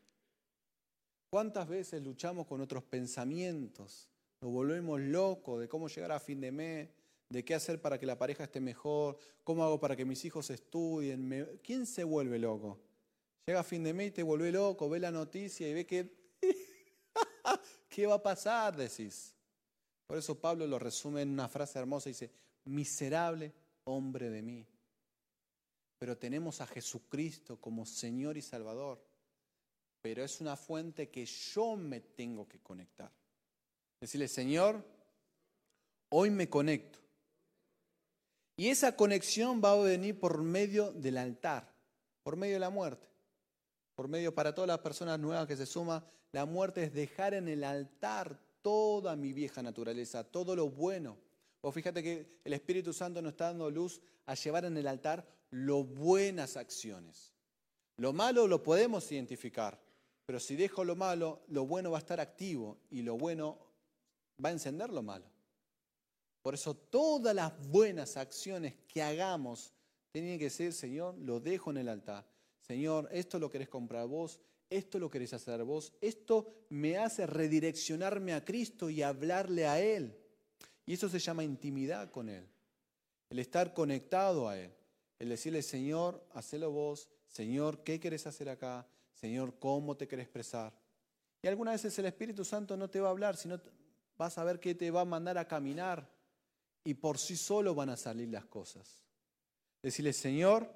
¿Cuántas 1.29 1.69
veces 1.69 2.03
luchamos 2.03 2.47
con 2.47 2.59
otros 2.59 2.83
pensamientos? 2.83 4.09
Nos 4.41 4.51
volvemos 4.51 4.99
locos 4.99 5.61
de 5.61 5.69
cómo 5.69 5.87
llegar 5.87 6.11
a 6.11 6.19
fin 6.19 6.41
de 6.41 6.51
mes, 6.51 6.89
de 7.29 7.43
qué 7.43 7.55
hacer 7.55 7.81
para 7.81 7.99
que 7.99 8.05
la 8.05 8.17
pareja 8.17 8.45
esté 8.45 8.59
mejor, 8.59 9.17
cómo 9.43 9.63
hago 9.63 9.79
para 9.79 9.95
que 9.95 10.05
mis 10.05 10.23
hijos 10.25 10.49
estudien. 10.49 11.59
¿Quién 11.63 11.85
se 11.85 12.03
vuelve 12.03 12.39
loco? 12.39 12.79
Llega 13.45 13.61
a 13.61 13.63
fin 13.63 13.83
de 13.83 13.93
mes 13.93 14.09
y 14.09 14.11
te 14.11 14.23
vuelve 14.23 14.51
loco, 14.51 14.89
ve 14.89 14.99
la 14.99 15.11
noticia 15.11 15.67
y 15.67 15.73
ve 15.73 15.85
que... 15.85 16.15
¿Qué 17.89 18.05
va 18.05 18.15
a 18.15 18.23
pasar? 18.23 18.75
Decís. 18.75 19.33
Por 20.07 20.17
eso 20.17 20.39
Pablo 20.39 20.67
lo 20.67 20.79
resume 20.79 21.21
en 21.21 21.29
una 21.29 21.49
frase 21.49 21.79
hermosa 21.79 22.09
y 22.09 22.13
dice, 22.13 22.31
miserable 22.65 23.53
hombre 23.85 24.29
de 24.29 24.41
mí 24.41 24.67
pero 25.97 26.17
tenemos 26.17 26.61
a 26.61 26.67
Jesucristo 26.67 27.59
como 27.59 27.85
Señor 27.85 28.37
y 28.37 28.41
Salvador. 28.41 29.03
Pero 30.01 30.23
es 30.23 30.39
una 30.41 30.55
fuente 30.55 31.09
que 31.09 31.25
yo 31.25 31.75
me 31.75 32.01
tengo 32.01 32.47
que 32.47 32.59
conectar. 32.59 33.11
Decirle, 33.99 34.27
Señor, 34.27 34.83
hoy 36.09 36.29
me 36.29 36.47
conecto. 36.49 36.99
Y 38.57 38.69
esa 38.69 38.95
conexión 38.95 39.61
va 39.63 39.71
a 39.71 39.77
venir 39.77 40.19
por 40.19 40.41
medio 40.41 40.91
del 40.91 41.17
altar, 41.17 41.71
por 42.23 42.35
medio 42.35 42.55
de 42.55 42.59
la 42.59 42.71
muerte. 42.71 43.07
Por 43.95 44.07
medio 44.07 44.33
para 44.33 44.53
todas 44.53 44.67
las 44.67 44.79
personas 44.79 45.19
nuevas 45.19 45.47
que 45.47 45.55
se 45.55 45.67
suman, 45.67 46.03
la 46.31 46.45
muerte 46.45 46.83
es 46.83 46.93
dejar 46.93 47.35
en 47.35 47.47
el 47.47 47.63
altar 47.63 48.39
toda 48.63 49.15
mi 49.15 49.31
vieja 49.31 49.61
naturaleza, 49.61 50.23
todo 50.23 50.55
lo 50.55 50.69
bueno. 50.69 51.17
O 51.61 51.71
fíjate 51.71 52.01
que 52.01 52.39
el 52.43 52.53
Espíritu 52.53 52.93
Santo 52.93 53.21
nos 53.21 53.33
está 53.33 53.45
dando 53.45 53.69
luz 53.69 54.01
a 54.25 54.33
llevar 54.33 54.65
en 54.65 54.75
el 54.75 54.87
altar 54.87 55.25
lo 55.51 55.83
buenas 55.83 56.57
acciones. 56.57 57.33
Lo 57.97 58.11
malo 58.11 58.47
lo 58.47 58.63
podemos 58.63 59.11
identificar, 59.11 59.79
pero 60.25 60.39
si 60.39 60.55
dejo 60.55 60.83
lo 60.83 60.95
malo, 60.95 61.43
lo 61.47 61.65
bueno 61.65 61.91
va 61.91 61.97
a 61.97 62.01
estar 62.01 62.19
activo 62.19 62.79
y 62.89 63.03
lo 63.03 63.17
bueno 63.17 63.57
va 64.43 64.49
a 64.49 64.53
encender 64.53 64.91
lo 64.91 65.01
malo. 65.01 65.25
Por 66.47 66.53
eso 66.53 66.75
todas 66.75 67.35
las 67.35 67.51
buenas 67.67 68.15
acciones 68.15 68.75
que 68.87 69.01
hagamos 69.01 69.73
Tiene 70.13 70.39
que 70.39 70.49
ser, 70.49 70.71
Señor, 70.71 71.17
lo 71.17 71.41
dejo 71.41 71.71
en 71.71 71.77
el 71.77 71.89
altar. 71.89 72.25
Señor, 72.61 73.09
esto 73.11 73.37
lo 73.37 73.49
querés 73.49 73.67
comprar 73.67 74.07
vos, 74.07 74.39
esto 74.69 74.97
lo 74.97 75.09
querés 75.09 75.33
hacer 75.33 75.61
vos, 75.65 75.91
esto 75.99 76.47
me 76.69 76.97
hace 76.99 77.27
redireccionarme 77.27 78.33
a 78.33 78.45
Cristo 78.45 78.89
y 78.89 79.01
hablarle 79.01 79.67
a 79.67 79.81
Él. 79.81 80.17
Y 80.85 80.93
eso 80.93 81.09
se 81.09 81.19
llama 81.19 81.43
intimidad 81.43 82.11
con 82.11 82.29
Él, 82.29 82.47
el 83.29 83.39
estar 83.39 83.73
conectado 83.73 84.47
a 84.47 84.57
Él, 84.57 84.71
el 85.19 85.27
decirle, 85.27 85.61
Señor, 85.61 86.25
hacelo 86.31 86.71
vos, 86.71 87.09
Señor, 87.27 87.83
¿qué 87.83 87.99
querés 87.99 88.25
hacer 88.25 88.47
acá? 88.47 88.87
Señor, 89.11 89.59
¿cómo 89.59 89.97
te 89.97 90.07
querés 90.07 90.23
expresar? 90.23 90.73
Y 91.41 91.47
algunas 91.49 91.73
veces 91.73 91.99
el 91.99 92.05
Espíritu 92.05 92.45
Santo 92.45 92.77
no 92.77 92.89
te 92.89 93.01
va 93.01 93.09
a 93.09 93.11
hablar, 93.11 93.35
sino 93.35 93.59
vas 94.17 94.37
a 94.37 94.45
ver 94.45 94.61
que 94.61 94.75
te 94.75 94.89
va 94.91 95.01
a 95.01 95.05
mandar 95.05 95.37
a 95.37 95.45
caminar 95.45 96.15
y 96.87 96.93
por 96.93 97.17
sí 97.17 97.35
solo 97.35 97.75
van 97.75 97.89
a 97.89 97.97
salir 97.97 98.29
las 98.29 98.45
cosas. 98.45 99.03
Decirle, 99.83 100.13
Señor, 100.13 100.73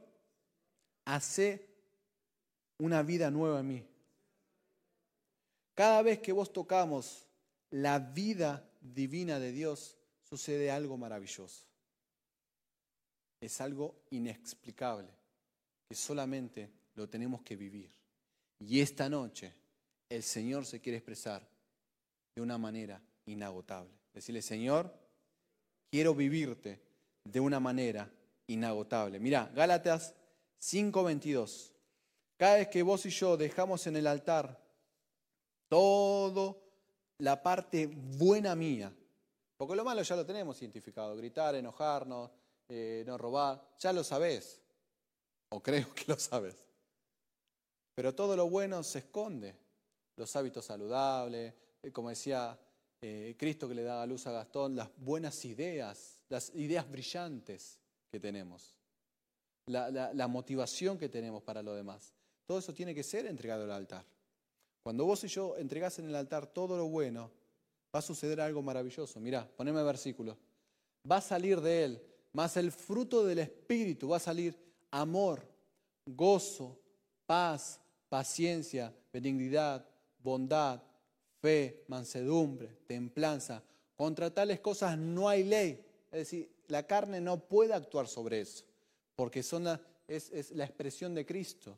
hace 1.06 1.70
una 2.80 3.02
vida 3.02 3.32
nueva 3.32 3.62
en 3.62 3.68
mí. 3.70 3.88
Cada 5.74 6.02
vez 6.02 6.20
que 6.20 6.34
vos 6.34 6.52
tocamos 6.52 7.30
la 7.70 7.98
vida 7.98 8.70
divina 8.82 9.40
de 9.40 9.54
Dios, 9.54 9.98
sucede 10.22 10.70
algo 10.70 10.98
maravilloso. 10.98 11.64
Es 13.40 13.62
algo 13.62 13.96
inexplicable, 14.10 15.14
que 15.88 15.96
solamente 15.96 16.74
lo 16.96 17.08
tenemos 17.08 17.42
que 17.42 17.56
vivir. 17.56 17.90
Y 18.60 18.82
esta 18.82 19.08
noche 19.08 19.54
el 20.10 20.24
Señor 20.24 20.66
se 20.66 20.82
quiere 20.82 20.98
expresar 20.98 21.48
de 22.36 22.42
una 22.42 22.58
manera 22.58 23.02
inagotable. 23.28 23.94
Decirle, 24.14 24.42
Señor, 24.42 25.01
quiero 25.92 26.16
vivirte 26.16 26.80
de 27.24 27.40
una 27.40 27.60
manera 27.60 28.10
inagotable. 28.48 29.20
Mira, 29.20 29.52
Gálatas 29.54 30.16
5:22. 30.58 31.74
Cada 32.38 32.56
vez 32.56 32.70
que 32.70 32.82
vos 32.82 33.06
y 33.06 33.10
yo 33.10 33.38
dejamos 33.38 33.86
en 33.86 33.98
el 33.98 34.08
altar 34.08 34.60
todo 35.68 36.64
la 37.20 37.44
parte 37.44 37.88
buena 37.88 38.56
mía, 38.56 38.92
porque 39.58 39.76
lo 39.76 39.84
malo 39.84 40.02
ya 40.02 40.16
lo 40.16 40.26
tenemos 40.26 40.60
identificado, 40.62 41.16
gritar, 41.16 41.54
enojarnos, 41.54 42.32
eh, 42.68 43.04
no 43.06 43.18
robar, 43.18 43.62
ya 43.78 43.94
lo 43.94 44.04
sabés, 44.04 44.60
o 45.50 45.62
creo 45.62 45.94
que 45.94 46.06
lo 46.08 46.18
sabes. 46.18 46.56
Pero 47.94 48.16
todo 48.16 48.36
lo 48.36 48.50
bueno 48.50 48.82
se 48.82 49.00
esconde, 49.00 49.56
los 50.16 50.36
hábitos 50.36 50.66
saludables, 50.66 51.54
eh, 51.84 51.92
como 51.92 52.10
decía 52.10 52.58
eh, 53.02 53.36
Cristo 53.38 53.68
que 53.68 53.76
le 53.76 53.84
daba 53.84 54.06
luz 54.06 54.28
a 54.28 54.32
Gastón, 54.32 54.76
las 54.76 54.90
buenas 54.98 55.44
ideas, 55.46 56.22
las 56.30 56.52
ideas 56.56 56.90
brillantes 56.90 57.80
que 58.10 58.20
tenemos, 58.20 58.78
la 59.66 60.28
motivación 60.28 60.98
que 60.98 61.10
tenemos 61.10 61.44
para 61.44 61.62
lo 61.62 61.74
demás. 61.74 62.14
Todo 62.46 62.60
eso 62.60 62.74
tiene 62.74 62.94
que 62.94 63.04
ser 63.04 63.26
entregado 63.26 63.64
al 63.64 63.72
altar. 63.72 64.06
Cuando 64.84 65.06
vos 65.06 65.24
y 65.24 65.28
yo 65.28 65.56
entregás 65.58 66.00
en 66.00 66.06
el 66.06 66.16
altar 66.16 66.48
todo 66.48 66.76
lo 66.76 66.88
bueno, 66.88 67.32
va 67.94 68.00
a 68.00 68.02
suceder 68.02 68.42
algo 68.42 68.62
maravilloso. 68.62 69.20
Mirá, 69.20 69.48
poneme 69.48 69.84
versículo. 69.84 70.38
Va 71.10 71.18
a 71.18 71.22
salir 71.22 71.62
de 71.62 71.84
él, 71.84 72.02
más 72.34 72.58
el 72.58 72.72
fruto 72.72 73.26
del 73.26 73.40
Espíritu 73.40 74.10
va 74.10 74.18
a 74.18 74.20
salir 74.20 74.56
amor, 74.92 75.48
gozo, 76.06 76.80
paz, 77.26 77.80
paciencia, 78.10 78.94
benignidad, 79.12 79.86
bondad, 80.20 80.82
fe, 81.42 81.84
mansedumbre, 81.88 82.78
templanza. 82.88 83.64
Contra 83.96 84.34
tales 84.34 84.60
cosas 84.60 84.98
no 84.98 85.28
hay 85.28 85.44
ley. 85.44 85.84
Es 86.12 86.20
decir, 86.20 86.52
la 86.68 86.86
carne 86.88 87.20
no 87.20 87.48
puede 87.48 87.74
actuar 87.74 88.08
sobre 88.08 88.42
eso, 88.42 88.66
porque 89.16 89.44
son 89.44 89.68
es 90.08 90.52
la 90.52 90.66
expresión 90.66 91.14
de 91.14 91.26
Cristo. 91.26 91.78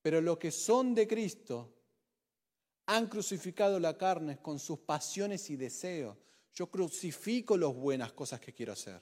Pero 0.00 0.20
los 0.20 0.38
que 0.38 0.50
son 0.50 0.94
de 0.94 1.06
Cristo 1.06 1.72
han 2.86 3.08
crucificado 3.08 3.78
la 3.78 3.96
carne 3.96 4.38
con 4.38 4.58
sus 4.58 4.80
pasiones 4.80 5.48
y 5.50 5.56
deseos. 5.56 6.16
Yo 6.54 6.66
crucifico 6.68 7.56
las 7.56 7.72
buenas 7.74 8.12
cosas 8.12 8.40
que 8.40 8.52
quiero 8.52 8.72
hacer. 8.72 9.00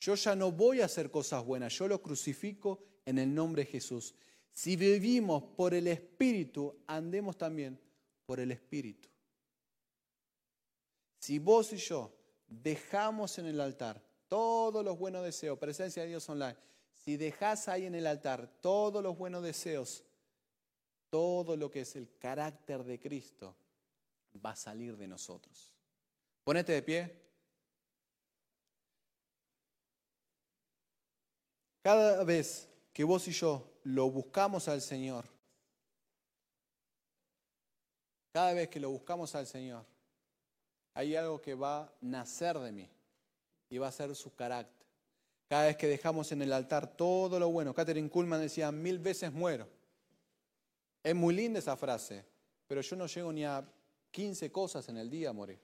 Yo 0.00 0.14
ya 0.14 0.36
no 0.36 0.52
voy 0.52 0.80
a 0.80 0.84
hacer 0.84 1.10
cosas 1.10 1.44
buenas, 1.44 1.76
yo 1.76 1.88
lo 1.88 2.00
crucifico 2.00 2.82
en 3.04 3.18
el 3.18 3.34
nombre 3.34 3.64
de 3.64 3.70
Jesús. 3.70 4.14
Si 4.50 4.76
vivimos 4.76 5.42
por 5.56 5.74
el 5.74 5.88
Espíritu, 5.88 6.76
andemos 6.86 7.36
también 7.36 7.78
por 8.26 8.40
el 8.40 8.50
Espíritu. 8.52 9.08
Si 11.18 11.38
vos 11.38 11.72
y 11.72 11.76
yo 11.76 12.12
dejamos 12.46 13.38
en 13.38 13.46
el 13.46 13.60
altar 13.60 14.02
todos 14.28 14.84
los 14.84 14.98
buenos 14.98 15.24
deseos, 15.24 15.58
presencia 15.58 16.02
de 16.02 16.08
Dios 16.08 16.28
online, 16.28 16.56
si 16.92 17.16
dejas 17.16 17.68
ahí 17.68 17.86
en 17.86 17.94
el 17.94 18.06
altar 18.06 18.46
todos 18.60 19.02
los 19.02 19.16
buenos 19.16 19.42
deseos, 19.42 20.04
todo 21.10 21.56
lo 21.56 21.70
que 21.70 21.82
es 21.82 21.96
el 21.96 22.18
carácter 22.18 22.82
de 22.82 22.98
Cristo 22.98 23.56
va 24.44 24.50
a 24.50 24.56
salir 24.56 24.96
de 24.96 25.06
nosotros. 25.06 25.72
Ponete 26.42 26.72
de 26.72 26.82
pie. 26.82 27.24
Cada 31.82 32.24
vez 32.24 32.68
que 32.92 33.04
vos 33.04 33.28
y 33.28 33.32
yo 33.32 33.78
lo 33.84 34.10
buscamos 34.10 34.68
al 34.68 34.80
Señor, 34.80 35.26
cada 38.34 38.52
vez 38.52 38.68
que 38.68 38.80
lo 38.80 38.90
buscamos 38.90 39.32
al 39.36 39.46
Señor, 39.46 39.86
hay 40.92 41.14
algo 41.14 41.40
que 41.40 41.54
va 41.54 41.82
a 41.82 41.92
nacer 42.00 42.58
de 42.58 42.72
mí 42.72 42.90
y 43.70 43.78
va 43.78 43.86
a 43.86 43.92
ser 43.92 44.12
su 44.16 44.34
carácter. 44.34 44.88
Cada 45.48 45.66
vez 45.66 45.76
que 45.76 45.86
dejamos 45.86 46.32
en 46.32 46.42
el 46.42 46.52
altar 46.52 46.96
todo 46.96 47.38
lo 47.38 47.48
bueno, 47.50 47.72
Catherine 47.72 48.10
Kuhlman 48.10 48.40
decía, 48.40 48.72
mil 48.72 48.98
veces 48.98 49.32
muero. 49.32 49.68
Es 51.00 51.14
muy 51.14 51.32
linda 51.32 51.60
esa 51.60 51.76
frase, 51.76 52.24
pero 52.66 52.80
yo 52.80 52.96
no 52.96 53.06
llego 53.06 53.32
ni 53.32 53.44
a 53.44 53.64
15 54.10 54.50
cosas 54.50 54.88
en 54.88 54.96
el 54.96 55.08
día 55.08 55.30
a 55.30 55.32
morir. 55.32 55.60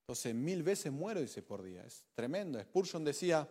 Entonces, 0.00 0.34
mil 0.34 0.64
veces 0.64 0.90
muero, 0.90 1.20
dice, 1.20 1.42
por 1.42 1.62
día. 1.62 1.84
Es 1.84 2.02
tremendo. 2.12 2.60
Spurgeon 2.60 3.04
decía, 3.04 3.48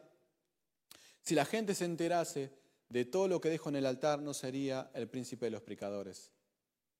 si 1.21 1.33
la 1.33 1.45
gente 1.45 1.73
se 1.75 1.85
enterase 1.85 2.51
de 2.89 3.05
todo 3.05 3.29
lo 3.29 3.39
que 3.39 3.49
dejo 3.49 3.69
en 3.69 3.77
el 3.77 3.85
altar, 3.85 4.21
no 4.21 4.33
sería 4.33 4.91
el 4.93 5.07
príncipe 5.07 5.45
de 5.45 5.51
los 5.51 5.61
predicadores. 5.61 6.34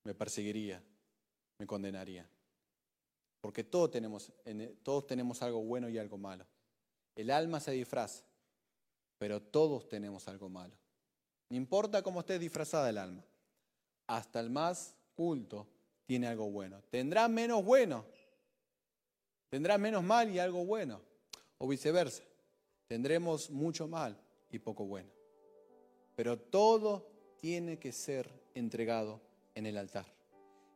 Me 0.06 0.14
perseguiría, 0.14 0.82
me 1.60 1.68
condenaría. 1.68 2.26
Porque 3.41 3.64
todos 3.64 3.91
tenemos, 3.91 4.32
todos 4.82 5.06
tenemos 5.06 5.41
algo 5.41 5.62
bueno 5.62 5.89
y 5.89 5.97
algo 5.97 6.18
malo. 6.18 6.45
El 7.16 7.30
alma 7.32 7.60
se 7.60 7.72
disfraza, 7.72 8.24
pero 9.18 9.41
todos 9.41 9.89
tenemos 9.89 10.28
algo 10.28 10.47
malo. 10.47 10.74
No 11.49 11.58
importa 11.58 12.01
cómo 12.01 12.22
esté 12.22 12.39
disfrazada 12.39 12.89
el 12.89 12.97
alma, 12.97 13.24
hasta 14.08 14.39
el 14.39 14.49
más 14.49 14.95
culto 15.16 15.68
tiene 16.06 16.28
algo 16.28 16.49
bueno. 16.49 16.82
Tendrá 16.89 17.28
menos 17.28 17.64
bueno, 17.64 18.06
tendrá 19.49 19.78
menos 19.78 20.03
mal 20.03 20.30
y 20.30 20.39
algo 20.39 20.66
bueno, 20.66 21.01
o 21.58 21.68
viceversa. 21.68 22.24
Tendremos 22.88 23.49
mucho 23.49 23.88
mal 23.88 24.20
y 24.51 24.60
poco 24.60 24.86
bueno. 24.86 25.10
Pero 26.16 26.38
todo 26.38 27.08
tiene 27.38 27.80
que 27.80 27.91
ser 27.91 28.30
entregado 28.53 29.20
en 29.56 29.66
el 29.66 29.78
altar. 29.78 30.06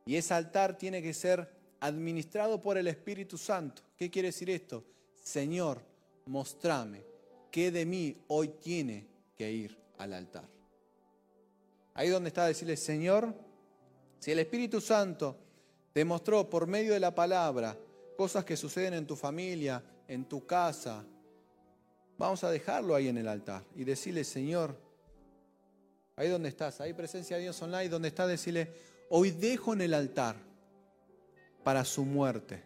Y 0.04 0.16
ese 0.16 0.34
altar 0.34 0.76
tiene 0.76 1.02
que 1.02 1.14
ser 1.14 1.48
administrado 1.80 2.60
por 2.60 2.76
el 2.76 2.88
Espíritu 2.88 3.38
Santo. 3.38 3.82
¿Qué 3.96 4.10
quiere 4.10 4.28
decir 4.28 4.50
esto? 4.50 4.84
Señor, 5.22 5.82
mostrame 6.26 7.04
qué 7.50 7.70
de 7.70 7.86
mí 7.86 8.16
hoy 8.28 8.48
tiene 8.48 9.06
que 9.36 9.50
ir 9.50 9.78
al 9.98 10.14
altar. 10.14 10.48
Ahí 11.94 12.08
donde 12.08 12.28
está 12.28 12.46
decirle, 12.46 12.76
Señor, 12.76 13.34
si 14.18 14.30
el 14.32 14.38
Espíritu 14.38 14.80
Santo 14.80 15.36
te 15.92 16.04
mostró 16.04 16.48
por 16.48 16.66
medio 16.66 16.92
de 16.92 17.00
la 17.00 17.14
palabra 17.14 17.76
cosas 18.16 18.44
que 18.44 18.56
suceden 18.56 18.94
en 18.94 19.06
tu 19.06 19.16
familia, 19.16 19.82
en 20.06 20.24
tu 20.24 20.46
casa, 20.46 21.04
vamos 22.18 22.44
a 22.44 22.50
dejarlo 22.50 22.94
ahí 22.94 23.08
en 23.08 23.18
el 23.18 23.28
altar 23.28 23.64
y 23.74 23.84
decirle, 23.84 24.24
Señor, 24.24 24.76
ahí 26.20 26.28
donde 26.28 26.50
estás, 26.50 26.80
ahí 26.80 26.92
presencia 26.92 27.36
de 27.36 27.44
Dios 27.44 27.60
online, 27.62 27.88
donde 27.88 28.08
está, 28.08 28.26
decirle, 28.26 28.70
hoy 29.08 29.30
dejo 29.30 29.72
en 29.72 29.80
el 29.80 29.94
altar 29.94 30.36
para 31.64 31.84
su 31.84 32.04
muerte. 32.04 32.62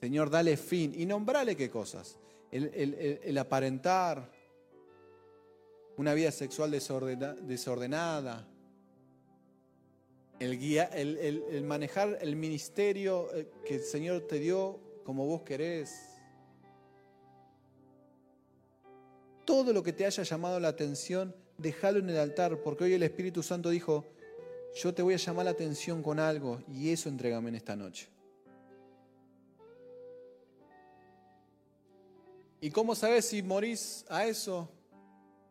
Señor, 0.00 0.30
dale 0.30 0.56
fin 0.56 0.94
y 0.96 1.04
nombrale 1.04 1.56
qué 1.56 1.70
cosas 1.70 2.16
el, 2.52 3.38
aparentar 3.38 4.30
una 5.96 6.14
vida 6.14 6.30
sexual 6.30 6.70
desordenada, 6.70 8.46
el, 10.38 11.64
manejar 11.64 12.18
el 12.20 12.36
ministerio 12.36 13.28
eh, 13.34 13.50
que 13.66 13.74
el 13.76 13.82
Señor 13.82 14.20
te 14.28 14.38
dio 14.38 14.78
como 15.04 15.26
vos 15.26 15.42
querés. 15.42 16.14
Todo 19.44 19.72
lo 19.72 19.82
que 19.82 19.92
te 19.92 20.06
haya 20.06 20.22
llamado 20.22 20.60
la 20.60 20.68
atención, 20.68 21.34
déjalo 21.58 21.98
en 21.98 22.08
el 22.08 22.16
altar, 22.16 22.62
porque 22.62 22.84
hoy 22.84 22.94
el 22.94 23.02
Espíritu 23.02 23.42
Santo 23.42 23.68
dijo, 23.68 24.06
yo 24.74 24.94
te 24.94 25.02
voy 25.02 25.14
a 25.14 25.18
llamar 25.18 25.44
la 25.44 25.50
atención 25.50 26.02
con 26.02 26.18
algo 26.18 26.60
y 26.68 26.90
eso 26.90 27.08
entrégame 27.08 27.48
en 27.50 27.56
esta 27.56 27.76
noche. 27.76 28.08
¿Y 32.60 32.70
cómo 32.70 32.94
sabes 32.94 33.26
si 33.26 33.42
morís 33.42 34.04
a 34.08 34.26
eso? 34.26 34.68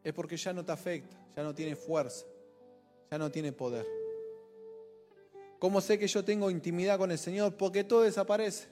Es 0.03 0.13
porque 0.13 0.37
ya 0.37 0.53
no 0.53 0.63
te 0.63 0.71
afecta, 0.71 1.17
ya 1.35 1.43
no 1.43 1.53
tiene 1.53 1.75
fuerza, 1.75 2.25
ya 3.11 3.17
no 3.17 3.29
tiene 3.29 3.51
poder. 3.51 3.85
¿Cómo 5.59 5.81
sé 5.81 5.97
que 5.97 6.07
yo 6.07 6.23
tengo 6.23 6.51
intimidad 6.51 6.97
con 6.97 7.11
el 7.11 7.17
Señor? 7.17 7.55
Porque 7.55 7.83
todo 7.83 8.01
desaparece. 8.01 8.67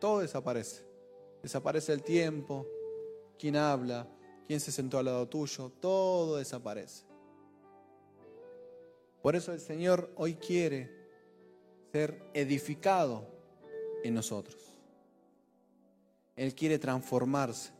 Todo 0.00 0.20
desaparece. 0.20 0.82
Desaparece 1.42 1.92
el 1.92 2.02
tiempo, 2.02 2.66
quién 3.38 3.56
habla, 3.56 4.08
quién 4.46 4.60
se 4.60 4.72
sentó 4.72 4.98
al 4.98 5.06
lado 5.06 5.28
tuyo, 5.28 5.70
todo 5.80 6.36
desaparece. 6.36 7.04
Por 9.22 9.36
eso 9.36 9.52
el 9.52 9.60
Señor 9.60 10.10
hoy 10.16 10.34
quiere 10.34 10.90
ser 11.92 12.22
edificado 12.34 13.26
en 14.02 14.14
nosotros. 14.14 14.56
Él 16.36 16.54
quiere 16.54 16.78
transformarse 16.78 17.70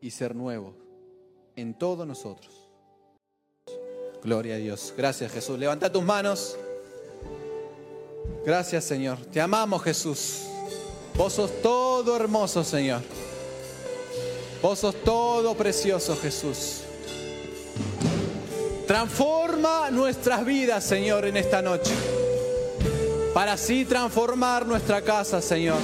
y 0.00 0.10
ser 0.10 0.34
nuevo 0.34 0.74
en 1.56 1.74
todos 1.74 2.06
nosotros. 2.06 2.54
Gloria 4.22 4.54
a 4.54 4.58
Dios. 4.58 4.94
Gracias 4.96 5.32
Jesús. 5.32 5.58
Levanta 5.58 5.92
tus 5.92 6.02
manos. 6.02 6.56
Gracias 8.46 8.84
Señor. 8.84 9.18
Te 9.26 9.40
amamos 9.40 9.82
Jesús. 9.82 10.44
Vos 11.16 11.34
sos 11.34 11.60
todo 11.60 12.16
hermoso 12.16 12.64
Señor. 12.64 13.02
Vos 14.64 14.78
sos 14.78 14.94
todo 15.04 15.54
precioso 15.54 16.16
Jesús. 16.16 16.80
Transforma 18.86 19.90
nuestras 19.90 20.42
vidas 20.42 20.82
Señor 20.82 21.26
en 21.26 21.36
esta 21.36 21.60
noche. 21.60 21.92
Para 23.34 23.52
así 23.52 23.84
transformar 23.84 24.64
nuestra 24.64 25.02
casa 25.02 25.42
Señor. 25.42 25.76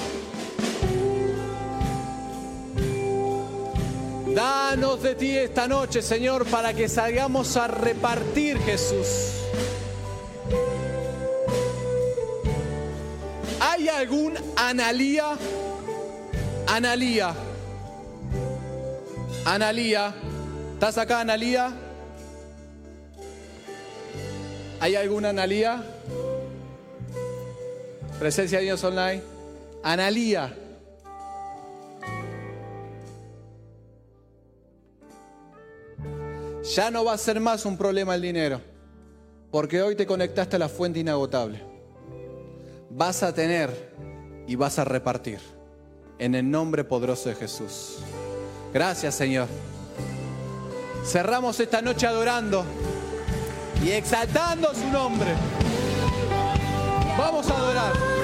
Danos 4.34 5.02
de 5.02 5.14
ti 5.14 5.36
esta 5.36 5.68
noche, 5.68 6.00
Señor, 6.00 6.46
para 6.46 6.72
que 6.72 6.88
salgamos 6.88 7.58
a 7.58 7.68
repartir, 7.68 8.58
Jesús. 8.60 9.08
¿Hay 13.60 13.90
algún 13.90 14.38
Analía? 14.56 15.36
Analía. 16.66 17.49
Analía. 19.44 20.14
¿Estás 20.74 20.98
acá, 20.98 21.20
Analía? 21.20 21.72
¿Hay 24.80 24.96
alguna 24.96 25.30
Analía? 25.30 25.82
Presencia 28.18 28.58
de 28.58 28.64
Dios 28.64 28.84
online. 28.84 29.22
Analía. 29.82 30.54
Ya 36.74 36.90
no 36.90 37.04
va 37.04 37.14
a 37.14 37.18
ser 37.18 37.40
más 37.40 37.64
un 37.64 37.76
problema 37.76 38.14
el 38.14 38.22
dinero, 38.22 38.60
porque 39.50 39.82
hoy 39.82 39.96
te 39.96 40.06
conectaste 40.06 40.56
a 40.56 40.58
la 40.58 40.68
fuente 40.68 41.00
inagotable. 41.00 41.60
Vas 42.90 43.22
a 43.22 43.34
tener 43.34 43.70
y 44.46 44.54
vas 44.54 44.78
a 44.78 44.84
repartir 44.84 45.40
en 46.18 46.34
el 46.34 46.48
nombre 46.48 46.84
poderoso 46.84 47.28
de 47.30 47.34
Jesús. 47.34 47.98
Gracias 48.72 49.14
Señor. 49.14 49.48
Cerramos 51.04 51.58
esta 51.58 51.82
noche 51.82 52.06
adorando 52.06 52.64
y 53.84 53.90
exaltando 53.90 54.74
su 54.74 54.86
nombre. 54.88 55.30
Vamos 57.18 57.50
a 57.50 57.56
adorar. 57.56 58.19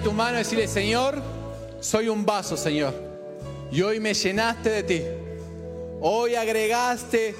Tu 0.00 0.12
mano 0.12 0.36
y 0.36 0.38
decirle, 0.38 0.68
Señor, 0.68 1.22
soy 1.80 2.08
un 2.08 2.24
vaso, 2.24 2.56
Señor. 2.56 2.94
Y 3.70 3.82
hoy 3.82 4.00
me 4.00 4.14
llenaste 4.14 4.70
de 4.70 4.82
ti. 4.82 5.02
Hoy 6.00 6.34
agregaste 6.34 7.34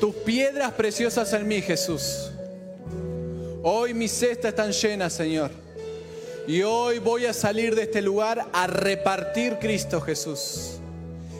tus 0.00 0.14
piedras 0.14 0.72
preciosas 0.72 1.32
en 1.32 1.46
mí, 1.46 1.60
Jesús. 1.60 2.30
Hoy 3.62 3.94
mis 3.94 4.12
cestas 4.12 4.50
están 4.50 4.72
llenas, 4.72 5.12
Señor. 5.12 5.50
Y 6.46 6.62
hoy 6.62 6.98
voy 6.98 7.26
a 7.26 7.32
salir 7.32 7.74
de 7.74 7.82
este 7.82 8.02
lugar 8.02 8.46
a 8.52 8.66
repartir 8.66 9.58
Cristo 9.60 10.00
Jesús. 10.00 10.78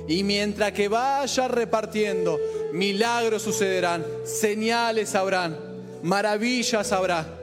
Y 0.07 0.23
mientras 0.23 0.73
que 0.73 0.89
vaya 0.89 1.49
repartiendo, 1.49 2.39
milagros 2.73 3.43
sucederán, 3.43 4.05
señales 4.25 5.15
habrán, 5.15 5.57
maravillas 6.03 6.93
habrá 6.93 7.40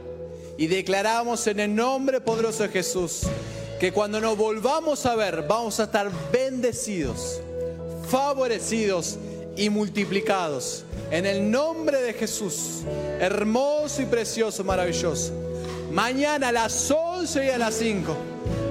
y 0.58 0.68
declaramos 0.68 1.45
en 1.47 1.60
el 1.60 1.76
nombre 1.76 2.20
poderoso 2.20 2.64
de 2.64 2.70
Jesús 2.70 3.22
que 3.80 3.91
cuando 3.91 4.20
nos 4.20 4.36
volvamos 4.36 5.05
a 5.05 5.16
ver 5.16 5.45
vamos 5.47 5.80
a 5.80 5.84
estar 5.84 6.10
bendecidos, 6.32 7.39
favorecidos 8.10 9.18
y 9.55 9.70
multiplicados. 9.70 10.84
En 11.12 11.26
el 11.26 11.49
nombre 11.49 12.01
de 12.01 12.14
Jesús, 12.14 12.82
hermoso 13.20 14.01
y 14.01 14.05
precioso, 14.05 14.64
maravilloso. 14.64 15.32
Mañana 15.91 16.49
a 16.49 16.51
las 16.51 16.91
11 16.91 17.45
y 17.45 17.49
a 17.49 17.58
las 17.58 17.76
5 17.76 18.16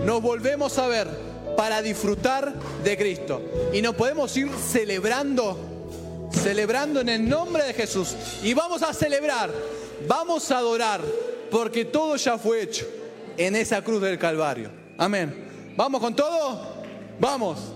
nos 0.04 0.20
volvemos 0.20 0.76
a 0.78 0.86
ver 0.88 1.08
para 1.56 1.82
disfrutar 1.82 2.52
de 2.84 2.96
Cristo. 2.96 3.40
Y 3.72 3.80
nos 3.80 3.94
podemos 3.94 4.36
ir 4.36 4.50
celebrando, 4.50 5.58
celebrando 6.30 7.00
en 7.00 7.08
el 7.08 7.28
nombre 7.28 7.64
de 7.64 7.74
Jesús. 7.74 8.14
Y 8.42 8.52
vamos 8.54 8.82
a 8.82 8.92
celebrar, 8.92 9.50
vamos 10.06 10.50
a 10.50 10.58
adorar 10.58 11.00
porque 11.50 11.84
todo 11.84 12.16
ya 12.16 12.38
fue 12.38 12.62
hecho 12.62 12.86
en 13.36 13.56
esa 13.56 13.82
cruz 13.82 14.02
del 14.02 14.18
Calvario. 14.18 14.70
Amén. 14.98 15.74
¿Vamos 15.76 16.00
con 16.00 16.14
todo? 16.14 16.84
Vamos. 17.18 17.72